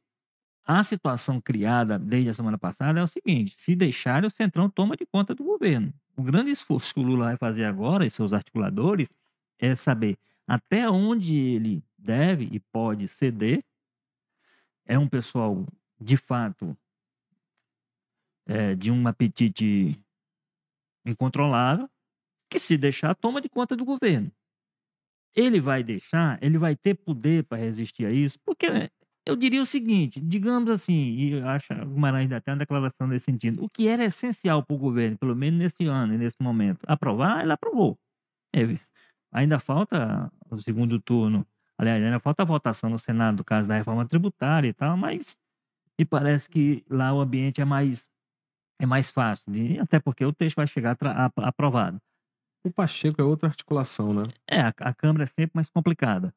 a 0.68 0.84
situação 0.84 1.40
criada 1.40 1.98
desde 1.98 2.28
a 2.28 2.34
semana 2.34 2.58
passada 2.58 3.00
é 3.00 3.02
o 3.02 3.06
seguinte: 3.06 3.54
se 3.56 3.74
deixar, 3.74 4.22
o 4.26 4.30
Centrão 4.30 4.68
toma 4.68 4.98
de 4.98 5.06
conta 5.06 5.34
do 5.34 5.42
governo. 5.42 5.94
O 6.14 6.22
grande 6.22 6.50
esforço 6.50 6.92
que 6.92 7.00
o 7.00 7.02
Lula 7.02 7.24
vai 7.24 7.36
fazer 7.38 7.64
agora 7.64 8.04
e 8.04 8.10
seus 8.10 8.34
articuladores 8.34 9.10
é 9.58 9.74
saber 9.74 10.18
até 10.46 10.88
onde 10.90 11.34
ele 11.34 11.82
deve 11.96 12.50
e 12.52 12.60
pode 12.60 13.08
ceder. 13.08 13.64
É 14.84 14.98
um 14.98 15.08
pessoal, 15.08 15.66
de 15.98 16.18
fato, 16.18 16.76
é, 18.46 18.74
de 18.74 18.90
um 18.90 19.08
apetite 19.08 19.98
incontrolável, 21.04 21.88
que 22.50 22.58
se 22.58 22.76
deixar, 22.76 23.14
toma 23.14 23.40
de 23.40 23.48
conta 23.48 23.74
do 23.74 23.86
governo. 23.86 24.30
Ele 25.34 25.60
vai 25.60 25.82
deixar, 25.82 26.38
ele 26.42 26.58
vai 26.58 26.76
ter 26.76 26.94
poder 26.94 27.44
para 27.44 27.56
resistir 27.56 28.04
a 28.04 28.10
isso, 28.10 28.38
porque 28.40 28.66
eu 29.28 29.36
diria 29.36 29.60
o 29.60 29.66
seguinte, 29.66 30.20
digamos 30.20 30.70
assim, 30.70 30.94
e 30.94 31.40
acho 31.42 31.68
que 31.68 31.74
o 31.74 31.86
Guimarães 31.86 32.22
ainda 32.22 32.40
tem 32.40 32.54
uma 32.54 32.58
declaração 32.58 33.06
nesse 33.06 33.26
sentido, 33.26 33.62
o 33.62 33.68
que 33.68 33.86
era 33.86 34.04
essencial 34.04 34.62
para 34.62 34.74
o 34.74 34.78
governo, 34.78 35.18
pelo 35.18 35.36
menos 35.36 35.58
nesse 35.58 35.84
ano 35.84 36.14
e 36.14 36.18
nesse 36.18 36.36
momento, 36.40 36.80
aprovar, 36.86 37.42
ele 37.42 37.52
aprovou. 37.52 37.98
É, 38.54 38.60
ainda 39.30 39.58
falta 39.58 40.32
o 40.50 40.58
segundo 40.58 40.98
turno, 40.98 41.46
aliás, 41.76 42.02
ainda 42.02 42.18
falta 42.18 42.42
a 42.42 42.46
votação 42.46 42.88
no 42.88 42.98
Senado, 42.98 43.36
do 43.36 43.44
caso 43.44 43.68
da 43.68 43.76
reforma 43.76 44.08
tributária 44.08 44.68
e 44.68 44.72
tal, 44.72 44.96
mas 44.96 45.36
me 45.98 46.06
parece 46.06 46.48
que 46.48 46.82
lá 46.88 47.12
o 47.12 47.20
ambiente 47.20 47.60
é 47.60 47.66
mais 47.66 48.08
é 48.80 48.86
mais 48.86 49.10
fácil, 49.10 49.52
de, 49.52 49.78
até 49.78 49.98
porque 50.00 50.24
o 50.24 50.32
texto 50.32 50.56
vai 50.56 50.66
chegar 50.66 50.96
aprovado. 51.36 52.00
O 52.64 52.70
Pacheco 52.70 53.20
é 53.20 53.24
outra 53.24 53.48
articulação, 53.48 54.12
né? 54.12 54.22
É, 54.48 54.60
a, 54.60 54.68
a 54.68 54.94
Câmara 54.94 55.24
é 55.24 55.26
sempre 55.26 55.52
mais 55.54 55.68
complicada. 55.68 56.32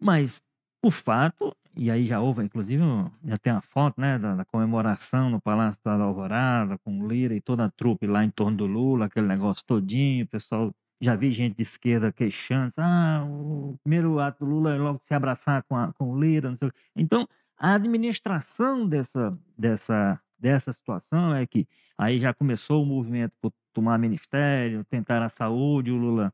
Mas 0.00 0.40
o 0.84 0.90
fato, 0.90 1.56
e 1.76 1.90
aí 1.90 2.04
já 2.04 2.20
houve, 2.20 2.42
inclusive, 2.42 2.82
já 3.24 3.36
tem 3.38 3.52
uma 3.52 3.60
foto, 3.62 4.00
né, 4.00 4.18
da, 4.18 4.34
da 4.36 4.44
comemoração 4.44 5.30
no 5.30 5.40
Palácio 5.40 5.80
da 5.84 5.94
Alvorada, 5.94 6.78
com 6.78 7.06
Lira 7.06 7.34
e 7.34 7.40
toda 7.40 7.64
a 7.64 7.70
trupe 7.70 8.06
lá 8.06 8.24
em 8.24 8.30
torno 8.30 8.56
do 8.56 8.66
Lula, 8.66 9.06
aquele 9.06 9.26
negócio 9.26 9.64
todinho, 9.66 10.24
o 10.24 10.28
pessoal, 10.28 10.74
já 11.00 11.16
vi 11.16 11.30
gente 11.30 11.56
de 11.56 11.62
esquerda 11.62 12.12
queixando, 12.12 12.72
ah, 12.78 13.24
o 13.26 13.76
primeiro 13.82 14.18
ato 14.20 14.44
do 14.44 14.50
Lula 14.50 14.74
é 14.74 14.78
logo 14.78 15.00
se 15.02 15.12
abraçar 15.14 15.62
com, 15.64 15.76
a, 15.76 15.92
com 15.94 16.12
o 16.12 16.20
Lira, 16.20 16.48
não 16.48 16.56
sei 16.56 16.68
o 16.68 16.72
quê. 16.72 16.78
Então, 16.96 17.28
a 17.58 17.74
administração 17.74 18.88
dessa, 18.88 19.36
dessa, 19.58 20.20
dessa 20.38 20.72
situação 20.72 21.34
é 21.34 21.46
que 21.46 21.66
aí 21.98 22.18
já 22.18 22.32
começou 22.32 22.82
o 22.82 22.86
movimento 22.86 23.32
por 23.40 23.52
tomar 23.72 23.98
ministério, 23.98 24.84
tentar 24.84 25.22
a 25.22 25.28
saúde, 25.28 25.90
o 25.90 25.96
Lula 25.96 26.32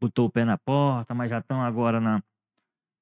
botou 0.00 0.26
o 0.26 0.30
pé 0.30 0.44
na 0.44 0.58
porta, 0.58 1.14
mas 1.14 1.30
já 1.30 1.38
estão 1.38 1.62
agora 1.62 2.00
na, 2.00 2.22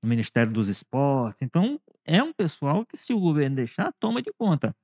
no 0.03 0.09
Ministério 0.09 0.53
dos 0.53 0.69
Esportes. 0.69 1.43
Então, 1.43 1.81
é 2.05 2.23
um 2.23 2.33
pessoal 2.33 2.85
que, 2.87 2.97
se 2.97 3.13
o 3.13 3.21
governo 3.21 3.57
deixar, 3.57 3.93
toma 3.99 4.23
de 4.23 4.33
conta. 4.33 4.75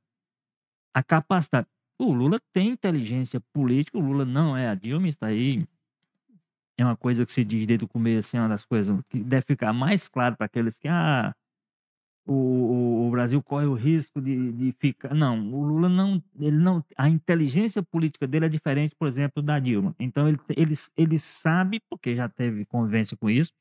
A 0.94 1.02
capacidade. 1.02 1.66
O 1.98 2.12
Lula 2.12 2.38
tem 2.52 2.68
inteligência 2.68 3.40
política, 3.52 3.96
o 3.96 4.00
Lula 4.00 4.24
não 4.24 4.56
é 4.56 4.68
a 4.68 4.74
Dilma, 4.74 5.08
está 5.08 5.26
aí. 5.26 5.66
É 6.76 6.84
uma 6.84 6.96
coisa 6.96 7.24
que 7.24 7.32
se 7.32 7.44
diz 7.44 7.66
desde 7.66 7.84
o 7.84 7.88
começo, 7.88 8.28
assim, 8.28 8.38
uma 8.38 8.48
das 8.48 8.64
coisas 8.64 8.98
que 9.08 9.20
deve 9.20 9.44
ficar 9.46 9.72
mais 9.72 10.08
claro 10.08 10.36
para 10.36 10.46
aqueles 10.46 10.78
que, 10.78 10.88
ah, 10.88 11.32
o, 12.26 13.06
o, 13.06 13.10
Brasil 13.10 13.42
corre 13.42 13.66
o 13.66 13.74
risco 13.74 14.20
de, 14.20 14.52
de 14.52 14.72
ficar. 14.72 15.14
Não, 15.14 15.38
o 15.52 15.64
Lula 15.64 15.88
não, 15.88 16.22
ele 16.38 16.56
não. 16.56 16.84
A 16.96 17.08
inteligência 17.08 17.82
política 17.82 18.26
dele 18.26 18.46
é 18.46 18.48
diferente, 18.48 18.94
por 18.96 19.08
exemplo, 19.08 19.42
da 19.42 19.58
Dilma. 19.58 19.94
Então 19.98 20.28
ele, 20.28 20.38
ele, 20.56 20.74
ele 20.96 21.18
sabe, 21.18 21.80
porque 21.90 22.14
já 22.14 22.28
teve 22.28 22.64
convivência 22.64 23.16
com 23.16 23.28
isso, 23.28 23.52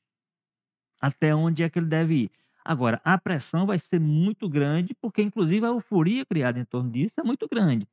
até 1.02 1.36
onde 1.36 1.64
é 1.64 1.70
que 1.70 1.80
ele 1.80 1.88
deve 1.88 2.14
ir. 2.16 2.32
Agora, 2.64 3.02
a 3.04 3.18
pressão 3.18 3.66
vai 3.66 3.80
ser 3.80 4.00
muito 4.00 4.48
grande, 4.48 4.94
porque 4.94 5.22
inclusive 5.22 5.66
a 5.66 5.70
euforia 5.70 6.26
criada 6.26 6.60
em 6.60 6.66
torno 6.66 6.92
disso 6.92 7.20
é 7.20 7.24
muito 7.24 7.48
grande. 7.48 7.88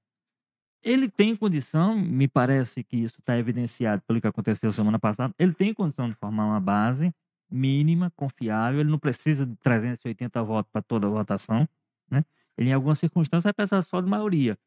Ele 0.82 1.08
tem 1.08 1.34
condição, 1.34 1.98
me 1.98 2.28
parece 2.28 2.84
que 2.84 2.96
isso 2.96 3.18
está 3.18 3.36
evidenciado 3.36 4.02
pelo 4.06 4.20
que 4.20 4.26
aconteceu 4.26 4.72
semana 4.72 4.98
passada, 4.98 5.34
ele 5.38 5.52
tem 5.52 5.74
condição 5.74 6.08
de 6.08 6.14
formar 6.14 6.44
uma 6.44 6.60
base 6.60 7.12
mínima, 7.50 8.12
confiável, 8.14 8.80
ele 8.80 8.90
não 8.90 8.98
precisa 8.98 9.46
de 9.46 9.56
380 9.56 10.42
votos 10.42 10.70
para 10.70 10.82
toda 10.82 11.06
a 11.06 11.10
votação, 11.10 11.66
né? 12.10 12.24
Ele, 12.56 12.70
em 12.70 12.72
algumas 12.72 12.98
circunstâncias, 12.98 13.44
vai 13.44 13.52
precisar 13.54 13.82
só 13.82 14.00
de 14.00 14.08
maioria. 14.08 14.58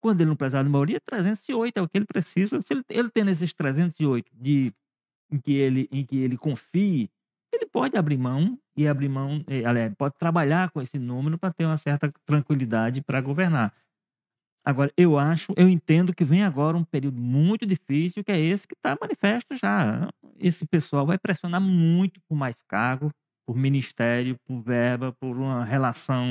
Quando 0.00 0.20
ele 0.20 0.28
não 0.28 0.36
precisar 0.36 0.62
de 0.62 0.68
maioria, 0.68 1.00
308 1.00 1.78
é 1.78 1.82
o 1.82 1.88
que 1.88 1.96
ele 1.96 2.04
precisa. 2.04 2.60
Se 2.60 2.74
ele, 2.74 2.84
ele 2.90 3.08
tem 3.08 3.26
esses 3.28 3.54
308 3.54 4.30
de, 4.34 4.72
em, 5.30 5.38
que 5.38 5.52
ele, 5.52 5.88
em 5.90 6.04
que 6.04 6.16
ele 6.18 6.36
confie, 6.36 7.10
ele 7.56 7.66
pode 7.66 7.96
abrir 7.96 8.18
mão 8.18 8.58
e 8.76 8.86
abrir 8.86 9.08
mão, 9.08 9.44
eh, 9.48 9.64
aliás, 9.64 9.92
pode 9.94 10.14
trabalhar 10.18 10.70
com 10.70 10.80
esse 10.80 10.98
número 10.98 11.38
para 11.38 11.52
ter 11.52 11.64
uma 11.64 11.78
certa 11.78 12.12
tranquilidade 12.26 13.02
para 13.02 13.20
governar. 13.20 13.72
Agora, 14.64 14.92
eu 14.96 15.16
acho, 15.16 15.52
eu 15.56 15.68
entendo 15.68 16.12
que 16.12 16.24
vem 16.24 16.42
agora 16.42 16.76
um 16.76 16.82
período 16.82 17.20
muito 17.20 17.64
difícil, 17.64 18.24
que 18.24 18.32
é 18.32 18.40
esse 18.40 18.66
que 18.66 18.74
está 18.74 18.96
manifesto 19.00 19.54
já. 19.54 20.10
Esse 20.38 20.66
pessoal 20.66 21.06
vai 21.06 21.16
pressionar 21.16 21.60
muito 21.60 22.20
por 22.28 22.34
mais 22.34 22.64
cargo, 22.64 23.12
por 23.46 23.56
ministério, 23.56 24.36
por 24.44 24.60
verba, 24.60 25.12
por 25.20 25.36
uma 25.36 25.64
relação. 25.64 26.26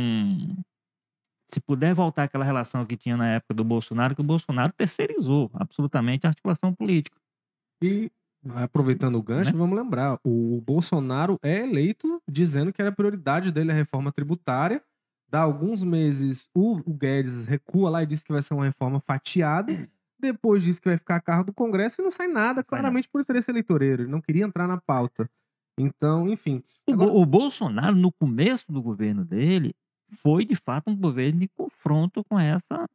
Se 1.50 1.62
puder 1.62 1.94
voltar 1.96 2.24
àquela 2.24 2.44
relação 2.44 2.86
que 2.86 2.98
tinha 2.98 3.16
na 3.16 3.36
época 3.36 3.54
do 3.54 3.64
Bolsonaro, 3.64 4.14
que 4.14 4.22
o 4.22 4.24
Bolsonaro 4.24 4.74
terceirizou 4.74 5.50
absolutamente 5.54 6.28
a 6.28 6.30
articulação 6.30 6.74
política. 6.74 7.18
E 7.82 8.12
aproveitando 8.56 9.16
o 9.16 9.24
gancho, 9.24 9.52
né? 9.52 9.58
vamos 9.58 9.78
lembrar: 9.78 10.20
o 10.24 10.62
Bolsonaro 10.62 11.40
é 11.42 11.64
eleito 11.64 12.22
dizendo 12.30 12.72
que 12.72 12.82
era 12.82 12.92
prioridade 12.92 13.52
dele 13.52 13.72
a 13.72 13.76
reforma 13.76 14.12
tributária 14.12 14.82
Dá 15.36 15.42
alguns 15.42 15.84
meses, 15.84 16.50
o, 16.54 16.78
o 16.90 16.94
Guedes 16.94 17.46
recua 17.46 17.90
lá 17.90 18.04
e 18.04 18.06
diz 18.06 18.22
que 18.24 18.32
vai 18.32 18.42
ser 18.42 18.54
uma 18.54 18.66
reforma 18.66 19.02
fatiada. 19.02 19.90
Depois 20.20 20.64
diz 20.64 20.80
que 20.80 20.88
vai 20.88 20.98
ficar 20.98 21.18
a 21.18 21.22
cargo 21.22 21.48
do 21.48 21.54
Congresso 21.54 22.00
e 22.00 22.04
não 22.04 22.12
sai 22.12 22.28
nada, 22.28 22.64
claramente 22.64 23.10
por 23.10 23.20
interesse 23.20 23.52
eleitoreiro. 23.52 24.04
Ele 24.04 24.12
não 24.12 24.22
queria 24.22 24.46
entrar 24.46 24.68
na 24.68 24.80
pauta. 24.80 25.30
Então, 25.78 26.30
enfim. 26.30 26.64
Agora... 26.88 27.12
O, 27.12 27.22
o 27.22 27.26
Bolsonaro, 27.26 27.96
no 27.96 28.12
começo 28.12 28.72
do 28.72 28.82
governo 28.82 29.26
dele, 29.26 29.76
foi 30.10 30.46
de 30.46 30.56
fato 30.56 30.90
um 30.90 30.96
governo 30.96 31.42
de 31.42 31.50
confronto 31.50 32.24
com 32.24 32.40
essa 32.40 32.88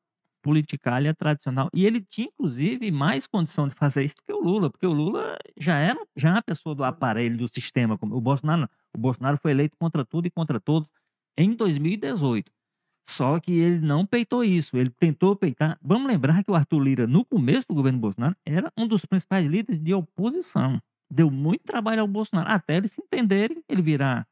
politicalha 0.43 1.15
tradicional. 1.15 1.69
E 1.75 1.87
ele 1.87 2.01
tinha, 2.01 2.29
inclusive, 2.29 2.91
mais 2.91 3.27
condição 3.27 3.69
de 3.69 3.75
fazer 3.75 4.05
isso 4.05 4.17
do 4.17 4.23
que 4.23 4.33
o 4.33 4.41
Lula, 4.41 4.71
porque 4.71 4.87
o 4.87 4.93
Lula 4.93 5.37
já 5.59 5.77
era 5.77 5.99
já 6.17 6.31
é 6.31 6.33
uma 6.33 6.43
pessoa 6.43 6.75
do 6.75 6.85
aparelho, 6.85 7.37
do 7.37 7.49
sistema. 7.49 7.99
O 8.01 8.21
Bolsonaro, 8.21 8.69
o 8.95 8.99
Bolsonaro 8.99 9.39
foi 9.39 9.53
eleito 9.53 9.77
contra 9.79 10.05
tudo 10.05 10.27
e 10.27 10.31
contra 10.31 10.61
todos 10.61 10.91
em 11.37 11.55
2018. 11.55 12.51
Só 13.07 13.41
que 13.41 13.53
ele 13.53 13.81
não 13.81 14.07
peitou 14.07 14.45
isso, 14.45 14.77
ele 14.77 14.91
tentou 14.91 15.35
peitar. 15.35 15.79
Vamos 15.83 16.07
lembrar 16.07 16.45
que 16.45 16.51
o 16.51 16.55
Arthur 16.55 16.81
Lira, 16.81 17.07
no 17.07 17.25
começo 17.25 17.69
do 17.69 17.75
governo 17.75 17.99
Bolsonaro, 17.99 18.37
era 18.45 18.73
um 18.77 18.87
dos 18.87 19.05
principais 19.05 19.47
líderes 19.47 19.81
de 19.81 19.93
oposição. 19.95 20.81
Deu 21.11 21.31
muito 21.31 21.65
trabalho 21.65 22.03
ao 22.03 22.07
Bolsonaro, 22.07 22.51
até 22.51 22.77
eles 22.77 22.93
se 22.93 23.03
entenderem, 23.03 23.63
ele 23.69 23.83
virar 23.83 24.27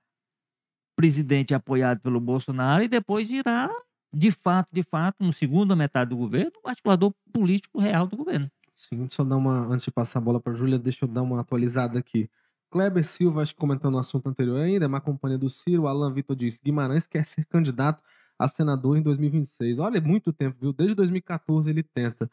presidente 0.96 1.54
apoiado 1.54 2.00
pelo 2.00 2.20
Bolsonaro 2.20 2.82
e 2.82 2.88
depois 2.88 3.28
virar, 3.28 3.70
de 4.12 4.30
fato, 4.30 4.68
de 4.72 4.82
fato, 4.82 5.16
no 5.22 5.32
segunda 5.32 5.76
metade 5.76 6.10
do 6.10 6.16
governo, 6.16 6.52
o 6.64 6.68
articulador 6.68 7.12
político 7.32 7.78
real 7.80 8.06
do 8.06 8.16
governo. 8.16 8.50
Sim, 8.76 9.08
só 9.10 9.24
dar 9.24 9.36
uma. 9.36 9.66
Antes 9.66 9.84
de 9.84 9.90
passar 9.90 10.20
a 10.20 10.22
bola 10.22 10.40
para 10.40 10.52
a 10.52 10.56
Júlia, 10.56 10.78
deixa 10.78 11.04
eu 11.04 11.08
dar 11.08 11.22
uma 11.22 11.40
atualizada 11.40 11.98
aqui. 11.98 12.30
Kleber 12.70 13.04
Silva, 13.04 13.42
acho 13.42 13.54
que 13.54 13.60
comentando 13.60 13.94
o 13.94 13.98
assunto 13.98 14.28
anterior 14.28 14.60
ainda, 14.60 14.84
é 14.84 14.88
uma 14.88 15.00
companhia 15.00 15.38
do 15.38 15.48
Ciro. 15.48 15.86
Alan 15.88 16.12
Vitor 16.12 16.36
diz: 16.36 16.60
Guimarães 16.62 17.06
quer 17.06 17.26
ser 17.26 17.44
candidato 17.46 18.02
a 18.38 18.46
senador 18.46 18.96
em 18.96 19.02
2026. 19.02 19.78
Olha, 19.78 19.98
é 19.98 20.00
muito 20.00 20.32
tempo, 20.32 20.56
viu? 20.60 20.72
Desde 20.72 20.94
2014 20.94 21.68
ele 21.68 21.82
tenta. 21.82 22.30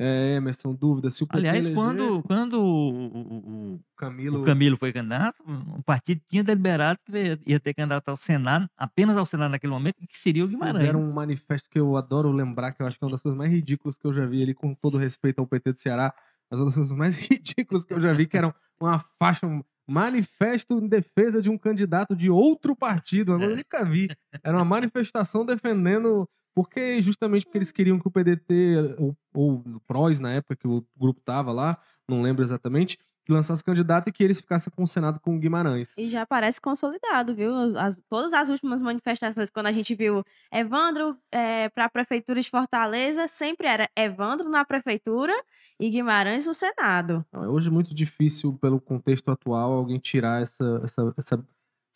É, 0.00 0.36
Emerson, 0.36 0.72
dúvida 0.72 1.10
se 1.10 1.24
o 1.24 1.26
PT 1.26 1.38
Aliás, 1.38 1.58
eleger... 1.58 1.74
quando, 1.74 2.22
quando 2.22 2.60
o, 2.60 3.74
o, 3.74 3.80
Camilo... 3.96 4.42
o 4.42 4.44
Camilo 4.44 4.76
foi 4.76 4.92
candidato, 4.92 5.42
o 5.76 5.82
partido 5.82 6.20
tinha 6.28 6.44
deliberado 6.44 7.00
que 7.04 7.38
ia 7.44 7.58
ter 7.58 7.74
candidato 7.74 8.08
ao 8.08 8.16
Senado, 8.16 8.70
apenas 8.76 9.16
ao 9.16 9.26
Senado 9.26 9.50
naquele 9.50 9.72
momento, 9.72 9.96
que 10.08 10.16
seria 10.16 10.44
o 10.44 10.48
Guimarães. 10.48 10.88
Era 10.88 10.96
um 10.96 11.12
manifesto 11.12 11.68
que 11.68 11.80
eu 11.80 11.96
adoro 11.96 12.30
lembrar, 12.30 12.72
que 12.72 12.80
eu 12.80 12.86
acho 12.86 12.96
que 12.96 13.04
é 13.04 13.06
uma 13.06 13.10
das 13.10 13.20
coisas 13.20 13.36
mais 13.36 13.50
ridículas 13.50 13.96
que 13.96 14.06
eu 14.06 14.14
já 14.14 14.24
vi 14.24 14.40
ali, 14.40 14.54
com 14.54 14.72
todo 14.72 14.98
respeito 14.98 15.40
ao 15.40 15.46
PT 15.48 15.72
do 15.72 15.80
Ceará, 15.80 16.14
mas 16.48 16.60
uma 16.60 16.66
das 16.66 16.74
coisas 16.74 16.96
mais 16.96 17.16
ridículas 17.18 17.84
que 17.84 17.92
eu 17.92 18.00
já 18.00 18.12
vi, 18.12 18.26
que 18.26 18.36
era 18.36 18.54
uma 18.80 19.04
faixa, 19.18 19.48
manifesto 19.88 20.78
em 20.78 20.86
defesa 20.86 21.40
de 21.40 21.48
um 21.48 21.56
candidato 21.56 22.14
de 22.14 22.30
outro 22.30 22.76
partido. 22.76 23.32
Eu 23.32 23.40
é. 23.40 23.56
nunca 23.56 23.84
vi. 23.84 24.08
Era 24.44 24.56
uma 24.56 24.64
manifestação 24.64 25.44
defendendo. 25.44 26.28
Porque 26.58 27.00
justamente 27.00 27.44
porque 27.46 27.58
eles 27.58 27.70
queriam 27.70 28.00
que 28.00 28.08
o 28.08 28.10
PDT, 28.10 28.96
ou, 28.98 29.16
ou 29.32 29.52
o 29.64 29.80
PROS 29.86 30.18
na 30.18 30.32
época 30.32 30.56
que 30.56 30.66
o 30.66 30.84
grupo 30.96 31.20
tava 31.20 31.52
lá, 31.52 31.78
não 32.08 32.20
lembro 32.20 32.42
exatamente, 32.42 32.98
que 33.24 33.32
lançasse 33.32 33.62
candidato 33.62 34.08
e 34.08 34.12
que 34.12 34.24
eles 34.24 34.40
ficassem 34.40 34.72
com 34.74 34.82
o 34.82 34.86
Senado 34.86 35.20
com 35.20 35.36
o 35.36 35.38
Guimarães. 35.38 35.96
E 35.96 36.10
já 36.10 36.26
parece 36.26 36.60
consolidado, 36.60 37.32
viu? 37.32 37.54
As- 37.78 38.02
todas 38.10 38.32
as 38.32 38.48
últimas 38.48 38.82
manifestações, 38.82 39.50
quando 39.50 39.66
a 39.66 39.72
gente 39.72 39.94
viu 39.94 40.24
Evandro 40.52 41.16
para 41.72 41.84
a 41.84 41.88
Prefeitura 41.88 42.40
de 42.40 42.50
Fortaleza, 42.50 43.28
sempre 43.28 43.68
era 43.68 43.88
Evandro 43.94 44.48
na 44.48 44.64
Prefeitura 44.64 45.32
e 45.78 45.88
Guimarães 45.88 46.44
no 46.44 46.54
Senado. 46.54 47.24
É 47.32 47.38
hoje 47.38 47.70
muito 47.70 47.94
difícil, 47.94 48.58
pelo 48.60 48.80
contexto 48.80 49.30
atual, 49.30 49.74
alguém 49.74 50.00
tirar 50.00 50.42
essa, 50.42 50.80
essa, 50.82 51.14
essa, 51.16 51.46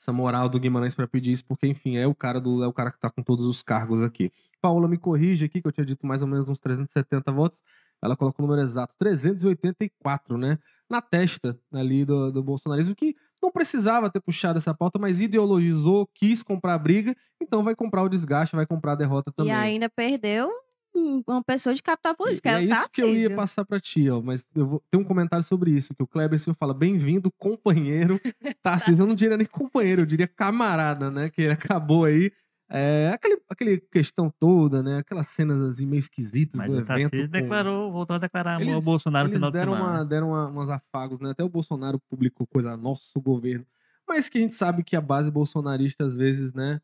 essa 0.03 0.13
moral 0.13 0.49
do 0.49 0.59
Guimarães 0.59 0.97
para 0.97 1.07
pedir 1.07 1.31
isso, 1.31 1.45
porque, 1.47 1.67
enfim, 1.67 1.97
é 1.97 2.07
o 2.07 2.15
cara 2.15 2.41
do 2.41 2.63
é 2.63 2.67
o 2.67 2.73
cara 2.73 2.91
que 2.91 2.97
está 2.97 3.09
com 3.09 3.23
todos 3.23 3.47
os 3.47 3.63
cargos 3.63 4.03
aqui. 4.03 4.33
Paola 4.61 4.89
me 4.89 4.99
corrige 4.99 5.45
aqui, 5.45 5.63
que 5.63 5.69
eu 5.69 5.73
tinha 5.73 5.87
dito 5.87 6.05
mais 6.05 6.23
ou 6.23 6.29
menos 6.29 6.49
uns 6.49 6.59
370 6.59 7.31
votos. 7.31 7.61
Ela 8.03 8.17
colocou 8.17 8.45
o 8.45 8.49
número 8.49 8.67
exato, 8.67 8.93
384, 8.99 10.37
né? 10.37 10.59
Na 10.91 11.01
testa 11.01 11.57
ali 11.73 12.05
do, 12.05 12.33
do 12.33 12.43
bolsonarismo, 12.43 12.97
que 12.97 13.15
não 13.41 13.51
precisava 13.51 14.11
ter 14.11 14.21
puxado 14.21 14.59
essa 14.59 14.75
pauta, 14.75 14.99
mas 14.99 15.21
ideologizou, 15.21 16.09
quis 16.13 16.43
comprar 16.43 16.75
a 16.75 16.79
briga, 16.79 17.17
então 17.41 17.63
vai 17.63 17.77
comprar 17.77 18.03
o 18.03 18.09
desgaste, 18.09 18.57
vai 18.57 18.67
comprar 18.67 18.93
a 18.93 18.97
derrota 18.97 19.33
também. 19.33 19.53
E 19.53 19.57
ainda 19.57 19.89
perdeu 19.89 20.51
uma 20.95 21.43
pessoa 21.43 21.75
de 21.75 21.83
capital 21.83 22.15
político. 22.15 22.47
É, 22.49 22.53
é 22.53 22.59
o 22.59 22.61
isso 22.73 22.89
que 22.91 23.03
eu 23.03 23.15
ia 23.15 23.35
passar 23.35 23.65
pra 23.65 23.81
ti, 23.81 24.09
ó. 24.11 24.21
Mas 24.21 24.49
eu 24.55 24.67
vou 24.67 24.83
ter 24.91 24.97
um 24.97 25.05
comentário 25.05 25.45
sobre 25.45 25.71
isso, 25.71 25.95
que 25.95 26.03
o 26.03 26.07
Kleber 26.07 26.39
Silva 26.39 26.57
fala, 26.59 26.75
bem-vindo, 26.75 27.31
companheiro. 27.39 28.21
Tarcísio, 28.63 29.03
eu 29.03 29.07
não 29.07 29.15
diria 29.15 29.37
nem 29.37 29.47
companheiro, 29.47 30.03
eu 30.03 30.07
diria 30.07 30.29
camarada, 30.29 31.11
né? 31.11 31.31
Que 31.31 31.43
ele 31.43 31.53
acabou 31.53 32.05
aí. 32.05 32.31
É, 32.75 33.11
aquele, 33.13 33.39
aquele 33.51 33.79
questão 33.79 34.33
toda, 34.41 34.83
né? 34.83 34.99
Aquelas 34.99 35.27
cenas 35.27 35.61
assim, 35.63 35.85
meio 35.85 35.99
esquisitas 35.99 36.57
Mas 36.57 36.69
do 36.71 36.77
o 36.77 36.81
evento. 36.81 36.87
Tarcísio 36.89 37.27
com- 37.27 37.33
declarou, 37.33 37.93
voltou 37.93 38.17
a 38.17 38.19
declarar 38.19 38.55
amor 38.57 38.67
ao 38.69 38.73
Eles- 38.75 38.85
Bolsonaro 38.85 39.29
no 39.29 39.35
final 39.35 39.51
de 39.51 39.59
deram, 39.59 39.75
semana. 39.75 39.93
uma, 39.99 40.05
deram 40.07 40.29
uma, 40.31 40.47
umas 40.49 40.71
afagos, 40.71 41.21
né? 41.21 41.31
Até 41.33 41.45
o 41.45 41.49
Bolsonaro 41.51 42.01
publicou 42.09 42.47
coisa, 42.47 42.75
nosso 42.77 43.21
governo. 43.21 43.67
Mas 44.09 44.29
que 44.29 44.39
a 44.39 44.41
gente 44.41 44.55
sabe 44.55 44.83
que 44.83 44.97
a 44.97 45.01
base 45.03 45.31
bolsonarista, 45.31 46.05
às 46.05 46.17
vezes, 46.17 46.53
né? 46.55 46.81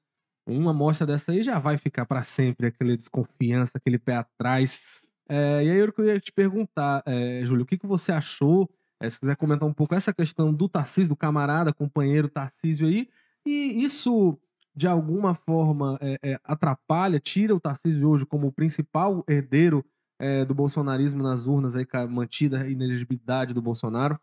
Uma 0.49 0.71
amostra 0.71 1.07
dessa 1.07 1.33
aí 1.33 1.43
já 1.43 1.59
vai 1.59 1.77
ficar 1.79 2.07
para 2.07 2.23
sempre, 2.23 2.69
aquela 2.69 2.97
desconfiança, 2.97 3.73
aquele 3.75 3.99
pé 3.99 4.17
atrás. 4.17 4.81
É, 5.29 5.65
e 5.65 5.71
aí 5.71 5.79
eu 5.79 5.93
queria 5.93 6.19
te 6.19 6.33
perguntar, 6.33 7.03
é, 7.07 7.43
Júlio, 7.45 7.65
o 7.65 7.67
que, 7.67 7.77
que 7.77 7.87
você 7.87 8.13
achou? 8.13 8.69
é, 9.01 9.09
se 9.09 9.19
quiser 9.19 9.37
comentar 9.37 9.69
um 9.69 9.73
pouco 9.73 9.95
essa 9.95 10.13
questão 10.13 10.53
do 10.53 10.69
Tarcísio, 10.69 11.11
do 11.11 11.17
camarada, 11.17 11.73
companheiro 11.73 12.29
Tarcísio 12.29 12.87
aí, 12.87 13.09
e 13.47 13.83
isso 13.83 14.39
de 14.75 14.87
alguma 14.87 15.35
forma 15.35 15.99
é, 16.01 16.19
é, 16.23 16.41
atrapalha, 16.45 17.19
tira 17.19 17.55
o 17.55 17.61
Tarcísio 17.61 18.09
hoje 18.09 18.27
como 18.27 18.49
o 18.49 18.53
principal 18.53 19.25
herdeiro 19.29 19.85
é, 20.21 20.45
do 20.45 20.55
bolsonarismo 20.55 21.23
nas 21.23 21.47
urnas, 21.47 21.75
aí, 21.75 21.87
mantida 22.09 22.61
a 22.61 22.69
inelegibilidade 22.69 23.55
do 23.55 23.63
Bolsonaro? 23.63 24.19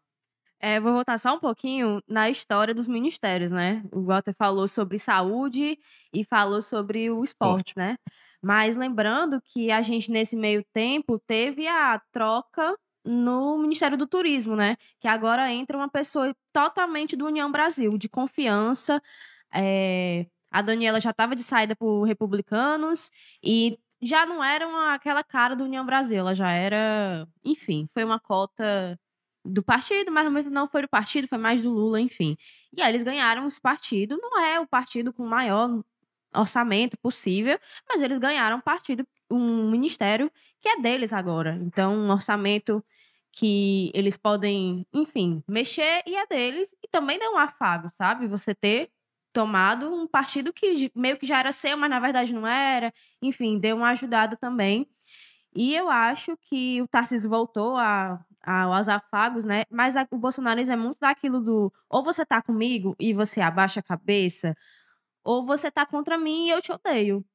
É, 0.68 0.80
vou 0.80 0.94
voltar 0.94 1.20
só 1.20 1.36
um 1.36 1.40
pouquinho 1.40 2.02
na 2.08 2.28
história 2.28 2.74
dos 2.74 2.88
ministérios, 2.88 3.52
né? 3.52 3.84
O 3.92 4.02
Walter 4.02 4.34
falou 4.34 4.68
sobre 4.68 4.98
saúde 4.98 5.78
e 6.12 6.24
falou 6.24 6.60
sobre 6.60 7.12
o 7.12 7.24
esporte, 7.24 7.74
né? 7.78 7.98
Mas 8.42 8.76
lembrando 8.76 9.40
que 9.42 9.70
a 9.70 9.84
gente, 9.84 10.10
nesse 10.10 10.36
meio 10.36 10.64
tempo, 10.74 11.20
teve 11.28 11.68
a 11.68 12.02
troca 12.12 12.76
no 13.04 13.60
Ministério 13.60 13.96
do 13.96 14.08
Turismo, 14.08 14.56
né? 14.56 14.76
Que 15.00 15.08
agora 15.08 15.52
entra 15.54 15.78
uma 15.78 15.88
pessoa 15.88 16.36
totalmente 16.52 17.16
do 17.16 17.28
União 17.28 17.52
Brasil, 17.52 17.96
de 17.96 18.10
confiança. 18.10 19.00
É, 19.54 20.26
A 20.52 20.62
Daniela 20.64 21.00
já 21.00 21.12
estava 21.12 21.36
de 21.36 21.44
saída 21.44 21.76
por 21.76 22.04
republicanos 22.06 23.12
e 23.44 23.78
já 24.02 24.26
não 24.26 24.44
era 24.44 24.68
uma- 24.68 24.94
aquela 24.96 25.24
cara 25.24 25.56
do 25.56 25.64
União 25.66 25.86
Brasil, 25.86 26.18
ela 26.20 26.34
já 26.34 26.50
era, 26.52 27.28
enfim, 27.44 27.88
foi 27.94 28.04
uma 28.04 28.20
cota 28.20 28.98
do 29.46 29.64
partido, 29.64 30.12
mas 30.12 30.46
não 30.46 30.68
foi 30.68 30.82
do 30.82 30.88
partido, 30.88 31.28
foi 31.28 31.38
mais 31.38 31.64
do 31.64 31.72
Lula, 31.72 32.02
enfim. 32.02 32.38
E 32.76 32.82
aí 32.82 32.92
eles 32.92 33.04
ganharam 33.04 33.48
esse 33.48 33.62
partido, 33.62 34.18
não 34.22 34.40
é 34.42 34.60
o 34.60 34.68
partido 34.68 35.14
com 35.14 35.26
maior 35.26 35.84
orçamento 36.34 36.98
possível, 36.98 37.60
mas 37.88 38.02
eles 38.02 38.18
ganharam 38.18 38.58
um 38.58 38.62
partido, 38.62 39.08
um 39.30 39.70
ministério 39.70 40.32
que 40.60 40.68
é 40.68 40.78
deles 40.78 41.14
agora. 41.14 41.58
Então, 41.62 41.96
um 41.96 42.12
orçamento 42.12 42.84
que 43.32 43.92
eles 43.94 44.18
podem, 44.18 44.88
enfim, 44.94 45.44
mexer 45.48 46.02
e 46.08 46.16
é 46.16 46.26
deles. 46.26 46.76
E 46.84 46.88
também 46.88 47.20
dá 47.20 47.30
um 47.30 47.38
afago, 47.38 47.90
sabe? 47.94 48.28
Você 48.28 48.56
ter 48.56 48.90
tomado 49.34 49.94
um 49.94 50.08
partido 50.08 50.54
que 50.54 50.90
meio 50.96 51.18
que 51.18 51.26
já 51.28 51.40
era 51.40 51.52
seu, 51.52 51.78
mas 51.78 51.90
na 51.90 52.00
verdade 52.00 52.34
não 52.34 52.48
era. 52.48 52.94
Enfim, 53.22 53.60
deu 53.60 53.76
uma 53.76 53.90
ajudada 53.90 54.38
também. 54.38 54.88
E 55.54 55.76
eu 55.76 55.90
acho 55.90 56.38
que 56.38 56.82
o 56.82 56.88
Tarcísio 56.88 57.30
voltou 57.30 57.78
a, 57.78 58.20
a- 58.46 58.64
aos 58.64 58.88
afagos, 58.90 59.46
né? 59.46 59.64
Mas 59.72 59.96
a- 59.98 60.08
o 60.12 60.18
bolsonarismo 60.18 60.74
é 60.74 60.78
muito 60.78 61.00
daquilo 61.00 61.42
do 61.42 61.74
ou 61.90 62.04
você 62.04 62.26
tá 62.26 62.42
comigo 62.42 62.96
e 63.00 63.14
você 63.14 63.42
abaixa 63.42 63.80
a 63.80 63.84
cabeça, 63.84 64.56
ou 65.24 65.46
você 65.46 65.72
tá 65.72 65.86
contra 65.86 66.18
mim 66.18 66.48
e 66.48 66.52
eu 66.52 66.62
te 66.62 66.72
odeio. 66.72 67.26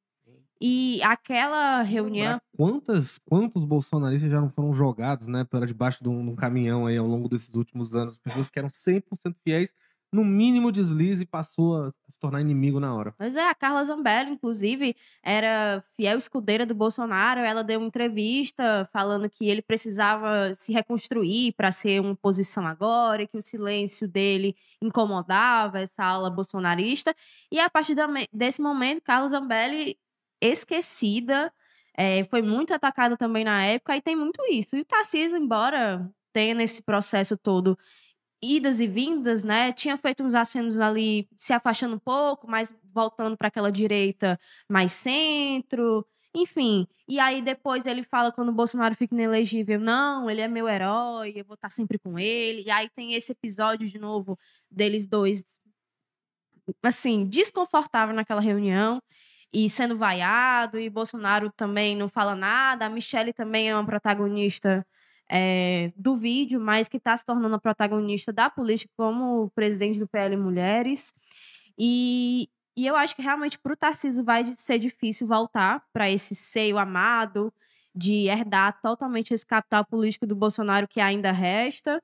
E 0.63 1.01
aquela 1.03 1.81
reunião. 1.81 2.39
Pra 2.39 2.41
Quantas, 2.55 3.17
quantos 3.19 3.65
bolsonaristas 3.65 4.29
já 4.29 4.39
não 4.39 4.49
foram 4.49 4.73
jogados, 4.73 5.27
né, 5.27 5.43
para 5.43 5.65
debaixo 5.65 6.03
de 6.03 6.09
um, 6.09 6.23
de 6.23 6.29
um 6.31 6.35
caminhão 6.35 6.85
aí 6.85 6.97
ao 6.97 7.07
longo 7.07 7.27
desses 7.27 7.53
últimos 7.55 7.95
anos? 7.95 8.17
Pessoas 8.19 8.49
que 8.51 8.59
eram 8.59 8.69
100% 8.69 9.37
fiéis, 9.43 9.69
no 10.11 10.25
mínimo 10.25 10.71
deslize 10.71 11.25
passou 11.25 11.85
a 11.85 11.91
se 12.09 12.19
tornar 12.19 12.41
inimigo 12.41 12.79
na 12.79 12.93
hora. 12.93 13.13
Pois 13.17 13.35
é, 13.37 13.47
a 13.47 13.55
Carla 13.55 13.83
Zambelli, 13.85 14.31
inclusive, 14.31 14.95
era 15.23 15.83
fiel 15.95 16.17
escudeira 16.17 16.65
do 16.65 16.75
Bolsonaro. 16.75 17.39
Ela 17.39 17.63
deu 17.63 17.79
uma 17.79 17.87
entrevista 17.87 18.89
falando 18.91 19.29
que 19.29 19.47
ele 19.47 19.61
precisava 19.61 20.53
se 20.53 20.73
reconstruir 20.73 21.53
para 21.53 21.71
ser 21.71 22.01
uma 22.01 22.11
oposição 22.11 22.67
agora, 22.67 23.23
e 23.23 23.27
que 23.27 23.37
o 23.37 23.41
silêncio 23.41 24.07
dele 24.07 24.55
incomodava 24.81 25.79
essa 25.79 26.03
ala 26.03 26.29
bolsonarista. 26.29 27.15
E 27.49 27.59
a 27.59 27.69
partir 27.69 27.95
desse 28.33 28.61
momento, 28.61 29.01
Carla 29.01 29.29
Zambelli, 29.29 29.97
esquecida, 30.41 31.53
eh, 31.95 32.25
foi 32.25 32.41
muito 32.41 32.73
atacada 32.73 33.15
também 33.15 33.45
na 33.45 33.63
época, 33.63 33.95
e 33.95 34.01
tem 34.01 34.15
muito 34.15 34.43
isso. 34.51 34.75
E 34.75 34.81
o 34.81 34.85
Tarcísio, 34.85 35.37
embora 35.37 36.09
tenha 36.33 36.55
nesse 36.55 36.81
processo 36.81 37.37
todo 37.37 37.77
idas 38.41 38.81
e 38.81 38.87
vindas, 38.87 39.43
né? 39.43 39.71
Tinha 39.73 39.97
feito 39.97 40.23
uns 40.23 40.35
acenos 40.35 40.79
ali, 40.79 41.27
se 41.37 41.53
afastando 41.53 41.95
um 41.95 41.99
pouco, 41.99 42.47
mas 42.49 42.73
voltando 42.93 43.37
para 43.37 43.47
aquela 43.49 43.71
direita 43.71 44.39
mais 44.69 44.91
centro, 44.91 46.05
enfim. 46.33 46.87
E 47.07 47.19
aí 47.19 47.41
depois 47.41 47.85
ele 47.85 48.03
fala 48.03 48.31
quando 48.31 48.49
o 48.49 48.53
Bolsonaro 48.53 48.95
fica 48.95 49.13
inelegível, 49.13 49.79
não, 49.79 50.29
ele 50.29 50.41
é 50.41 50.47
meu 50.47 50.67
herói, 50.67 51.33
eu 51.35 51.45
vou 51.45 51.55
estar 51.55 51.69
sempre 51.69 51.99
com 51.99 52.17
ele. 52.17 52.63
E 52.63 52.71
aí 52.71 52.89
tem 52.89 53.13
esse 53.13 53.31
episódio 53.33 53.87
de 53.87 53.99
novo 53.99 54.37
deles 54.69 55.05
dois 55.05 55.43
assim, 56.83 57.25
desconfortável 57.25 58.15
naquela 58.15 58.41
reunião 58.41 59.01
e 59.53 59.69
sendo 59.69 59.97
vaiado, 59.97 60.79
e 60.79 60.89
Bolsonaro 60.89 61.51
também 61.51 61.95
não 61.95 62.07
fala 62.09 62.35
nada. 62.35 62.85
A 62.85 62.89
Michelle 62.89 63.33
também 63.33 63.69
é 63.69 63.75
uma 63.75 63.85
protagonista 63.85 64.85
é, 65.31 65.93
do 65.95 66.15
vídeo, 66.15 66.59
mas 66.59 66.89
que 66.89 66.97
está 66.97 67.15
se 67.15 67.25
tornando 67.25 67.55
a 67.55 67.59
protagonista 67.59 68.33
da 68.33 68.49
política 68.49 68.91
como 68.97 69.49
presidente 69.51 69.97
do 69.97 70.07
PL 70.07 70.35
Mulheres. 70.35 71.13
E, 71.77 72.49
e 72.75 72.85
eu 72.85 72.95
acho 72.97 73.15
que 73.15 73.21
realmente 73.21 73.57
para 73.57 73.73
o 73.73 73.77
Tarcísio 73.77 74.25
vai 74.25 74.53
ser 74.53 74.77
difícil 74.77 75.25
voltar 75.25 75.83
para 75.93 76.11
esse 76.11 76.35
seio 76.35 76.77
amado 76.77 77.53
de 77.95 78.27
herdar 78.27 78.81
totalmente 78.81 79.33
esse 79.33 79.45
capital 79.45 79.85
político 79.85 80.27
do 80.27 80.35
Bolsonaro 80.35 80.87
que 80.87 80.99
ainda 80.99 81.31
resta. 81.31 82.03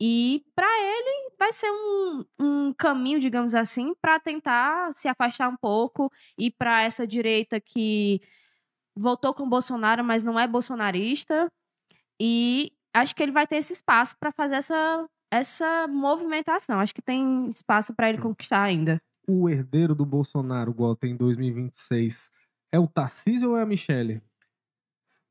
E 0.00 0.44
para 0.54 0.66
ele 0.66 1.30
vai 1.38 1.52
ser 1.52 1.70
um, 1.70 2.24
um 2.40 2.74
caminho, 2.74 3.20
digamos 3.20 3.54
assim, 3.54 3.94
para 4.02 4.18
tentar 4.18 4.92
se 4.92 5.06
afastar 5.06 5.48
um 5.48 5.56
pouco 5.56 6.10
e 6.36 6.50
para 6.50 6.82
essa 6.82 7.06
direita 7.06 7.60
que 7.60 8.20
votou 8.96 9.32
com 9.32 9.48
Bolsonaro, 9.48 10.04
mas 10.04 10.24
não 10.24 10.38
é 10.38 10.46
bolsonarista. 10.46 11.50
E 12.20 12.72
acho 12.94 13.14
que 13.14 13.22
ele 13.22 13.32
vai 13.32 13.46
ter 13.46 13.56
esse 13.56 13.72
espaço 13.72 14.16
para 14.18 14.32
fazer 14.32 14.56
essa, 14.56 15.06
essa 15.32 15.86
movimentação. 15.88 16.80
Acho 16.80 16.94
que 16.94 17.02
tem 17.02 17.48
espaço 17.50 17.94
para 17.94 18.08
ele 18.08 18.18
conquistar 18.18 18.62
ainda. 18.62 19.00
O 19.26 19.48
herdeiro 19.48 19.94
do 19.94 20.04
Bolsonaro, 20.04 20.70
igual 20.70 20.94
tem 20.94 21.12
em 21.12 21.16
2026, 21.16 22.30
é 22.72 22.78
o 22.78 22.86
Tarcísio 22.86 23.50
ou 23.50 23.56
é 23.56 23.62
a 23.62 23.66
Michelle? 23.66 24.20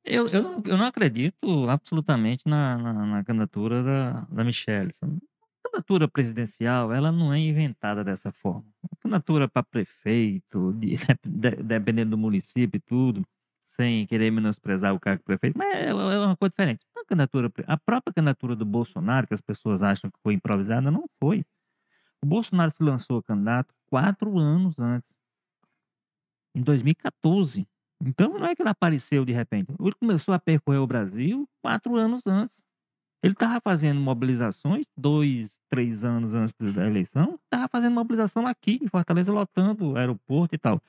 Eu, 0.05 0.27
eu, 0.27 0.41
não, 0.43 0.61
eu 0.65 0.77
não 0.77 0.85
acredito 0.85 1.69
absolutamente 1.69 2.43
na, 2.47 2.77
na, 2.77 2.93
na 3.05 3.23
candidatura 3.23 3.81
da, 3.81 4.21
da 4.29 4.43
Michelle. 4.43 4.91
A 5.01 5.69
candidatura 5.69 6.07
presidencial, 6.09 6.91
ela 6.91 7.09
não 7.11 7.33
é 7.33 7.39
inventada 7.39 8.03
dessa 8.03 8.31
forma. 8.31 8.65
A 8.91 8.95
candidatura 8.97 9.47
para 9.47 9.63
prefeito, 9.63 10.73
de- 10.73 10.95
de- 11.25 11.63
dependendo 11.63 12.11
do 12.11 12.17
município 12.17 12.77
e 12.77 12.81
tudo, 12.81 13.25
sem 13.75 14.05
querer 14.05 14.31
menosprezar 14.31 14.93
o 14.93 14.99
cargo 14.99 15.19
de 15.19 15.25
prefeito, 15.25 15.57
mas 15.57 15.75
é, 15.75 15.89
é 15.89 15.93
uma 15.93 16.37
coisa 16.37 16.51
diferente. 16.51 16.85
A, 16.95 17.05
candidatura, 17.05 17.51
a 17.67 17.77
própria 17.77 18.13
candidatura 18.13 18.55
do 18.55 18.65
Bolsonaro, 18.65 19.27
que 19.27 19.33
as 19.33 19.41
pessoas 19.41 19.81
acham 19.81 20.09
que 20.09 20.19
foi 20.21 20.33
improvisada, 20.35 20.91
não 20.91 21.05
foi. 21.19 21.43
O 22.21 22.25
Bolsonaro 22.25 22.71
se 22.71 22.83
lançou 22.83 23.21
candidato 23.21 23.73
quatro 23.87 24.37
anos 24.37 24.79
antes, 24.79 25.17
em 26.55 26.61
2014. 26.61 27.67
Então 28.01 28.37
não 28.37 28.45
é 28.45 28.55
que 28.55 28.61
ele 28.61 28.69
apareceu 28.69 29.25
de 29.25 29.31
repente. 29.31 29.73
Ele 29.79 29.95
começou 29.95 30.33
a 30.33 30.39
percorrer 30.39 30.79
o 30.79 30.87
Brasil 30.87 31.47
quatro 31.61 31.95
anos 31.95 32.27
antes. 32.27 32.61
Ele 33.23 33.33
estava 33.33 33.59
fazendo 33.61 34.01
mobilizações 34.01 34.85
dois, 34.97 35.57
três 35.69 36.03
anos 36.03 36.33
antes 36.35 36.53
da 36.53 36.85
eleição, 36.85 37.39
estava 37.45 37.69
fazendo 37.69 37.93
mobilização 37.93 38.45
aqui 38.45 38.79
em 38.81 38.87
Fortaleza, 38.87 39.31
lotando 39.31 39.91
o 39.91 39.97
aeroporto 39.97 40.53
e 40.53 40.57
tal. 40.57 40.81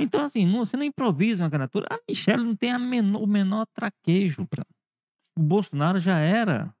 Então, 0.00 0.20
assim, 0.20 0.46
não, 0.46 0.64
você 0.64 0.76
não 0.76 0.84
improvisa 0.84 1.44
uma 1.44 1.50
candidatura. 1.50 1.86
A 1.90 1.98
Michelle 2.08 2.42
não 2.42 2.56
tem 2.56 2.76
menor, 2.78 3.22
o 3.22 3.26
menor 3.26 3.66
traquejo. 3.66 4.46
Pra... 4.46 4.64
O 5.38 5.42
Bolsonaro 5.42 5.98
já 6.00 6.18
era, 6.18 6.74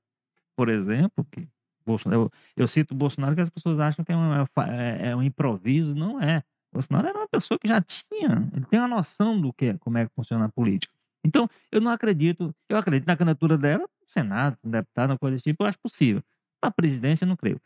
por 0.56 0.68
exemplo, 0.68 1.24
que 1.30 1.48
Bolsonaro, 1.84 2.22
eu, 2.22 2.30
eu 2.56 2.68
cito 2.68 2.94
o 2.94 2.96
Bolsonaro 2.96 3.34
que 3.34 3.40
as 3.40 3.50
pessoas 3.50 3.78
acham 3.80 4.04
que 4.04 4.12
é 4.12 4.16
um, 4.16 4.32
é, 4.68 5.10
é 5.10 5.16
um 5.16 5.22
improviso. 5.22 5.94
Não 5.94 6.20
é. 6.20 6.38
O 6.72 6.74
Bolsonaro 6.74 7.08
era 7.08 7.18
uma 7.18 7.28
pessoa 7.28 7.58
que 7.58 7.68
já 7.68 7.80
tinha, 7.82 8.48
ele 8.54 8.64
tem 8.64 8.78
uma 8.78 8.88
noção 8.88 9.38
do 9.38 9.52
que 9.52 9.74
como 9.78 9.98
é 9.98 10.06
que 10.06 10.14
funciona 10.14 10.46
a 10.46 10.48
política. 10.48 10.92
Então, 11.24 11.48
eu 11.70 11.80
não 11.80 11.90
acredito, 11.90 12.54
eu 12.68 12.76
acredito 12.76 13.06
na 13.06 13.16
candidatura 13.16 13.56
dela, 13.58 13.88
Senado, 14.06 14.56
deputado, 14.64 15.10
uma 15.10 15.18
coisa 15.18 15.36
desse 15.36 15.44
tipo, 15.44 15.62
eu 15.62 15.68
acho 15.68 15.78
possível. 15.78 16.22
Para 16.60 16.70
a 16.70 16.72
presidência, 16.72 17.26
não 17.26 17.36
creio. 17.36 17.60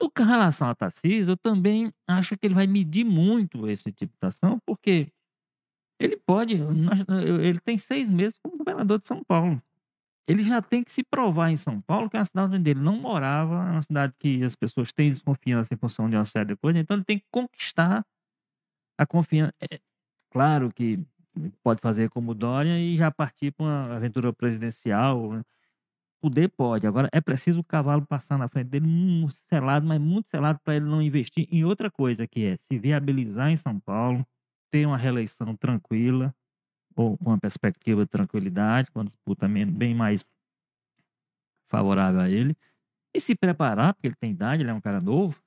No 0.00 0.10
que 0.10 0.22
relação 0.22 0.68
a 0.68 0.74
Tarcísio, 0.74 1.32
eu 1.32 1.36
também 1.36 1.92
acho 2.06 2.36
que 2.36 2.46
ele 2.46 2.54
vai 2.54 2.66
medir 2.66 3.04
muito 3.04 3.68
esse 3.68 3.90
tipo 3.92 4.12
de 4.20 4.28
ação, 4.28 4.60
porque 4.66 5.10
ele 5.98 6.16
pode, 6.16 6.56
ele 7.42 7.58
tem 7.60 7.78
seis 7.78 8.10
meses 8.10 8.38
como 8.42 8.58
governador 8.58 9.00
de 9.00 9.06
São 9.06 9.24
Paulo. 9.24 9.60
Ele 10.28 10.42
já 10.42 10.60
tem 10.60 10.82
que 10.82 10.92
se 10.92 11.02
provar 11.04 11.50
em 11.50 11.56
São 11.56 11.80
Paulo, 11.80 12.10
que 12.10 12.16
é 12.16 12.20
uma 12.20 12.26
cidade 12.26 12.56
onde 12.56 12.70
ele 12.70 12.80
não 12.80 12.96
morava, 12.96 13.54
é 13.54 13.70
uma 13.70 13.82
cidade 13.82 14.12
que 14.18 14.42
as 14.44 14.56
pessoas 14.56 14.92
têm 14.92 15.10
desconfiança 15.10 15.72
em 15.72 15.76
função 15.76 16.10
de 16.10 16.16
uma 16.16 16.24
série 16.24 16.48
de 16.48 16.56
coisas, 16.56 16.82
então 16.82 16.96
ele 16.96 17.04
tem 17.04 17.18
que 17.18 17.26
conquistar 17.30 18.04
a 18.98 19.06
confiança. 19.06 19.54
É, 19.70 19.78
claro 20.30 20.72
que 20.72 20.98
pode 21.62 21.80
fazer 21.80 22.10
como 22.10 22.34
Dória 22.34 22.78
e 22.78 22.96
já 22.96 23.10
partir 23.10 23.52
para 23.52 23.64
uma 23.64 23.96
aventura 23.96 24.32
presidencial. 24.32 25.32
Né? 25.34 25.42
Poder 26.20 26.48
pode. 26.48 26.86
Agora 26.86 27.08
é 27.12 27.20
preciso 27.20 27.60
o 27.60 27.64
cavalo 27.64 28.04
passar 28.06 28.38
na 28.38 28.48
frente 28.48 28.68
dele, 28.68 28.86
muito 28.86 29.36
selado, 29.36 29.86
mas 29.86 30.00
muito 30.00 30.28
selado 30.28 30.58
para 30.64 30.76
ele 30.76 30.86
não 30.86 31.00
investir 31.02 31.46
em 31.50 31.64
outra 31.64 31.90
coisa, 31.90 32.26
que 32.26 32.44
é 32.44 32.56
se 32.56 32.78
viabilizar 32.78 33.50
em 33.50 33.56
São 33.56 33.78
Paulo, 33.78 34.26
ter 34.70 34.86
uma 34.86 34.96
reeleição 34.96 35.54
tranquila, 35.56 36.34
ou 36.96 37.16
com 37.18 37.30
uma 37.30 37.38
perspectiva 37.38 38.04
de 38.04 38.10
tranquilidade, 38.10 38.90
com 38.90 39.00
uma 39.00 39.04
disputa 39.04 39.46
bem 39.48 39.94
mais 39.94 40.24
favorável 41.66 42.20
a 42.20 42.30
ele, 42.30 42.56
e 43.14 43.20
se 43.20 43.34
preparar, 43.34 43.94
porque 43.94 44.08
ele 44.08 44.16
tem 44.16 44.32
idade, 44.32 44.62
ele 44.62 44.70
é 44.70 44.74
um 44.74 44.80
cara 44.80 45.00
novo, 45.00 45.42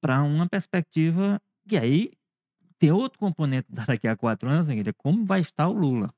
para 0.00 0.22
uma 0.22 0.48
perspectiva 0.48 1.40
que 1.68 1.76
aí 1.76 2.12
tem 2.78 2.92
outro 2.92 3.18
componente 3.18 3.68
daqui 3.86 4.08
a 4.08 4.16
quatro 4.16 4.48
anos, 4.48 4.68
é 4.68 4.92
como 4.96 5.24
vai 5.24 5.40
estar 5.40 5.68
o 5.68 5.72
Lula. 5.72 6.12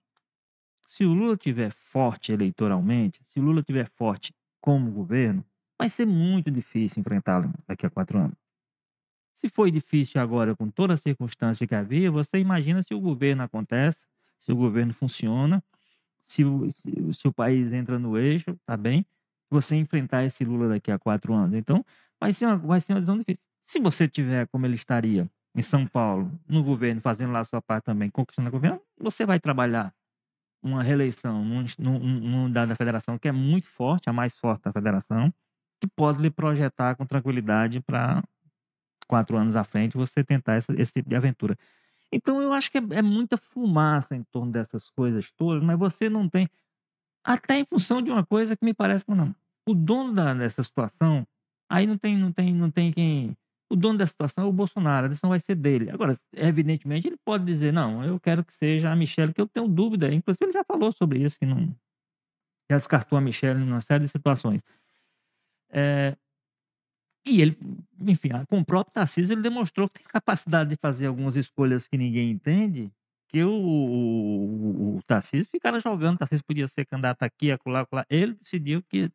Se 0.91 1.05
o 1.05 1.14
Lula 1.14 1.36
tiver 1.36 1.70
forte 1.70 2.32
eleitoralmente, 2.32 3.20
se 3.24 3.38
o 3.38 3.43
Lula 3.45 3.62
tiver 3.62 3.88
forte 3.91 4.34
como 4.61 4.91
governo, 4.91 5.45
vai 5.78 5.88
ser 5.88 6.05
muito 6.05 6.51
difícil 6.51 7.01
enfrentá-lo 7.01 7.55
daqui 7.64 7.86
a 7.86 7.91
quatro 7.91 8.18
anos. 8.18 8.36
Se 9.36 9.49
foi 9.49 9.70
difícil 9.70 10.20
agora 10.20 10.57
com 10.57 10.68
toda 10.68 10.95
a 10.95 10.97
circunstância 10.97 11.64
que 11.64 11.76
havia, 11.76 12.11
você 12.11 12.38
imagina 12.41 12.82
se 12.82 12.93
o 12.93 13.01
governo 13.01 13.45
acontece, 13.45 14.05
se 14.41 14.51
o 14.51 14.57
governo 14.57 14.93
funciona, 14.93 15.62
se 16.18 16.45
o, 16.45 16.68
se, 16.72 16.91
se 17.14 17.28
o 17.28 17.32
país 17.32 17.72
entra 17.72 17.97
no 17.97 18.18
eixo, 18.18 18.59
tá 18.66 18.76
bem? 18.76 19.07
Você 19.49 19.76
enfrentar 19.76 20.24
esse 20.24 20.45
Lula 20.45 20.68
daqui 20.68 20.91
a 20.91 20.99
quatro 20.99 21.32
anos. 21.32 21.55
Então, 21.55 21.86
vai 22.18 22.32
ser 22.32 22.47
uma, 22.47 22.57
vai 22.57 22.80
ser 22.80 22.95
uma 22.95 23.01
decisão 23.01 23.16
difícil. 23.16 23.45
Se 23.62 23.78
você 23.78 24.09
tiver 24.09 24.49
como 24.49 24.66
ele 24.66 24.74
estaria 24.74 25.30
em 25.55 25.62
São 25.62 25.86
Paulo, 25.86 26.32
no 26.49 26.64
governo, 26.64 27.01
fazendo 27.01 27.32
lá 27.32 27.38
a 27.38 27.45
sua 27.45 27.62
parte 27.62 27.84
também, 27.84 28.11
conquistando 28.11 28.49
o 28.49 28.53
governo, 28.53 28.82
você 28.99 29.24
vai 29.24 29.38
trabalhar 29.38 29.95
uma 30.62 30.82
reeleição 30.82 31.42
unidade 31.42 32.68
da 32.68 32.76
federação 32.76 33.18
que 33.18 33.28
é 33.28 33.32
muito 33.32 33.66
forte, 33.68 34.11
a 34.11 34.12
mais 34.12 34.36
forte 34.36 34.62
da 34.64 34.72
federação, 34.72 35.32
que 35.80 35.86
pode 35.86 36.20
lhe 36.22 36.30
projetar 36.30 36.94
com 36.96 37.06
tranquilidade 37.06 37.80
para 37.80 38.22
quatro 39.08 39.36
anos 39.36 39.56
à 39.56 39.64
frente 39.64 39.96
você 39.96 40.22
tentar 40.22 40.54
essa, 40.54 40.72
esse 40.80 40.92
tipo 40.92 41.08
de 41.08 41.16
aventura. 41.16 41.56
Então 42.12 42.42
eu 42.42 42.52
acho 42.52 42.70
que 42.70 42.78
é, 42.78 42.82
é, 42.92 43.02
muita 43.02 43.36
fumaça 43.36 44.14
em 44.14 44.22
torno 44.24 44.52
dessas 44.52 44.90
coisas 44.90 45.30
todas, 45.32 45.62
mas 45.62 45.78
você 45.78 46.08
não 46.08 46.28
tem. 46.28 46.48
Até 47.24 47.58
em 47.58 47.64
função 47.64 48.02
de 48.02 48.11
uma 48.11 48.24
coisa 48.24 48.56
que 48.56 48.64
me 48.64 48.74
parece 48.74 49.04
que 49.04 49.12
não. 49.12 49.34
O 49.66 49.74
dono 49.74 50.12
da, 50.12 50.34
dessa 50.34 50.62
situação, 50.62 51.26
aí 51.68 51.86
não 51.86 51.96
tem, 51.96 52.16
não 52.16 52.32
tem, 52.32 52.52
não 52.52 52.70
tem 52.70 52.92
quem 52.92 53.36
o 53.70 53.76
dono 53.76 53.98
da 53.98 54.06
situação 54.06 54.44
é 54.44 54.46
o 54.48 54.52
Bolsonaro, 54.52 55.06
a 55.06 55.08
decisão 55.08 55.30
vai 55.30 55.38
ser 55.38 55.54
dele. 55.54 55.90
Agora, 55.90 56.18
evidentemente, 56.34 57.06
ele 57.06 57.16
pode 57.24 57.44
dizer, 57.44 57.72
não, 57.72 58.04
eu 58.04 58.18
quero 58.18 58.44
que 58.44 58.52
seja 58.52 58.90
a 58.90 58.96
Michelle, 58.96 59.32
que 59.32 59.40
eu 59.40 59.46
tenho 59.46 59.68
dúvida. 59.68 60.12
Inclusive, 60.12 60.46
ele 60.46 60.52
já 60.52 60.64
falou 60.64 60.92
sobre 60.92 61.20
isso, 61.20 61.38
que 61.38 61.46
não. 61.46 61.74
Já 62.68 62.76
descartou 62.76 63.16
a 63.16 63.20
Michelle 63.20 63.60
em 63.60 63.66
uma 63.66 63.80
série 63.80 64.04
de 64.04 64.10
situações. 64.10 64.62
É, 65.70 66.16
e 67.24 67.40
ele, 67.40 67.56
enfim, 68.00 68.30
com 68.48 68.58
o 68.58 68.64
próprio 68.64 68.92
Tarcísio, 68.92 69.34
ele 69.34 69.42
demonstrou 69.42 69.88
que 69.88 70.00
tem 70.00 70.06
capacidade 70.08 70.70
de 70.70 70.76
fazer 70.76 71.06
algumas 71.06 71.36
escolhas 71.36 71.86
que 71.86 71.96
ninguém 71.96 72.30
entende, 72.30 72.90
que 73.28 73.44
o, 73.44 73.52
o, 73.52 74.96
o 74.96 75.02
Tarcísio 75.06 75.50
ficara 75.50 75.78
jogando. 75.78 76.16
O 76.16 76.18
Tarcísio 76.18 76.44
podia 76.44 76.66
ser 76.66 76.86
candidato 76.86 77.22
aqui, 77.22 77.52
acolá, 77.52 77.82
acolá. 77.82 78.06
Ele 78.10 78.34
decidiu 78.34 78.82
que 78.82 79.12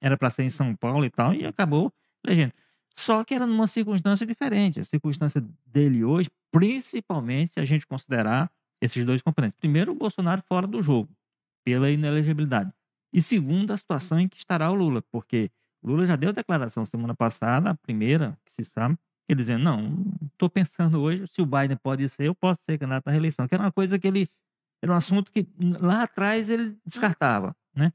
era 0.00 0.16
para 0.16 0.30
ser 0.30 0.44
em 0.44 0.50
São 0.50 0.74
Paulo 0.74 1.04
e 1.04 1.10
tal, 1.10 1.34
e 1.34 1.44
acabou 1.44 1.92
elegendo. 2.24 2.52
Só 2.98 3.22
que 3.22 3.32
era 3.32 3.46
numa 3.46 3.68
circunstância 3.68 4.26
diferente. 4.26 4.80
A 4.80 4.84
circunstância 4.84 5.40
dele 5.64 6.02
hoje, 6.02 6.28
principalmente 6.50 7.52
se 7.52 7.60
a 7.60 7.64
gente 7.64 7.86
considerar 7.86 8.50
esses 8.82 9.04
dois 9.04 9.22
componentes. 9.22 9.56
Primeiro, 9.56 9.92
o 9.92 9.94
Bolsonaro 9.94 10.42
fora 10.42 10.66
do 10.66 10.82
jogo, 10.82 11.08
pela 11.64 11.88
inelegibilidade. 11.88 12.72
E 13.12 13.22
segundo, 13.22 13.72
a 13.72 13.76
situação 13.76 14.18
em 14.18 14.26
que 14.28 14.36
estará 14.36 14.68
o 14.68 14.74
Lula, 14.74 15.00
porque 15.12 15.48
Lula 15.80 16.04
já 16.04 16.16
deu 16.16 16.32
declaração 16.32 16.84
semana 16.84 17.14
passada, 17.14 17.70
a 17.70 17.74
primeira, 17.76 18.36
que 18.44 18.52
se 18.52 18.64
sabe, 18.64 18.98
ele 19.28 19.38
dizendo, 19.38 19.62
não, 19.62 20.04
estou 20.32 20.50
pensando 20.50 21.00
hoje, 21.00 21.24
se 21.28 21.40
o 21.40 21.46
Biden 21.46 21.76
pode 21.76 22.08
ser, 22.08 22.24
eu 22.24 22.34
posso 22.34 22.60
ser 22.62 22.78
candidato 22.78 23.06
à 23.06 23.12
reeleição, 23.12 23.46
que 23.46 23.54
era 23.54 23.62
uma 23.62 23.72
coisa 23.72 23.96
que 23.96 24.08
ele, 24.08 24.28
era 24.82 24.92
um 24.92 24.96
assunto 24.96 25.30
que 25.30 25.46
lá 25.80 26.02
atrás 26.02 26.50
ele 26.50 26.76
descartava, 26.84 27.54
né? 27.72 27.92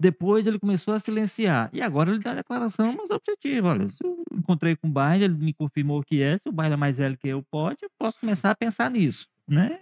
Depois 0.00 0.46
ele 0.46 0.58
começou 0.58 0.94
a 0.94 1.00
silenciar. 1.00 1.70
E 1.72 1.82
agora 1.82 2.10
ele 2.10 2.20
dá 2.20 2.30
a 2.30 2.36
declaração 2.36 2.92
mais 2.92 3.10
objetiva. 3.10 3.68
Olha, 3.68 3.88
se 3.88 3.98
eu 4.04 4.22
encontrei 4.32 4.76
com 4.76 4.86
o 4.86 4.90
Biden, 4.90 5.22
ele 5.22 5.34
me 5.34 5.52
confirmou 5.52 6.02
que 6.04 6.22
é. 6.22 6.38
Se 6.38 6.48
o 6.48 6.52
Biden 6.52 6.74
é 6.74 6.76
mais 6.76 6.98
velho 6.98 7.18
que 7.18 7.26
eu, 7.26 7.42
pode, 7.50 7.78
eu 7.82 7.90
posso 7.98 8.20
começar 8.20 8.50
a 8.50 8.54
pensar 8.54 8.90
nisso. 8.90 9.26
Né? 9.46 9.80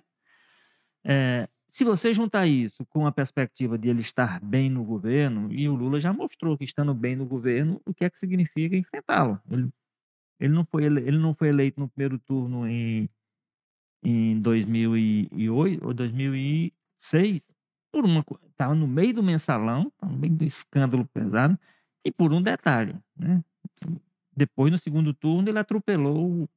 É, 1.04 1.48
se 1.68 1.84
você 1.84 2.12
juntar 2.12 2.46
isso 2.46 2.86
com 2.86 3.06
a 3.06 3.12
perspectiva 3.12 3.76
de 3.76 3.88
ele 3.88 4.00
estar 4.00 4.40
bem 4.40 4.70
no 4.70 4.84
governo, 4.84 5.52
e 5.52 5.68
o 5.68 5.74
Lula 5.74 6.00
já 6.00 6.12
mostrou 6.12 6.56
que 6.56 6.64
estando 6.64 6.94
bem 6.94 7.14
no 7.14 7.26
governo, 7.26 7.80
o 7.84 7.92
que 7.92 8.04
é 8.04 8.10
que 8.10 8.18
significa 8.18 8.76
enfrentá-lo. 8.76 9.40
Ele, 9.50 9.68
ele, 10.40 10.54
não 10.54 10.64
foi 10.64 10.84
ele, 10.84 11.00
ele 11.00 11.18
não 11.18 11.34
foi 11.34 11.48
eleito 11.48 11.78
no 11.78 11.88
primeiro 11.88 12.18
turno 12.20 12.66
em, 12.66 13.08
em 14.02 14.40
2008 14.40 15.84
ou 15.84 15.92
2006 15.92 17.52
por 17.92 18.04
uma 18.04 18.24
estava 18.57 18.74
no 18.74 18.86
meio 18.86 19.14
do 19.14 19.22
mensalão, 19.22 19.92
no 20.02 20.16
meio 20.16 20.34
do 20.34 20.44
escândalo 20.44 21.07
pesado, 21.12 21.59
e 22.04 22.11
por 22.11 22.32
um 22.32 22.42
detalhe, 22.42 22.96
né? 23.16 23.42
Depois, 24.34 24.72
no 24.72 24.78
segundo 24.78 25.14
turno, 25.14 25.48
ele 25.48 25.59
atropelou 25.59 26.48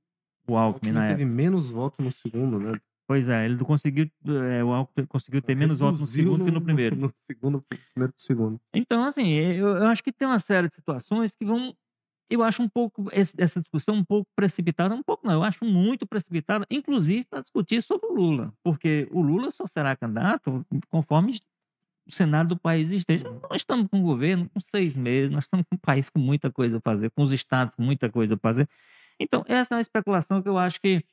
o 0.47 0.58
Alckmin 0.58 0.91
na 0.91 1.06
época. 1.06 1.18
teve 1.18 1.30
menos 1.30 1.70
votos 1.70 2.04
no 2.04 2.12
segundo, 2.12 2.60
né? 2.60 2.80
Pois 3.08 3.28
é, 3.28 3.45
ele 3.45 3.58
conseguiu, 3.64 4.10
é, 4.52 4.64
o 4.64 4.72
Alckmin 4.72 5.06
conseguiu 5.08 5.41
ter 5.41 5.56
menos 5.56 5.80
votos 5.80 6.02
no 6.02 6.08
segundo 6.08 6.39
no, 6.39 6.45
que 6.45 6.52
no 6.52 6.62
primeiro. 6.62 6.95
No 6.95 7.12
segundo, 7.16 7.64
primeiro 7.93 8.14
segundo. 8.18 8.62
Então, 8.74 9.04
assim, 9.04 9.30
eu, 9.32 9.68
eu 9.78 9.88
acho 9.88 10.04
que 10.04 10.12
tem 10.12 10.28
uma 10.28 10.39
série 10.39 10.68
de 10.68 10.76
situações 10.76 11.36
que 11.36 11.45
vão 11.45 11.76
eu 12.30 12.43
acho 12.43 12.62
um 12.62 12.70
pouco 12.70 13.08
essa 13.12 13.60
discussão 13.60 13.95
um 13.95 14.06
pouco 14.06 14.30
precipitada, 14.36 14.93
um 14.93 15.02
pouco 15.02 15.26
não, 15.26 15.34
eu 15.34 15.43
acho 15.43 15.66
muito 15.66 16.06
precipitada, 16.06 16.66
inclusive 16.70 17.26
para 17.26 17.41
discutir 17.41 17.82
sobre 17.82 18.08
o 18.08 18.14
Lula, 18.14 18.54
porque 18.64 19.08
o 19.12 19.22
Lula 19.22 19.50
só 19.50 19.66
será 19.66 19.95
candidato 19.95 20.64
conforme 20.89 21.39
o 22.10 22.12
cenário 22.12 22.49
do 22.49 22.57
país 22.57 22.91
esteja. 22.91 23.24
Nós 23.49 23.62
estamos 23.62 23.88
com 23.88 23.99
um 23.99 24.03
governo 24.03 24.49
com 24.49 24.60
seis 24.60 24.97
meses, 24.97 25.32
nós 25.32 25.45
estamos 25.45 25.66
com 25.70 25.76
um 25.76 25.80
país 25.80 26.10
com 26.10 26.20
muita 26.20 26.51
coisa 26.51 26.78
a 26.78 26.82
fazer, 26.82 27.12
com 27.12 27.24
os 27.24 27.32
estados 27.32 27.76
com 27.76 27.84
muita 27.84 28.10
coisa 28.10 28.34
a 28.34 28.38
fazer. 28.38 28.68
Então, 29.20 29.45
essa 29.47 29.76
é 29.76 29.78
uma 29.78 29.82
especulação 29.82 30.41
que 30.41 30.49
eu 30.49 30.57
acho 30.57 30.82
que 30.82 31.03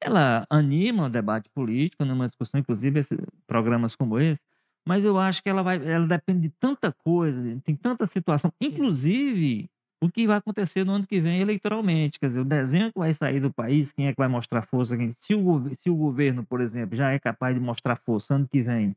ela 0.00 0.46
anima 0.50 1.06
o 1.06 1.08
debate 1.08 1.48
político, 1.50 2.04
numa 2.04 2.26
discussão, 2.26 2.60
inclusive, 2.60 3.00
esse, 3.00 3.16
programas 3.46 3.96
como 3.96 4.18
esse, 4.20 4.42
mas 4.86 5.04
eu 5.04 5.18
acho 5.18 5.42
que 5.42 5.48
ela 5.48 5.62
vai, 5.62 5.76
ela 5.84 6.06
depende 6.06 6.42
de 6.42 6.50
tanta 6.60 6.92
coisa, 6.92 7.60
tem 7.64 7.74
tanta 7.74 8.06
situação, 8.06 8.52
inclusive 8.60 9.68
o 10.00 10.10
que 10.10 10.26
vai 10.26 10.36
acontecer 10.36 10.84
no 10.84 10.92
ano 10.92 11.06
que 11.06 11.20
vem 11.20 11.40
eleitoralmente. 11.40 12.20
Quer 12.20 12.26
dizer, 12.26 12.40
o 12.40 12.44
desenho 12.44 12.92
que 12.92 12.98
vai 12.98 13.14
sair 13.14 13.40
do 13.40 13.50
país, 13.50 13.92
quem 13.92 14.08
é 14.08 14.12
que 14.12 14.18
vai 14.18 14.28
mostrar 14.28 14.62
força? 14.62 14.96
Quem, 14.96 15.12
se, 15.12 15.34
o, 15.34 15.70
se 15.78 15.88
o 15.88 15.96
governo, 15.96 16.44
por 16.44 16.60
exemplo, 16.60 16.94
já 16.94 17.10
é 17.12 17.18
capaz 17.18 17.54
de 17.54 17.60
mostrar 17.60 17.96
força 17.96 18.34
ano 18.34 18.46
que 18.46 18.62
vem, 18.62 18.94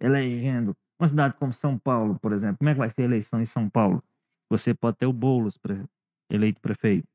elegendo 0.00 0.76
uma 0.98 1.08
cidade 1.08 1.34
como 1.38 1.52
São 1.52 1.78
Paulo, 1.78 2.18
por 2.18 2.32
exemplo, 2.32 2.58
como 2.58 2.70
é 2.70 2.72
que 2.74 2.78
vai 2.78 2.90
ser 2.90 3.02
a 3.02 3.04
eleição 3.04 3.40
em 3.40 3.46
São 3.46 3.68
Paulo? 3.68 4.02
Você 4.50 4.74
pode 4.74 4.96
ter 4.96 5.06
o 5.06 5.12
Boulos 5.12 5.56
pre, 5.56 5.84
eleito 6.30 6.60
prefeito. 6.60 7.06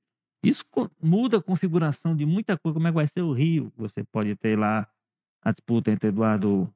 Isso 0.44 0.64
muda 1.02 1.38
a 1.38 1.42
configuração 1.42 2.16
de 2.16 2.26
muita 2.26 2.58
coisa. 2.58 2.74
Como 2.76 2.88
é 2.88 2.92
que 2.92 2.96
vai 2.96 3.08
ser 3.08 3.22
o 3.22 3.34
Rio? 3.34 3.72
Você 3.78 4.04
pode 4.04 4.36
ter 4.36 4.58
lá 4.58 4.88
a 5.42 5.52
disputa 5.52 5.92
entre 5.92 6.10
Eduardo 6.10 6.74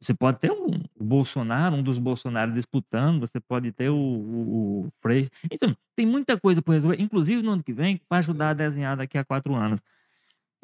Você 0.00 0.14
pode 0.14 0.38
ter 0.40 0.50
o 0.50 0.82
Bolsonaro, 0.98 1.76
um 1.76 1.82
dos 1.82 1.98
Bolsonaros 1.98 2.54
disputando, 2.54 3.20
você 3.20 3.38
pode 3.40 3.70
ter 3.72 3.88
o, 3.88 3.96
o, 3.96 4.86
o 4.86 4.90
Freixo. 4.90 5.30
Então, 5.50 5.76
tem 5.94 6.04
muita 6.04 6.38
coisa 6.38 6.60
para 6.60 6.74
resolver, 6.74 7.00
inclusive 7.00 7.40
no 7.42 7.52
ano 7.52 7.62
que 7.62 7.72
vem, 7.72 7.98
para 8.08 8.18
ajudar 8.18 8.50
a 8.50 8.54
desenhar 8.54 8.96
daqui 8.96 9.16
a 9.16 9.24
quatro 9.24 9.54
anos. 9.54 9.80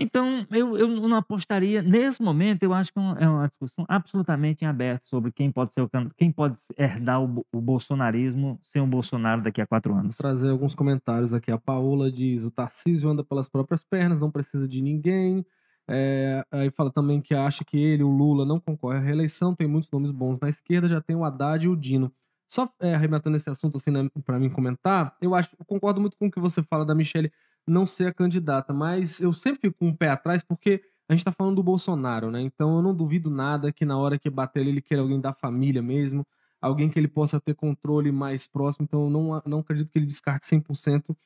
Então, 0.01 0.47
eu, 0.53 0.79
eu 0.79 0.87
não 0.87 1.17
apostaria. 1.17 1.83
Nesse 1.83 2.23
momento, 2.23 2.63
eu 2.63 2.73
acho 2.73 2.93
que 2.93 3.01
é 3.01 3.29
uma 3.29 3.49
discussão 3.49 3.85
absolutamente 3.89 4.65
em 4.65 4.69
aberto 4.69 5.07
sobre 5.07 5.33
quem 5.33 5.51
pode 5.51 5.73
ser 5.73 5.83
o 5.83 5.91
quem 6.17 6.31
pode 6.31 6.57
herdar 6.77 7.21
o, 7.21 7.45
o 7.53 7.61
bolsonarismo 7.61 8.61
sem 8.63 8.81
o 8.81 8.87
Bolsonaro 8.87 9.43
daqui 9.43 9.61
a 9.61 9.67
quatro 9.67 9.93
anos. 9.93 10.17
Vou 10.17 10.31
trazer 10.31 10.51
alguns 10.51 10.73
comentários 10.73 11.35
aqui. 11.35 11.51
A 11.51 11.59
Paola 11.59 12.13
diz: 12.13 12.45
o 12.45 12.51
Tarcísio 12.51 13.11
anda 13.11 13.25
pelas 13.25 13.49
próprias 13.49 13.83
pernas, 13.83 14.21
não 14.21 14.31
precisa 14.31 14.69
de 14.69 14.81
ninguém. 14.81 15.45
É, 15.91 16.45
aí 16.53 16.71
fala 16.71 16.93
também 16.93 17.21
que 17.21 17.35
acha 17.35 17.65
que 17.65 17.77
ele, 17.77 18.05
o 18.05 18.11
Lula, 18.11 18.45
não 18.45 18.61
concorre 18.61 18.99
à 18.99 19.01
reeleição. 19.01 19.53
Tem 19.53 19.67
muitos 19.67 19.91
nomes 19.91 20.13
bons 20.13 20.39
na 20.41 20.49
esquerda, 20.49 20.87
já 20.87 21.01
tem 21.01 21.17
o 21.17 21.25
Haddad 21.25 21.65
e 21.65 21.69
o 21.69 21.75
Dino. 21.75 22.13
Só 22.47 22.71
é, 22.81 22.95
arrematando 22.95 23.37
esse 23.37 23.51
assunto 23.51 23.79
assim, 23.79 23.91
né, 23.91 24.09
para 24.25 24.39
mim 24.39 24.49
comentar, 24.49 25.15
eu 25.21 25.35
acho, 25.35 25.51
eu 25.59 25.65
concordo 25.67 26.01
muito 26.01 26.17
com 26.17 26.29
o 26.29 26.31
que 26.31 26.41
você 26.41 26.63
fala 26.63 26.85
da 26.85 26.95
Michelle 26.95 27.31
não 27.69 27.87
ser 27.87 28.07
a 28.09 28.15
candidata, 28.15 28.73
mas 28.73 29.21
eu 29.21 29.33
sempre 29.33 29.61
fico 29.61 29.79
com 29.79 29.89
um 29.89 29.95
pé 29.95 30.09
atrás 30.09 30.43
porque 30.43 30.83
a 31.09 31.15
gente 31.15 31.25
tá 31.25 31.33
falando 31.33 31.57
do 31.57 31.63
Bolsonaro, 31.63 32.31
né? 32.31 32.41
Então 32.41 32.77
eu 32.77 32.83
não 32.83 32.95
duvido 32.95 33.31
nada 33.31 33.73
que 33.73 33.85
na 33.85 33.97
hora 33.97 34.19
que 34.19 34.29
bater 34.29 34.61
ele, 34.61 34.71
ele 34.71 34.83
queira 34.83 35.03
alguém 35.03 35.21
da 35.21 35.33
família 35.33 35.83
mesmo, 35.83 36.27
alguém 36.61 36.91
que 36.91 36.99
ele 36.99 37.09
possa 37.09 37.41
ter 37.41 37.55
controle 37.55 38.13
mais 38.13 38.47
próximo. 38.47 38.85
Então 38.85 39.05
eu 39.05 39.11
não, 39.11 39.43
não 39.47 39.61
acredito 39.61 39.91
que 39.91 39.99
ele 39.99 40.07
descarte 40.07 40.47
100% 40.47 41.17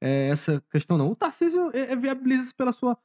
é, 0.00 0.28
essa 0.28 0.62
questão, 0.70 0.98
não. 0.98 1.10
O 1.10 1.16
Tarcísio 1.16 1.70
é, 1.72 1.92
é 1.92 1.96
viabiliza 1.96 2.52
pela 2.56 2.72
sua 2.72 2.96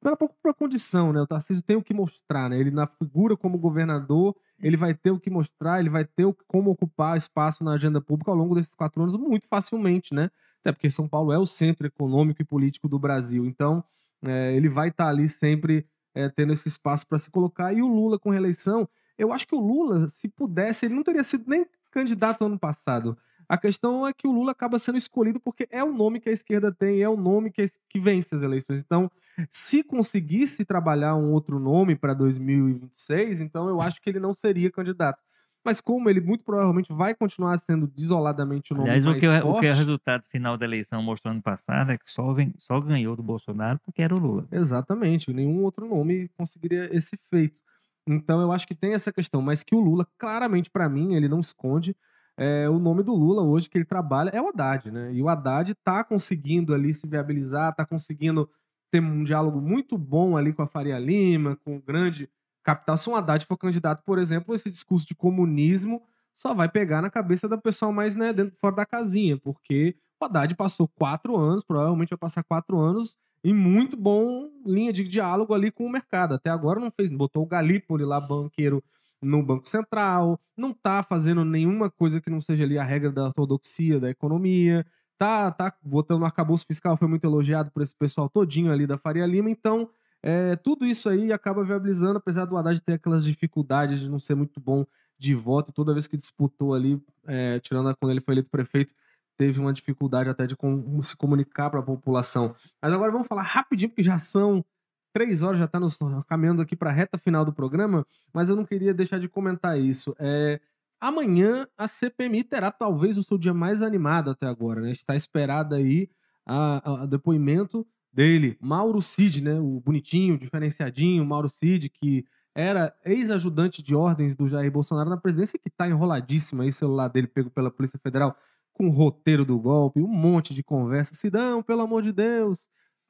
pela 0.00 0.16
própria 0.16 0.54
condição, 0.54 1.12
né? 1.12 1.20
O 1.20 1.26
Tarcísio 1.26 1.62
tem 1.62 1.76
o 1.76 1.82
que 1.82 1.94
mostrar, 1.94 2.50
né? 2.50 2.58
Ele 2.58 2.70
na 2.70 2.86
figura 2.86 3.36
como 3.36 3.58
governador, 3.58 4.36
ele 4.60 4.76
vai 4.76 4.94
ter 4.94 5.10
o 5.10 5.18
que 5.18 5.30
mostrar, 5.30 5.80
ele 5.80 5.88
vai 5.88 6.04
ter 6.04 6.24
o, 6.24 6.36
como 6.46 6.70
ocupar 6.70 7.16
espaço 7.16 7.64
na 7.64 7.72
agenda 7.72 8.00
pública 8.00 8.30
ao 8.30 8.36
longo 8.36 8.54
desses 8.54 8.74
quatro 8.74 9.02
anos 9.02 9.16
muito 9.16 9.46
facilmente, 9.48 10.14
né? 10.14 10.30
Até 10.66 10.72
porque 10.72 10.90
São 10.90 11.06
Paulo 11.06 11.32
é 11.32 11.38
o 11.38 11.46
centro 11.46 11.86
econômico 11.86 12.42
e 12.42 12.44
político 12.44 12.88
do 12.88 12.98
Brasil. 12.98 13.46
Então, 13.46 13.84
é, 14.26 14.52
ele 14.52 14.68
vai 14.68 14.88
estar 14.88 15.04
tá 15.04 15.10
ali 15.10 15.28
sempre 15.28 15.86
é, 16.12 16.28
tendo 16.28 16.52
esse 16.52 16.66
espaço 16.66 17.06
para 17.06 17.18
se 17.18 17.30
colocar. 17.30 17.72
E 17.72 17.80
o 17.80 17.86
Lula 17.86 18.18
com 18.18 18.30
reeleição, 18.30 18.88
eu 19.16 19.32
acho 19.32 19.46
que 19.46 19.54
o 19.54 19.60
Lula, 19.60 20.08
se 20.08 20.26
pudesse, 20.26 20.84
ele 20.84 20.94
não 20.96 21.04
teria 21.04 21.22
sido 21.22 21.44
nem 21.46 21.64
candidato 21.92 22.44
ano 22.44 22.58
passado. 22.58 23.16
A 23.48 23.56
questão 23.56 24.04
é 24.04 24.12
que 24.12 24.26
o 24.26 24.32
Lula 24.32 24.50
acaba 24.50 24.76
sendo 24.76 24.98
escolhido 24.98 25.38
porque 25.38 25.68
é 25.70 25.84
o 25.84 25.94
nome 25.94 26.18
que 26.18 26.28
a 26.28 26.32
esquerda 26.32 26.72
tem, 26.72 27.00
é 27.00 27.08
o 27.08 27.16
nome 27.16 27.52
que, 27.52 27.70
que 27.88 28.00
vence 28.00 28.34
as 28.34 28.42
eleições. 28.42 28.80
Então, 28.80 29.08
se 29.52 29.84
conseguisse 29.84 30.64
trabalhar 30.64 31.14
um 31.14 31.30
outro 31.30 31.60
nome 31.60 31.94
para 31.94 32.12
2026, 32.12 33.40
então 33.40 33.68
eu 33.68 33.80
acho 33.80 34.02
que 34.02 34.10
ele 34.10 34.18
não 34.18 34.34
seria 34.34 34.68
candidato. 34.68 35.22
Mas 35.66 35.80
como 35.80 36.08
ele 36.08 36.20
muito 36.20 36.44
provavelmente 36.44 36.92
vai 36.92 37.12
continuar 37.12 37.58
sendo 37.58 37.88
desoladamente 37.88 38.72
o 38.72 38.76
nome 38.76 38.88
Aliás, 38.88 39.04
mais 39.04 39.16
o 39.16 39.20
que, 39.20 39.26
forte... 39.26 39.44
o 39.44 39.60
que 39.60 39.68
o 39.68 39.74
resultado 39.74 40.22
final 40.28 40.56
da 40.56 40.64
eleição 40.64 41.02
mostrou 41.02 41.32
ano 41.32 41.42
passado 41.42 41.90
é 41.90 41.98
que 41.98 42.08
só, 42.08 42.32
vem, 42.32 42.54
só 42.56 42.80
ganhou 42.80 43.16
do 43.16 43.22
Bolsonaro 43.24 43.80
porque 43.84 44.00
era 44.00 44.14
o 44.14 44.18
Lula. 44.18 44.46
Exatamente. 44.52 45.32
Nenhum 45.32 45.64
outro 45.64 45.84
nome 45.84 46.28
conseguiria 46.38 46.88
esse 46.94 47.18
feito. 47.28 47.60
Então 48.06 48.40
eu 48.40 48.52
acho 48.52 48.64
que 48.64 48.76
tem 48.76 48.92
essa 48.92 49.12
questão, 49.12 49.42
mas 49.42 49.64
que 49.64 49.74
o 49.74 49.80
Lula, 49.80 50.06
claramente 50.16 50.70
para 50.70 50.88
mim, 50.88 51.16
ele 51.16 51.28
não 51.28 51.40
esconde. 51.40 51.96
É, 52.38 52.68
o 52.68 52.78
nome 52.78 53.02
do 53.02 53.12
Lula 53.12 53.42
hoje 53.42 53.68
que 53.68 53.76
ele 53.76 53.84
trabalha 53.84 54.30
é 54.30 54.40
o 54.40 54.48
Haddad, 54.48 54.88
né? 54.92 55.12
E 55.12 55.20
o 55.20 55.28
Haddad 55.28 55.74
tá 55.82 56.04
conseguindo 56.04 56.74
ali 56.74 56.94
se 56.94 57.08
viabilizar, 57.08 57.74
tá 57.74 57.84
conseguindo 57.84 58.48
ter 58.88 59.02
um 59.02 59.24
diálogo 59.24 59.60
muito 59.60 59.98
bom 59.98 60.36
ali 60.36 60.52
com 60.52 60.62
a 60.62 60.68
Faria 60.68 60.96
Lima, 60.96 61.56
com 61.64 61.76
o 61.76 61.82
grande 61.82 62.30
capital. 62.66 62.96
Se 62.96 63.08
um 63.08 63.14
Haddad 63.14 63.46
for 63.46 63.56
candidato, 63.56 64.02
por 64.04 64.18
exemplo, 64.18 64.52
esse 64.52 64.68
discurso 64.68 65.06
de 65.06 65.14
comunismo 65.14 66.02
só 66.34 66.52
vai 66.52 66.68
pegar 66.68 67.00
na 67.00 67.08
cabeça 67.08 67.48
da 67.48 67.56
pessoa 67.56 67.92
mais 67.92 68.16
né, 68.16 68.32
dentro, 68.32 68.56
fora 68.60 68.74
da 68.74 68.84
casinha, 68.84 69.38
porque 69.38 69.94
o 70.20 70.24
Haddad 70.24 70.52
passou 70.56 70.88
quatro 70.88 71.36
anos, 71.36 71.62
provavelmente 71.62 72.10
vai 72.10 72.18
passar 72.18 72.42
quatro 72.42 72.78
anos 72.78 73.16
em 73.44 73.54
muito 73.54 73.96
bom 73.96 74.50
linha 74.66 74.92
de 74.92 75.04
diálogo 75.04 75.54
ali 75.54 75.70
com 75.70 75.86
o 75.86 75.90
mercado. 75.90 76.34
Até 76.34 76.50
agora 76.50 76.80
não 76.80 76.90
fez, 76.90 77.10
botou 77.10 77.44
o 77.44 77.46
Galípoli 77.46 78.04
lá, 78.04 78.20
banqueiro, 78.20 78.82
no 79.22 79.42
Banco 79.42 79.68
Central, 79.68 80.38
não 80.56 80.74
tá 80.74 81.02
fazendo 81.02 81.44
nenhuma 81.44 81.88
coisa 81.88 82.20
que 82.20 82.28
não 82.28 82.40
seja 82.40 82.64
ali 82.64 82.78
a 82.78 82.84
regra 82.84 83.10
da 83.10 83.26
ortodoxia 83.26 83.98
da 83.98 84.10
economia, 84.10 84.84
tá, 85.16 85.50
tá 85.50 85.72
botando 85.82 86.20
no 86.20 86.26
arcabouço 86.26 86.66
fiscal, 86.66 86.96
foi 86.96 87.08
muito 87.08 87.24
elogiado 87.24 87.70
por 87.70 87.82
esse 87.82 87.96
pessoal 87.96 88.28
todinho 88.28 88.70
ali 88.70 88.86
da 88.86 88.98
Faria 88.98 89.24
Lima, 89.24 89.48
então 89.50 89.88
é, 90.28 90.56
tudo 90.56 90.84
isso 90.84 91.08
aí 91.08 91.32
acaba 91.32 91.62
viabilizando, 91.62 92.18
apesar 92.18 92.46
do 92.46 92.56
Haddad 92.56 92.80
ter 92.80 92.94
aquelas 92.94 93.24
dificuldades 93.24 94.00
de 94.00 94.08
não 94.08 94.18
ser 94.18 94.34
muito 94.34 94.58
bom 94.58 94.84
de 95.16 95.36
voto, 95.36 95.70
toda 95.70 95.92
vez 95.92 96.08
que 96.08 96.16
disputou 96.16 96.74
ali, 96.74 97.00
é, 97.28 97.60
tirando 97.60 97.94
quando 97.96 98.10
ele 98.10 98.20
foi 98.20 98.34
eleito 98.34 98.50
prefeito, 98.50 98.92
teve 99.38 99.60
uma 99.60 99.72
dificuldade 99.72 100.28
até 100.28 100.44
de 100.44 100.56
com, 100.56 101.00
se 101.00 101.16
comunicar 101.16 101.70
para 101.70 101.78
a 101.78 101.82
população. 101.82 102.56
Mas 102.82 102.92
agora 102.92 103.12
vamos 103.12 103.28
falar 103.28 103.42
rapidinho, 103.42 103.88
porque 103.88 104.02
já 104.02 104.18
são 104.18 104.64
três 105.12 105.42
horas, 105.42 105.60
já 105.60 105.66
está 105.66 105.78
caminhando 106.26 106.60
aqui 106.60 106.74
para 106.74 106.90
a 106.90 106.92
reta 106.92 107.16
final 107.16 107.44
do 107.44 107.52
programa, 107.52 108.04
mas 108.34 108.48
eu 108.48 108.56
não 108.56 108.64
queria 108.64 108.92
deixar 108.92 109.20
de 109.20 109.28
comentar 109.28 109.78
isso. 109.78 110.12
É, 110.18 110.60
amanhã 111.00 111.68
a 111.78 111.86
CPMI 111.86 112.42
terá 112.42 112.72
talvez 112.72 113.16
o 113.16 113.22
seu 113.22 113.38
dia 113.38 113.54
mais 113.54 113.80
animado 113.80 114.30
até 114.30 114.48
agora, 114.48 114.80
né? 114.80 114.90
Está 114.90 115.14
esperada 115.14 115.76
aí 115.76 116.10
a 116.44 117.06
depoimento 117.06 117.86
dele, 118.16 118.56
Mauro 118.58 119.02
Cid, 119.02 119.42
né? 119.42 119.60
O 119.60 119.78
bonitinho, 119.78 120.38
diferenciadinho, 120.38 121.24
Mauro 121.24 121.50
Cid, 121.50 121.90
que 121.90 122.24
era 122.54 122.96
ex-ajudante 123.04 123.82
de 123.82 123.94
ordens 123.94 124.34
do 124.34 124.48
Jair 124.48 124.72
Bolsonaro 124.72 125.10
na 125.10 125.18
presidência, 125.18 125.58
que 125.58 125.68
tá 125.68 125.86
enroladíssimo 125.86 126.62
aí, 126.62 126.72
celular 126.72 127.08
dele 127.08 127.26
pego 127.26 127.50
pela 127.50 127.70
Polícia 127.70 128.00
Federal, 128.02 128.34
com 128.72 128.86
o 128.88 128.90
roteiro 128.90 129.44
do 129.44 129.58
golpe, 129.58 130.00
um 130.00 130.08
monte 130.08 130.54
de 130.54 130.62
conversa. 130.62 131.14
Sidão, 131.14 131.62
pelo 131.62 131.82
amor 131.82 132.02
de 132.02 132.12
Deus, 132.12 132.56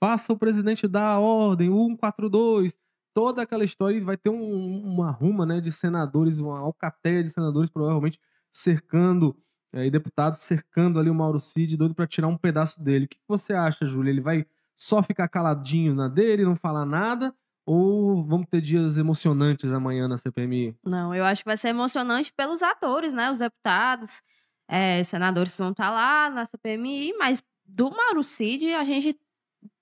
faça 0.00 0.32
o 0.32 0.38
presidente 0.38 0.88
dar 0.88 1.06
a 1.06 1.20
ordem, 1.20 1.70
142, 1.70 2.76
toda 3.14 3.42
aquela 3.42 3.62
história. 3.62 4.04
Vai 4.04 4.16
ter 4.16 4.30
um, 4.30 4.82
uma 4.84 5.12
ruma 5.12 5.46
né, 5.46 5.60
de 5.60 5.70
senadores, 5.70 6.40
uma 6.40 6.58
alcateia 6.58 7.22
de 7.22 7.30
senadores, 7.30 7.70
provavelmente 7.70 8.18
cercando, 8.52 9.36
é, 9.72 9.88
deputados 9.88 10.40
cercando 10.40 10.98
ali 10.98 11.08
o 11.08 11.14
Mauro 11.14 11.38
Cid, 11.38 11.76
doido 11.76 11.94
para 11.94 12.08
tirar 12.08 12.26
um 12.26 12.36
pedaço 12.36 12.82
dele. 12.82 13.04
O 13.04 13.08
que 13.08 13.18
você 13.28 13.54
acha, 13.54 13.86
Júlia? 13.86 14.10
Ele 14.10 14.20
vai 14.20 14.44
só 14.76 15.02
ficar 15.02 15.28
caladinho 15.28 15.94
na 15.94 16.06
dele, 16.06 16.44
não 16.44 16.54
falar 16.54 16.84
nada? 16.84 17.34
Ou 17.64 18.24
vamos 18.24 18.46
ter 18.48 18.60
dias 18.60 18.96
emocionantes 18.98 19.72
amanhã 19.72 20.06
na 20.06 20.16
CPMI? 20.16 20.76
Não, 20.84 21.12
eu 21.12 21.24
acho 21.24 21.42
que 21.42 21.48
vai 21.48 21.56
ser 21.56 21.68
emocionante 21.68 22.32
pelos 22.32 22.62
atores, 22.62 23.12
né? 23.12 23.30
Os 23.30 23.40
deputados, 23.40 24.22
é, 24.68 25.02
senadores 25.02 25.58
vão 25.58 25.70
estar 25.70 25.90
lá 25.90 26.30
na 26.30 26.44
CPMI, 26.44 27.14
mas 27.18 27.42
do 27.64 27.90
Mauro 27.90 28.22
Cid 28.22 28.72
a 28.74 28.84
gente 28.84 29.18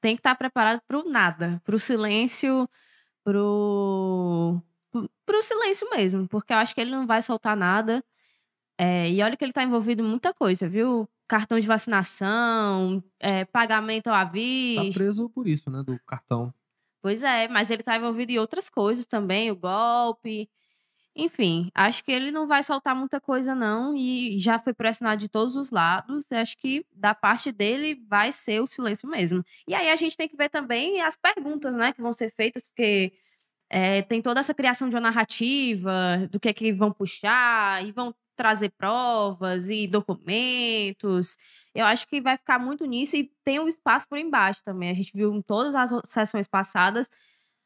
tem 0.01 0.16
que 0.16 0.20
estar 0.20 0.34
preparado 0.34 0.80
para 0.86 0.99
o 0.99 1.11
nada, 1.11 1.61
para 1.62 1.74
o 1.74 1.78
silêncio, 1.78 2.66
para 3.22 3.38
o 3.38 4.62
silêncio 5.42 5.90
mesmo, 5.90 6.26
porque 6.28 6.53
eu 6.53 6.57
acho 6.57 6.74
que 6.74 6.80
ele 6.80 6.90
não 6.90 7.07
vai 7.07 7.20
soltar 7.20 7.57
nada. 7.57 8.03
É, 8.78 9.11
e 9.11 9.22
olha 9.22 9.36
que 9.36 9.45
ele 9.45 9.51
está 9.51 9.62
envolvido 9.62 10.03
em 10.03 10.07
muita 10.09 10.32
coisa, 10.32 10.68
viu? 10.68 11.09
Cartão 11.27 11.59
de 11.59 11.66
vacinação, 11.66 13.03
é, 13.18 13.45
pagamento 13.45 14.09
à 14.09 14.25
vista. 14.25 14.93
Tá 14.93 15.05
preso 15.05 15.29
por 15.31 15.47
isso, 15.47 15.70
né, 15.70 15.83
do 15.83 15.99
cartão. 16.07 16.53
Pois 17.03 17.22
é, 17.22 17.49
mas 17.49 17.70
ele 17.70 17.83
tá 17.83 17.97
envolvido 17.97 18.33
em 18.33 18.39
outras 18.39 18.70
coisas 18.70 19.05
também, 19.05 19.51
o 19.51 19.57
golpe. 19.57 20.49
Enfim, 21.16 21.70
acho 21.75 22.03
que 22.03 22.11
ele 22.11 22.33
não 22.33 22.47
vai 22.47 22.62
soltar 22.62 22.95
muita 22.97 23.20
coisa, 23.20 23.55
não, 23.55 23.97
e 23.97 24.37
já 24.39 24.59
foi 24.59 24.75
pressionado 24.75 25.20
de 25.20 25.29
todos 25.29 25.55
os 25.55 25.70
lados. 25.70 26.31
Acho 26.33 26.57
que 26.59 26.85
da 26.93 27.14
parte 27.14 27.53
dele 27.53 28.03
vai 28.09 28.33
ser 28.33 28.61
o 28.61 28.66
silêncio 28.66 29.09
mesmo. 29.09 29.45
E 29.68 29.75
aí 29.75 29.91
a 29.91 29.97
gente 29.97 30.16
tem 30.16 30.29
que 30.29 30.37
ver 30.37 30.49
também 30.49 31.01
as 31.03 31.14
perguntas, 31.14 31.75
né, 31.75 31.93
que 31.93 32.03
vão 32.03 32.12
ser 32.12 32.33
feitas, 32.35 32.66
porque 32.66 33.12
é, 33.70 34.03
tem 34.03 34.20
toda 34.20 34.41
essa 34.41 34.55
criação 34.55 34.89
de 34.89 34.95
uma 34.97 35.01
narrativa, 35.01 36.29
do 36.31 36.41
que 36.41 36.49
é 36.49 36.53
que 36.53 36.72
vão 36.72 36.93
puxar, 36.93 37.85
e 37.87 37.93
vão 37.93 38.14
trazer 38.35 38.70
provas 38.70 39.70
e 39.70 39.87
documentos. 39.87 41.37
Eu 41.74 41.87
acho 41.87 42.07
que 42.07 42.20
vai 42.20 42.37
ficar 42.37 42.59
muito 42.59 42.85
nisso 42.87 43.16
e 43.16 43.30
tem 43.45 43.59
um 43.61 43.68
espaço 43.68 44.09
por 44.09 44.18
embaixo 44.18 44.61
também. 44.64 44.91
A 44.91 44.95
gente 44.95 45.12
viu 45.14 45.35
em 45.35 45.43
todas 45.43 45.74
as 45.74 45.91
sessões 46.05 46.47
passadas 46.47 47.09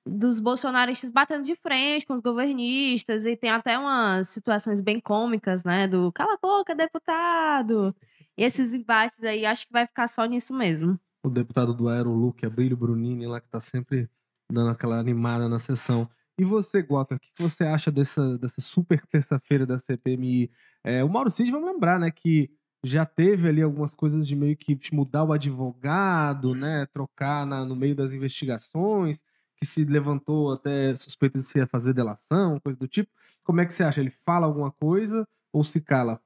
dos 0.06 0.40
bolsonaristas 0.40 1.10
batendo 1.10 1.44
de 1.44 1.54
frente 1.54 2.06
com 2.06 2.14
os 2.14 2.22
governistas 2.22 3.26
e 3.26 3.36
tem 3.36 3.50
até 3.50 3.78
umas 3.78 4.28
situações 4.28 4.80
bem 4.80 4.98
cômicas, 5.00 5.64
né, 5.64 5.86
do 5.86 6.10
cala 6.12 6.34
a 6.34 6.38
boca, 6.40 6.74
deputado. 6.74 7.94
E 8.36 8.44
esses 8.44 8.74
embates 8.74 9.22
aí, 9.22 9.44
acho 9.44 9.66
que 9.66 9.72
vai 9.72 9.86
ficar 9.86 10.08
só 10.08 10.24
nisso 10.24 10.54
mesmo. 10.54 10.98
O 11.22 11.28
deputado 11.28 11.74
do 11.74 11.88
Aeroluc, 11.88 12.46
Abrílio 12.46 12.76
Brunini, 12.76 13.26
lá 13.26 13.40
que 13.40 13.48
tá 13.48 13.60
sempre 13.60 14.08
dando 14.50 14.70
aquela 14.70 14.98
animada 14.98 15.48
na 15.48 15.58
sessão. 15.58 16.08
E 16.38 16.44
você, 16.44 16.80
Gota, 16.82 17.16
o 17.16 17.18
que 17.18 17.32
você 17.38 17.64
acha 17.64 17.90
dessa, 17.90 18.38
dessa 18.38 18.60
super 18.60 19.04
terça-feira 19.06 19.66
da 19.66 19.76
CPMI? 19.76 20.50
É, 20.84 21.02
o 21.02 21.08
Mauro 21.08 21.30
Cid, 21.30 21.50
vamos 21.50 21.68
lembrar, 21.68 21.98
né, 21.98 22.12
que 22.12 22.48
já 22.84 23.04
teve 23.04 23.48
ali 23.48 23.60
algumas 23.60 23.92
coisas 23.92 24.26
de 24.26 24.36
meio 24.36 24.56
que 24.56 24.78
mudar 24.92 25.24
o 25.24 25.32
advogado, 25.32 26.54
né, 26.54 26.86
trocar 26.92 27.44
na, 27.44 27.64
no 27.64 27.74
meio 27.74 27.96
das 27.96 28.12
investigações, 28.12 29.20
que 29.56 29.66
se 29.66 29.84
levantou 29.84 30.52
até 30.52 30.94
suspeita 30.94 31.40
de 31.40 31.44
se 31.44 31.58
ia 31.58 31.66
fazer 31.66 31.92
delação, 31.92 32.60
coisa 32.60 32.78
do 32.78 32.86
tipo. 32.86 33.10
Como 33.42 33.60
é 33.60 33.66
que 33.66 33.74
você 33.74 33.82
acha? 33.82 34.00
Ele 34.00 34.12
fala 34.24 34.46
alguma 34.46 34.70
coisa 34.70 35.26
ou 35.52 35.64
se 35.64 35.80
cala? 35.80 36.20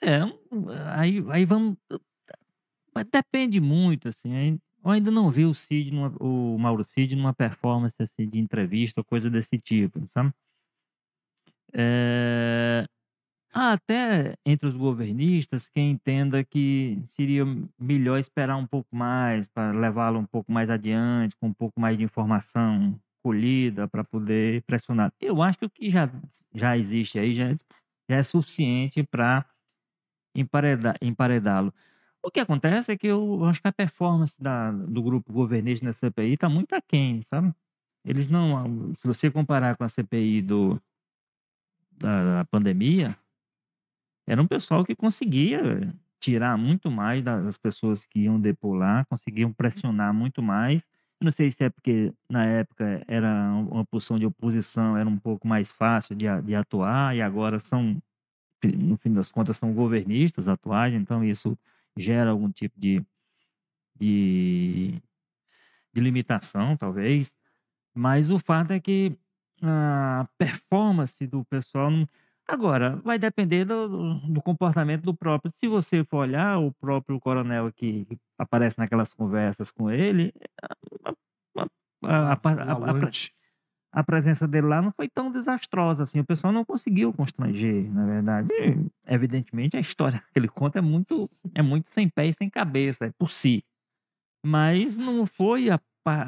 É, 0.00 0.20
aí, 0.94 1.24
aí 1.28 1.44
vamos. 1.44 1.76
Mas 2.94 3.04
depende 3.12 3.60
muito, 3.60 4.08
assim. 4.08 4.60
Eu 4.86 4.92
ainda 4.92 5.10
não 5.10 5.32
vi 5.32 5.44
o 5.44 5.52
Cid, 5.52 5.90
numa- 5.90 6.14
o 6.20 6.56
Mauro 6.56 6.84
Cid, 6.84 7.16
numa 7.16 7.34
performance 7.34 8.00
assim, 8.00 8.28
de 8.28 8.38
entrevista 8.38 9.00
ou 9.00 9.04
coisa 9.04 9.28
desse 9.28 9.58
tipo, 9.58 10.06
sabe? 10.14 10.32
É, 11.74 12.86
Há 13.52 13.72
até 13.72 14.36
entre 14.46 14.68
os 14.68 14.76
governistas 14.76 15.68
quem 15.68 15.92
entenda 15.92 16.44
que 16.44 17.00
seria 17.06 17.44
melhor 17.78 18.18
esperar 18.18 18.56
um 18.56 18.66
pouco 18.66 18.94
mais 18.94 19.48
para 19.48 19.72
levá-lo 19.72 20.18
um 20.20 20.26
pouco 20.26 20.52
mais 20.52 20.70
adiante, 20.70 21.36
com 21.36 21.48
um 21.48 21.54
pouco 21.54 21.80
mais 21.80 21.98
de 21.98 22.04
informação 22.04 23.00
colhida 23.24 23.88
para 23.88 24.04
poder 24.04 24.62
pressionar. 24.64 25.12
Eu 25.20 25.42
acho 25.42 25.58
que 25.58 25.66
o 25.66 25.70
que 25.70 25.90
já, 25.90 26.10
já 26.54 26.78
existe 26.78 27.18
aí 27.18 27.34
já, 27.34 27.52
já 28.10 28.16
é 28.16 28.22
suficiente 28.22 29.02
para 29.02 29.44
emparedá-lo. 31.02 31.72
O 32.26 32.30
que 32.30 32.40
acontece 32.40 32.90
é 32.90 32.96
que 32.98 33.06
eu 33.06 33.44
acho 33.44 33.62
que 33.62 33.68
a 33.68 33.72
performance 33.72 34.34
da, 34.42 34.72
do 34.72 35.00
grupo 35.00 35.32
governista 35.32 35.86
na 35.86 35.92
CPI 35.92 36.32
está 36.34 36.48
muito 36.48 36.74
aquém, 36.74 37.22
sabe? 37.30 37.54
Eles 38.04 38.28
não. 38.28 38.94
Se 38.96 39.06
você 39.06 39.30
comparar 39.30 39.76
com 39.76 39.84
a 39.84 39.88
CPI 39.88 40.42
do, 40.42 40.80
da, 41.92 42.38
da 42.38 42.44
pandemia, 42.44 43.16
era 44.26 44.42
um 44.42 44.46
pessoal 44.46 44.84
que 44.84 44.94
conseguia 44.96 45.94
tirar 46.20 46.56
muito 46.58 46.90
mais 46.90 47.22
da- 47.22 47.40
das 47.40 47.56
pessoas 47.58 48.04
que 48.06 48.20
iam 48.20 48.40
depor 48.40 48.74
lá, 48.74 49.04
conseguiam 49.04 49.52
pressionar 49.52 50.12
muito 50.12 50.42
mais. 50.42 50.82
Não 51.20 51.30
sei 51.30 51.50
se 51.52 51.62
é 51.64 51.70
porque 51.70 52.12
na 52.28 52.44
época 52.44 53.04
era 53.06 53.28
um- 53.54 53.68
uma 53.68 53.84
posição 53.86 54.18
de 54.18 54.26
oposição, 54.26 54.96
era 54.96 55.08
um 55.08 55.18
pouco 55.18 55.46
mais 55.46 55.70
fácil 55.72 56.16
de, 56.16 56.26
de 56.42 56.54
atuar, 56.54 57.14
e 57.16 57.22
agora 57.22 57.60
são, 57.60 57.96
no 58.64 58.96
fim 58.98 59.12
das 59.12 59.30
contas, 59.30 59.56
são 59.58 59.72
governistas 59.74 60.48
atuais, 60.48 60.94
então 60.94 61.24
isso 61.24 61.58
gera 61.96 62.30
algum 62.30 62.50
tipo 62.50 62.78
de, 62.78 63.04
de, 63.98 65.00
de 65.92 66.00
limitação, 66.00 66.76
talvez. 66.76 67.32
Mas 67.94 68.30
o 68.30 68.38
fato 68.38 68.72
é 68.72 68.80
que 68.80 69.16
a 69.62 70.28
performance 70.38 71.26
do 71.26 71.44
pessoal. 71.46 71.90
não- 71.90 72.08
Agora, 72.48 72.96
vai 72.98 73.18
depender 73.18 73.64
do, 73.64 73.88
do- 73.88 74.42
comportamento 74.42 75.02
do 75.02 75.14
próprio. 75.14 75.50
Se 75.54 75.66
você 75.66 76.04
for 76.04 76.18
olhar, 76.18 76.58
o 76.60 76.72
próprio 76.74 77.18
coronel 77.18 77.72
que 77.72 78.04
que 78.06 78.18
aparece 78.38 78.78
naquelas 78.78 79.12
conversas 79.12 79.72
com 79.72 79.90
ele, 79.90 80.32
a, 82.04 82.32
a- 82.32 82.32
a- 82.72 82.74
a- 84.00 84.04
presença 84.04 84.46
dele 84.46 84.66
lá 84.66 84.80
não 84.82 84.92
foi 84.92 85.08
tão 85.08 85.30
desastrosa 85.32 86.02
assim. 86.04 86.20
O 86.20 86.24
pessoal 86.24 86.52
não 86.52 86.64
conseguiu 86.64 87.12
constranger, 87.12 87.92
na 87.92 88.06
verdade. 88.06 88.48
E, 88.52 88.86
evidentemente, 89.12 89.76
a 89.76 89.80
história 89.80 90.22
que 90.32 90.38
ele 90.38 90.48
conta 90.48 90.78
é 90.78 90.82
muito, 90.82 91.30
é 91.54 91.62
muito 91.62 91.90
sem 91.90 92.08
pé 92.08 92.26
e 92.28 92.32
sem 92.32 92.48
cabeça, 92.50 93.06
é 93.06 93.12
por 93.18 93.30
si. 93.30 93.64
Mas 94.44 94.96
não 94.96 95.26
foi 95.26 95.70
a, 95.70 95.80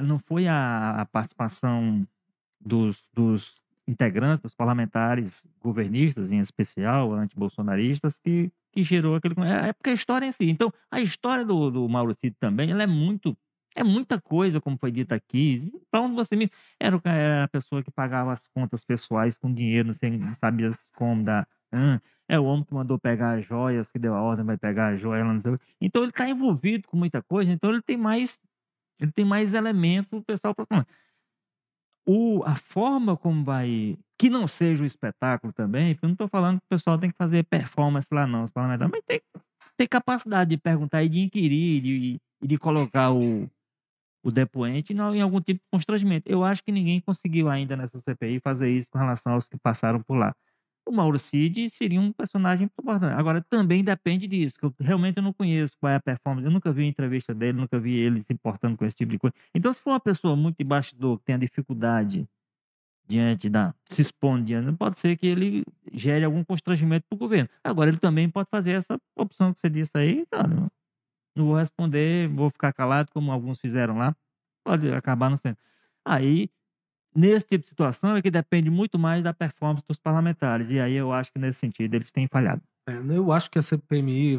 não 0.03 0.19
foi 0.19 0.47
a, 0.49 1.03
a 1.03 1.07
participação 1.07 2.07
dos, 2.61 3.09
dos 3.15 3.61
integrantes, 3.87 4.43
dos 4.43 4.55
parlamentares 4.55 5.47
governistas, 5.61 6.33
em 6.33 6.39
especial, 6.41 7.13
antibolsonaristas, 7.15 8.19
que, 8.19 8.51
que 8.73 8.83
gerou 8.83 9.17
aquele. 9.17 9.35
É, 9.41 9.69
é 9.69 9.73
porque 9.73 9.91
a 9.91 9.95
história 9.95 10.27
em 10.27 10.33
si. 10.33 10.51
Então, 10.51 10.73
a 10.91 11.01
história 11.01 11.45
do, 11.45 11.71
do 11.71 11.89
Mauro 11.89 12.15
Cid 12.15 12.37
também 12.41 12.71
ela 12.71 12.83
é 12.83 12.87
muito. 12.87 13.37
É 13.79 13.85
muita 13.85 14.21
coisa, 14.21 14.61
como 14.61 14.77
foi 14.77 14.91
dito 14.91 15.13
aqui. 15.13 15.73
Para 15.89 16.01
onde 16.01 16.17
você 16.17 16.35
me. 16.35 16.51
Era, 16.81 17.01
a 17.45 17.47
pessoa 17.47 17.81
que 17.81 17.93
pagava 17.93 18.33
as 18.33 18.49
contas 18.49 18.85
pessoais 18.85 19.39
com 19.39 19.55
dinheiro, 19.55 19.87
não 20.19 20.35
sabia 20.35 20.73
como 20.97 21.23
dar. 21.23 21.47
Hum, 21.73 22.01
é 22.29 22.41
o 22.41 22.45
homem 22.45 22.65
que 22.65 22.75
mandou 22.75 22.99
pegar 22.99 23.39
as 23.39 23.47
joias, 23.47 23.93
que 23.93 23.99
deu 23.99 24.17
a 24.17 24.21
ordem, 24.21 24.45
vai 24.45 24.57
pegar 24.57 24.89
a 24.89 24.97
joia. 24.97 25.23
não 25.23 25.41
sei. 25.41 25.57
Então 25.81 26.03
ele 26.03 26.11
está 26.11 26.29
envolvido 26.29 26.89
com 26.89 26.97
muita 26.97 27.23
coisa, 27.23 27.53
então 27.53 27.71
ele 27.71 27.81
tem 27.81 27.97
mais. 27.97 28.41
Ele 28.99 29.13
tem 29.13 29.25
mais 29.25 29.55
elementos, 29.55 30.13
o 30.13 30.25
pessoal. 30.25 30.53
pra- 30.57 30.67
O, 32.05 32.43
a 32.45 32.57
forma 32.57 33.17
como 33.17 33.45
vai. 33.45 33.97
Que 34.19 34.29
não 34.29 34.49
seja 34.49 34.83
o 34.83 34.87
espetáculo 34.87 35.53
também, 35.53 35.95
porque 35.95 36.05
eu 36.05 36.09
não 36.09 36.15
estou 36.15 36.27
falando 36.29 36.59
que 36.59 36.67
o 36.67 36.69
pessoal 36.69 36.99
tem 36.99 37.11
que 37.13 37.17
fazer 37.17 37.45
performance 37.45 38.09
lá, 38.13 38.27
não, 38.27 38.43
os 38.43 38.51
parlamentares, 38.51 38.91
mas 38.91 39.05
tem 39.05 39.21
ter 39.77 39.87
capacidade 39.87 40.51
de 40.51 40.57
perguntar 40.57 41.05
e 41.05 41.09
de 41.09 41.21
inquirir 41.21 41.81
de, 41.81 42.21
de 42.43 42.59
colocar 42.59 43.13
o, 43.13 43.49
o 44.29 44.33
depoente 44.33 44.93
em, 44.93 45.21
algum 45.21 45.41
tipo 45.41 45.61
de 45.61 45.71
constrangimento. 45.71 46.31
Eu 46.31 46.45
acho 46.45 46.63
que 46.63 46.71
ninguém 46.73 47.01
conseguiu 47.01 47.49
ainda 47.49 47.77
nessa 47.77 47.99
CPI 47.99 48.41
fazer 48.41 48.71
isso 48.71 48.91
com 48.91 48.99
relação 48.99 49.33
aos 49.33 49.49
que 49.49 49.57
passaram 49.59 50.01
por 50.03 50.17
lá. 50.17 50.35
O 50.87 50.93
Mauro 50.93 51.19
Cid 51.19 51.69
seria 51.71 52.01
um 52.01 52.13
personagem 52.13 52.65
importante. 52.65 53.13
Agora, 53.13 53.43
também 53.43 53.85
depende 53.85 54.27
disso, 54.27 54.59
que 54.59 54.65
eu 54.65 54.75
realmente 54.81 55.21
não 55.21 55.35
conheço 55.35 55.75
qual 55.79 55.93
é 55.93 55.97
a 55.97 56.01
performance. 56.01 56.47
Eu 56.47 56.51
nunca 56.51 56.73
vi 56.73 56.85
a 56.85 56.87
entrevista 56.87 57.35
dele, 57.35 57.59
nunca 57.59 57.79
vi 57.79 57.95
ele 57.95 58.23
se 58.23 58.33
importando 58.33 58.77
com 58.77 58.87
esse 58.87 58.97
tipo 58.97 59.13
de 59.13 59.19
coisa. 59.19 59.35
Então, 59.55 59.71
se 59.73 59.83
for 59.83 59.91
uma 59.91 60.01
pessoa 60.01 60.35
muito 60.35 60.63
embaixador, 60.63 61.19
que 61.19 61.27
tenha 61.27 61.39
dificuldade 61.39 62.27
diante 63.07 63.51
da. 63.51 63.75
se 63.91 64.01
expondo 64.01 64.45
diante, 64.45 64.75
pode 64.77 64.99
ser 64.99 65.17
que 65.17 65.27
ele 65.27 65.65
gere 65.93 66.25
algum 66.25 66.43
constrangimento 66.43 67.07
para 67.09 67.17
o 67.17 67.19
governo. 67.19 67.51
Agora, 67.63 67.91
ele 67.91 67.99
também 67.99 68.29
pode 68.31 68.49
fazer 68.51 68.73
essa 68.73 68.99
opção 69.15 69.53
que 69.53 69.61
você 69.61 69.69
disse 69.69 69.97
aí, 69.97 70.27
não, 71.39 71.47
vou 71.47 71.57
responder, 71.57 72.29
vou 72.29 72.51
ficar 72.51 72.73
calado, 72.73 73.11
como 73.13 73.33
alguns 73.33 73.59
fizeram 73.59 73.97
lá. 73.99 74.15
Pode 74.65 74.91
acabar 74.93 75.31
não 75.31 75.37
sendo. 75.37 75.57
Aí, 76.07 76.51
nesse 77.15 77.47
tipo 77.47 77.63
de 77.63 77.69
situação, 77.71 78.17
é 78.17 78.23
que 78.23 78.31
depende 78.31 78.71
muito 78.71 78.99
mais 78.99 79.23
da 79.23 79.33
performance 79.33 79.85
dos 79.87 79.99
parlamentares. 79.99 80.71
E 80.71 80.79
aí 80.81 80.95
eu 80.95 81.13
acho 81.13 81.33
que 81.33 81.39
nesse 81.39 81.59
sentido 81.59 81.95
eles 81.95 82.11
têm 82.13 82.27
falhado. 82.27 82.63
É, 82.89 82.93
eu 83.17 83.31
acho 83.33 83.51
que 83.51 83.59
a 83.59 83.63
CPMI 83.63 84.39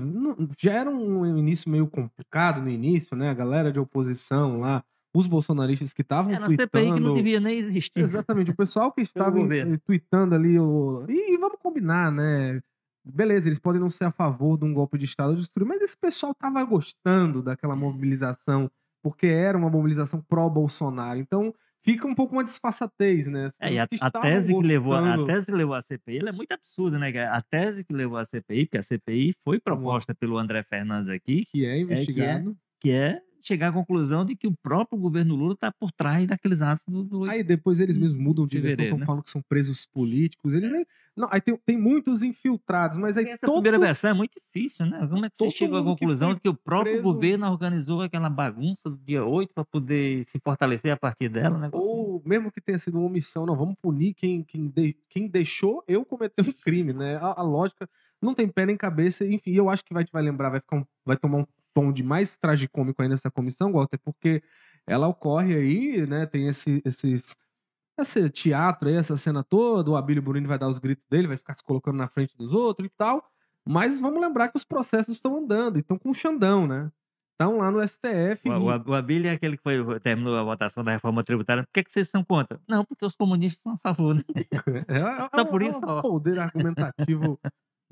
já 0.59 0.73
era 0.73 0.89
um 0.89 1.37
início 1.37 1.69
meio 1.69 1.87
complicado 1.87 2.61
no 2.61 2.69
início, 2.69 3.15
né? 3.15 3.29
A 3.29 3.33
galera 3.33 3.71
de 3.71 3.79
oposição 3.79 4.59
lá, 4.59 4.83
os 5.15 5.27
bolsonaristas 5.27 5.93
que 5.93 6.01
estavam 6.01 6.31
Era 6.31 6.47
uma 6.47 6.55
CPI 6.55 6.67
que 6.67 6.77
não 6.89 6.91
tweetando- 6.93 7.15
devia 7.15 7.39
nem 7.39 7.59
existir. 7.59 7.99
Exatamente, 8.01 8.51
o 8.51 8.55
pessoal 8.55 8.91
que 8.91 9.01
estava 9.37 9.39
eh, 9.55 9.77
tweetando 9.85 10.33
ali, 10.35 10.59
o... 10.59 11.05
e, 11.07 11.33
e 11.33 11.37
vamos 11.37 11.59
combinar, 11.61 12.11
né? 12.11 12.59
Beleza, 13.05 13.47
eles 13.47 13.59
podem 13.59 13.81
não 13.81 13.89
ser 13.89 14.05
a 14.05 14.11
favor 14.11 14.57
de 14.57 14.65
um 14.65 14.73
golpe 14.73 14.97
de 14.97 15.05
Estado 15.05 15.33
de 15.33 15.39
destruir, 15.39 15.67
mas 15.67 15.81
esse 15.81 15.97
pessoal 15.97 16.33
tava 16.35 16.63
gostando 16.63 17.41
daquela 17.41 17.75
mobilização, 17.75 18.69
porque 19.01 19.27
era 19.27 19.57
uma 19.57 19.69
mobilização 19.69 20.21
pró-Bolsonaro. 20.21 21.19
Então, 21.19 21.53
fica 21.81 22.07
um 22.07 22.13
pouco 22.13 22.33
uma 22.33 22.43
disfarçatez, 22.43 23.27
né? 23.27 23.51
É, 23.59 23.73
e 23.73 23.79
a, 23.79 23.87
que 23.87 23.97
a 23.99 24.11
tese 24.11 24.53
que 24.53 24.61
levou, 24.61 24.93
a 24.93 25.25
tese 25.25 25.45
que 25.47 25.51
levou 25.53 25.75
a 25.75 25.81
CPI 25.81 26.17
ela 26.19 26.29
é 26.29 26.33
muito 26.33 26.51
absurda, 26.51 26.99
né? 26.99 27.09
A 27.27 27.41
tese 27.41 27.83
que 27.83 27.93
levou 27.93 28.17
a 28.17 28.25
CPI, 28.25 28.65
porque 28.65 28.77
a 28.77 28.83
CPI 28.83 29.33
foi 29.43 29.59
proposta 29.59 30.13
pelo 30.13 30.37
André 30.37 30.63
Fernandes 30.63 31.09
aqui, 31.09 31.45
que 31.45 31.65
é 31.65 31.79
investigado. 31.79 32.55
que 32.81 32.91
é 32.91 33.21
chegar 33.41 33.69
à 33.69 33.71
conclusão 33.71 34.25
de 34.25 34.35
que 34.35 34.47
o 34.47 34.53
próprio 34.61 34.99
governo 34.99 35.35
Lula 35.35 35.53
está 35.53 35.71
por 35.71 35.91
trás 35.91 36.27
daqueles 36.27 36.61
atos 36.61 36.85
do, 36.87 37.03
do 37.03 37.23
Aí 37.25 37.43
depois 37.43 37.79
eles 37.79 37.97
mesmos 37.97 38.19
mudam 38.21 38.45
de 38.47 38.59
versão, 38.59 38.83
estão 38.85 38.97
né? 38.99 39.05
falando 39.05 39.23
que 39.23 39.29
são 39.29 39.41
presos 39.41 39.85
políticos. 39.85 40.53
Eles 40.53 40.71
nem. 40.71 40.85
Não, 41.15 41.27
aí 41.31 41.41
tem, 41.41 41.57
tem 41.65 41.77
muitos 41.77 42.23
infiltrados, 42.23 42.97
mas 42.97 43.17
aí 43.17 43.25
Essa 43.25 43.45
todo. 43.45 43.55
primeira 43.55 43.77
versão 43.77 44.11
é 44.11 44.13
muito 44.13 44.39
difícil, 44.39 44.85
né? 44.85 45.05
Como 45.09 45.25
é 45.25 45.29
que 45.29 45.37
você 45.37 45.43
todo 45.45 45.53
chegou 45.53 45.77
à 45.77 45.83
conclusão 45.83 46.33
de 46.33 46.39
que 46.39 46.47
o 46.47 46.53
próprio 46.53 46.93
preso- 46.93 47.03
governo 47.03 47.49
organizou 47.51 48.01
aquela 48.01 48.29
bagunça 48.29 48.89
do 48.89 48.95
dia 48.97 49.25
8 49.25 49.53
para 49.53 49.65
poder 49.65 50.25
se 50.25 50.39
fortalecer 50.39 50.91
a 50.93 50.97
partir 50.97 51.27
dela? 51.27 51.69
Um 51.73 51.77
Ou 51.77 52.21
mesmo 52.25 52.49
que 52.51 52.61
tenha 52.61 52.77
sido 52.77 52.97
uma 52.97 53.07
omissão, 53.07 53.45
não, 53.45 53.55
vamos 53.55 53.75
punir 53.81 54.13
quem, 54.13 54.43
quem, 54.43 54.67
de- 54.69 54.95
quem 55.09 55.27
deixou 55.27 55.83
eu 55.87 56.05
cometer 56.05 56.41
um 56.41 56.53
crime, 56.53 56.93
né? 56.93 57.17
A, 57.17 57.41
a 57.41 57.43
lógica 57.43 57.89
não 58.21 58.33
tem 58.33 58.47
pé 58.47 58.65
nem 58.65 58.77
cabeça, 58.77 59.25
enfim, 59.27 59.51
eu 59.51 59.69
acho 59.69 59.83
que 59.83 59.93
vai, 59.93 60.05
vai 60.11 60.23
lembrar, 60.23 60.49
vai, 60.49 60.61
ficar 60.61 60.77
um- 60.77 60.85
vai 61.05 61.17
tomar 61.17 61.39
um 61.39 61.45
tom 61.79 61.91
de 61.91 62.03
mais 62.03 62.37
tragicômico 62.37 63.01
ainda 63.01 63.15
essa 63.15 63.31
comissão, 63.31 63.71
Walter, 63.71 63.99
porque 64.03 64.41
ela 64.87 65.07
ocorre 65.07 65.55
aí, 65.55 66.05
né? 66.07 66.25
Tem 66.25 66.47
esse, 66.47 66.81
esses, 66.85 67.37
esse 67.99 68.29
teatro 68.29 68.89
aí, 68.89 68.95
essa 68.95 69.15
cena 69.17 69.43
toda, 69.43 69.91
o 69.91 69.95
Abílio 69.95 70.21
Burini 70.21 70.47
vai 70.47 70.57
dar 70.59 70.67
os 70.67 70.79
gritos 70.79 71.05
dele, 71.09 71.27
vai 71.27 71.37
ficar 71.37 71.53
se 71.55 71.63
colocando 71.63 71.97
na 71.97 72.07
frente 72.07 72.35
dos 72.37 72.53
outros 72.53 72.87
e 72.87 72.91
tal. 72.97 73.23
Mas 73.67 74.01
vamos 74.01 74.19
lembrar 74.21 74.49
que 74.49 74.57
os 74.57 74.63
processos 74.63 75.15
estão 75.15 75.37
andando, 75.37 75.77
e 75.77 75.81
estão 75.81 75.97
com 75.97 76.09
o 76.09 76.13
Xandão, 76.13 76.65
né? 76.65 76.91
Estão 77.33 77.57
lá 77.59 77.69
no 77.71 77.81
STF. 77.87 78.49
O, 78.49 78.71
e- 78.71 78.89
o, 78.89 78.93
Abílio 78.93 79.29
é 79.29 79.33
aquele 79.33 79.55
que 79.57 79.63
foi, 79.63 79.99
terminou 80.01 80.35
a 80.35 80.43
votação 80.43 80.83
da 80.83 80.91
reforma 80.91 81.23
tributária. 81.23 81.63
Por 81.63 81.71
que, 81.71 81.83
que 81.83 81.91
vocês 81.91 82.09
são 82.09 82.23
contra? 82.23 82.59
Não, 82.67 82.83
porque 82.83 83.05
os 83.05 83.15
comunistas 83.15 83.61
são 83.63 83.73
a 83.73 83.77
favor. 83.77 84.15
Né? 84.15 84.23
É, 84.89 84.97
é, 84.97 85.15
Só 85.29 85.41
é 85.41 85.45
por 85.45 85.61
um- 85.63 85.67
isso, 85.69 85.79
é 85.85 85.91
um 85.93 86.01
poder 86.01 86.39
argumentativo 86.39 87.39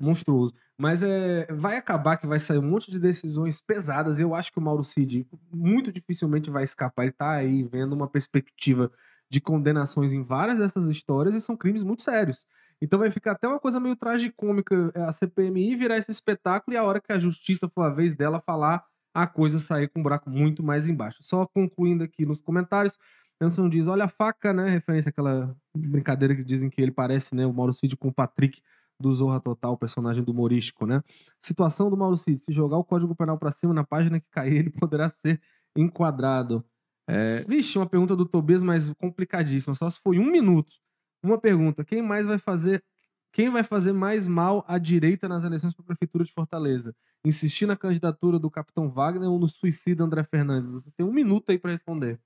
monstruoso. 0.00 0.54
Mas 0.78 1.02
é, 1.02 1.46
vai 1.50 1.76
acabar 1.76 2.16
que 2.16 2.26
vai 2.26 2.38
sair 2.38 2.58
um 2.58 2.70
monte 2.70 2.90
de 2.90 2.98
decisões 2.98 3.60
pesadas. 3.60 4.18
Eu 4.18 4.34
acho 4.34 4.52
que 4.52 4.58
o 4.58 4.62
Mauro 4.62 4.84
Cid 4.84 5.26
muito 5.52 5.92
dificilmente 5.92 6.50
vai 6.50 6.64
escapar. 6.64 7.04
Ele 7.04 7.12
tá 7.12 7.32
aí 7.32 7.62
vendo 7.64 7.94
uma 7.94 8.08
perspectiva 8.08 8.90
de 9.30 9.40
condenações 9.40 10.12
em 10.12 10.22
várias 10.22 10.58
dessas 10.58 10.88
histórias 10.88 11.34
e 11.34 11.40
são 11.40 11.56
crimes 11.56 11.82
muito 11.82 12.02
sérios. 12.02 12.46
Então 12.80 12.98
vai 12.98 13.10
ficar 13.10 13.32
até 13.32 13.48
uma 13.48 13.58
coisa 13.58 13.80
meio 13.80 13.96
tragicômica 13.96 14.90
é, 14.94 15.02
a 15.02 15.12
CPMI 15.12 15.74
virar 15.76 15.98
esse 15.98 16.10
espetáculo 16.10 16.74
e 16.74 16.78
a 16.78 16.84
hora 16.84 17.00
que 17.00 17.12
a 17.12 17.18
justiça 17.18 17.68
for 17.68 17.82
a 17.82 17.90
vez 17.90 18.14
dela 18.14 18.40
falar, 18.40 18.84
a 19.12 19.26
coisa 19.26 19.58
sair 19.58 19.88
com 19.88 19.98
um 20.00 20.02
buraco 20.02 20.30
muito 20.30 20.62
mais 20.62 20.88
embaixo. 20.88 21.18
Só 21.22 21.44
concluindo 21.46 22.04
aqui 22.04 22.24
nos 22.24 22.40
comentários, 22.40 22.96
Nelson 23.40 23.68
diz: 23.68 23.86
olha 23.86 24.04
a 24.04 24.08
faca, 24.08 24.52
né? 24.52 24.68
Referência 24.68 25.10
àquela 25.10 25.54
brincadeira 25.76 26.34
que 26.34 26.44
dizem 26.44 26.70
que 26.70 26.80
ele 26.80 26.90
parece, 26.90 27.34
né? 27.34 27.46
O 27.46 27.52
Mauro 27.52 27.72
Cid 27.72 27.96
com 27.96 28.08
o 28.08 28.14
Patrick 28.14 28.60
do 29.00 29.14
Zorra 29.14 29.40
Total, 29.40 29.76
personagem 29.76 30.22
do 30.22 30.32
humorístico, 30.32 30.86
né? 30.86 31.02
Situação 31.40 31.90
do 31.90 31.96
Mauro 31.96 32.16
Cid: 32.16 32.38
se 32.38 32.52
jogar 32.52 32.76
o 32.78 32.84
código 32.84 33.14
penal 33.14 33.38
para 33.38 33.50
cima 33.52 33.72
na 33.72 33.84
página 33.84 34.20
que 34.20 34.26
cair, 34.30 34.56
ele 34.58 34.70
poderá 34.70 35.08
ser 35.08 35.40
enquadrado. 35.76 36.64
É, 37.08 37.42
vixe, 37.44 37.78
uma 37.78 37.88
pergunta 37.88 38.14
do 38.14 38.26
Tobias, 38.26 38.62
mas 38.62 38.92
complicadíssima. 38.94 39.74
Só 39.74 39.88
se 39.88 39.98
foi 40.00 40.18
um 40.18 40.30
minuto. 40.30 40.74
Uma 41.22 41.38
pergunta: 41.38 41.84
quem 41.84 42.02
mais 42.02 42.26
vai 42.26 42.38
fazer. 42.38 42.82
Quem 43.30 43.50
vai 43.50 43.62
fazer 43.62 43.92
mais 43.92 44.26
mal 44.26 44.64
à 44.66 44.78
direita 44.78 45.28
nas 45.28 45.44
eleições 45.44 45.74
para 45.74 45.82
a 45.84 45.86
Prefeitura 45.86 46.24
de 46.24 46.32
Fortaleza? 46.32 46.96
Insistir 47.24 47.66
na 47.66 47.76
candidatura 47.76 48.38
do 48.38 48.50
capitão 48.50 48.90
Wagner 48.90 49.28
ou 49.28 49.38
no 49.38 49.46
suicida 49.46 50.02
André 50.02 50.24
Fernandes? 50.24 50.70
Você 50.70 50.90
tem 50.96 51.04
um 51.04 51.12
minuto 51.12 51.50
aí 51.50 51.58
para 51.58 51.72
responder. 51.72 52.18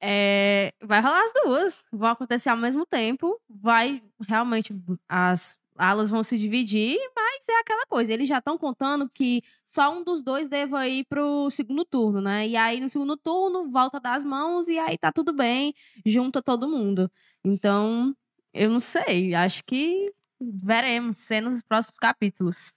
É, 0.00 0.72
vai 0.82 1.00
rolar 1.00 1.24
as 1.24 1.32
duas, 1.32 1.86
vão 1.92 2.08
acontecer 2.10 2.50
ao 2.50 2.56
mesmo 2.56 2.86
tempo, 2.86 3.40
vai 3.48 4.02
realmente 4.28 4.72
as 5.08 5.58
alas 5.78 6.10
vão 6.10 6.22
se 6.22 6.38
dividir, 6.38 6.98
mas 7.14 7.48
é 7.48 7.60
aquela 7.60 7.86
coisa, 7.86 8.12
eles 8.12 8.28
já 8.28 8.38
estão 8.38 8.58
contando 8.58 9.08
que 9.08 9.42
só 9.64 9.92
um 9.92 10.02
dos 10.04 10.22
dois 10.22 10.48
deva 10.48 10.86
ir 10.88 11.04
pro 11.06 11.50
segundo 11.50 11.84
turno, 11.84 12.20
né? 12.20 12.46
E 12.48 12.56
aí 12.56 12.80
no 12.80 12.88
segundo 12.88 13.16
turno 13.16 13.70
volta 13.70 14.00
das 14.00 14.24
mãos 14.24 14.68
e 14.68 14.78
aí 14.78 14.98
tá 14.98 15.12
tudo 15.12 15.32
bem, 15.32 15.74
junta 16.04 16.42
todo 16.42 16.68
mundo. 16.68 17.10
Então, 17.44 18.14
eu 18.52 18.70
não 18.70 18.80
sei, 18.80 19.34
acho 19.34 19.62
que 19.64 20.12
veremos 20.40 21.18
cenas 21.18 21.54
nos 21.54 21.62
próximos 21.62 21.98
capítulos. 21.98 22.74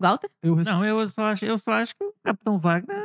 Walter? 0.00 0.30
Eu 0.42 0.56
Não, 0.56 0.84
eu 0.84 1.08
só 1.08 1.26
acho, 1.26 1.44
eu 1.44 1.58
só 1.58 1.72
acho 1.72 1.94
que 1.96 2.04
o 2.04 2.14
Capitão 2.22 2.58
Wagner 2.58 2.96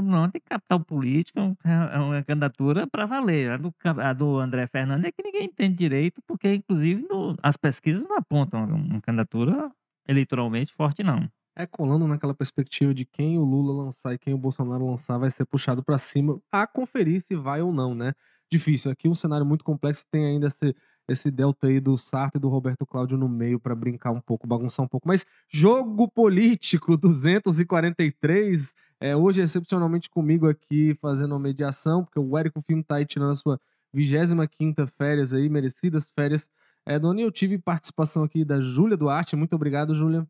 não 0.00 0.30
tem 0.30 0.40
capital 0.40 0.80
político, 0.80 1.38
é, 1.64 1.96
é 1.96 1.98
uma 1.98 2.22
candidatura 2.22 2.86
para 2.86 3.04
valer. 3.06 3.50
A 3.50 3.56
do, 3.56 3.74
a 3.84 4.12
do, 4.12 4.38
André 4.38 4.66
Fernandes 4.66 5.06
é 5.06 5.12
que 5.12 5.22
ninguém 5.22 5.46
entende 5.46 5.74
direito, 5.74 6.22
porque, 6.26 6.54
inclusive, 6.54 7.06
no, 7.08 7.36
as 7.42 7.56
pesquisas 7.56 8.06
não 8.08 8.16
apontam 8.16 8.64
uma 8.64 9.00
candidatura 9.00 9.70
eleitoralmente 10.08 10.72
forte, 10.72 11.02
não. 11.02 11.28
É 11.54 11.66
colando 11.66 12.06
naquela 12.08 12.34
perspectiva 12.34 12.94
de 12.94 13.04
quem 13.04 13.38
o 13.38 13.44
Lula 13.44 13.84
lançar 13.84 14.14
e 14.14 14.18
quem 14.18 14.32
o 14.32 14.38
Bolsonaro 14.38 14.86
lançar 14.86 15.18
vai 15.18 15.30
ser 15.30 15.44
puxado 15.44 15.82
para 15.82 15.98
cima 15.98 16.40
a 16.50 16.66
conferir 16.66 17.20
se 17.20 17.34
vai 17.36 17.60
ou 17.60 17.72
não, 17.72 17.94
né? 17.94 18.14
Difícil. 18.50 18.90
Aqui 18.90 19.08
um 19.08 19.14
cenário 19.14 19.44
muito 19.44 19.64
complexo 19.64 20.06
tem 20.10 20.24
ainda 20.24 20.46
esse 20.46 20.74
esse 21.12 21.30
delta 21.30 21.66
aí 21.66 21.80
do 21.80 21.96
Sarto 21.96 22.36
e 22.36 22.40
do 22.40 22.48
Roberto 22.48 22.84
Cláudio 22.84 23.16
no 23.16 23.28
meio 23.28 23.60
para 23.60 23.74
brincar 23.74 24.10
um 24.10 24.20
pouco, 24.20 24.46
bagunçar 24.46 24.84
um 24.84 24.88
pouco. 24.88 25.06
Mas 25.06 25.24
jogo 25.48 26.08
político 26.08 26.96
243, 26.98 28.74
é, 29.00 29.16
hoje 29.16 29.40
excepcionalmente 29.40 30.10
comigo 30.10 30.48
aqui 30.48 30.94
fazendo 31.00 31.32
uma 31.32 31.38
mediação, 31.38 32.04
porque 32.04 32.18
o 32.18 32.36
Érico 32.36 32.60
Filme 32.62 32.82
tá 32.82 32.96
aí 32.96 33.06
tirando 33.06 33.30
a 33.30 33.34
sua 33.34 33.60
25 33.92 34.86
férias 34.86 35.32
aí, 35.34 35.48
merecidas 35.48 36.10
férias. 36.10 36.48
É, 36.86 36.98
Doni, 36.98 37.22
eu 37.22 37.30
tive 37.30 37.58
participação 37.58 38.24
aqui 38.24 38.44
da 38.44 38.60
Júlia 38.60 38.96
Duarte. 38.96 39.36
Muito 39.36 39.54
obrigado, 39.54 39.94
Júlia. 39.94 40.26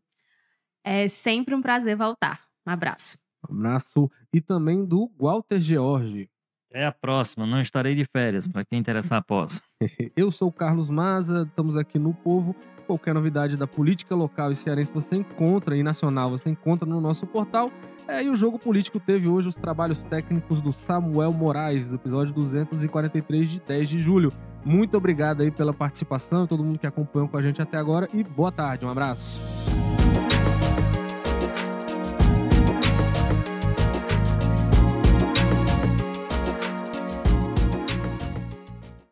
É 0.83 1.07
sempre 1.07 1.55
um 1.55 1.61
prazer 1.61 1.95
voltar. 1.95 2.41
Um 2.67 2.71
abraço. 2.71 3.17
Um 3.49 3.55
abraço. 3.55 4.11
E 4.31 4.41
também 4.41 4.85
do 4.85 5.11
Walter 5.17 5.59
George. 5.59 6.29
Até 6.73 6.87
a 6.87 6.91
próxima, 6.91 7.45
não 7.45 7.61
estarei 7.61 7.93
de 7.93 8.03
férias, 8.03 8.47
para 8.47 8.65
quem 8.65 8.79
interessar 8.79 9.19
após. 9.19 9.61
Eu 10.17 10.31
sou 10.31 10.47
o 10.47 10.51
Carlos 10.51 10.89
Maza, 10.89 11.43
estamos 11.47 11.77
aqui 11.77 11.99
no 11.99 12.15
Povo. 12.15 12.55
Qualquer 12.87 13.13
novidade 13.13 13.55
da 13.55 13.67
política 13.67 14.15
local 14.15 14.51
e 14.51 14.55
cearense 14.55 14.91
você 14.91 15.15
encontra, 15.15 15.77
e 15.77 15.83
nacional 15.83 16.31
você 16.31 16.49
encontra 16.49 16.83
no 16.83 16.99
nosso 16.99 17.27
portal. 17.27 17.69
É, 18.07 18.23
e 18.23 18.29
o 18.29 18.35
Jogo 18.35 18.57
Político 18.57 18.99
teve 18.99 19.27
hoje 19.27 19.49
os 19.49 19.55
trabalhos 19.55 19.99
técnicos 20.05 20.61
do 20.61 20.73
Samuel 20.73 21.31
Moraes, 21.31 21.93
episódio 21.93 22.33
243 22.33 23.49
de 23.51 23.59
10 23.59 23.89
de 23.89 23.99
julho. 23.99 24.33
Muito 24.65 24.97
obrigado 24.97 25.41
aí 25.41 25.51
pela 25.51 25.75
participação, 25.75 26.47
todo 26.47 26.63
mundo 26.63 26.79
que 26.79 26.87
acompanhou 26.87 27.29
com 27.29 27.37
a 27.37 27.41
gente 27.43 27.61
até 27.61 27.77
agora 27.77 28.09
e 28.11 28.23
boa 28.23 28.51
tarde, 28.51 28.83
um 28.83 28.89
abraço. 28.89 29.39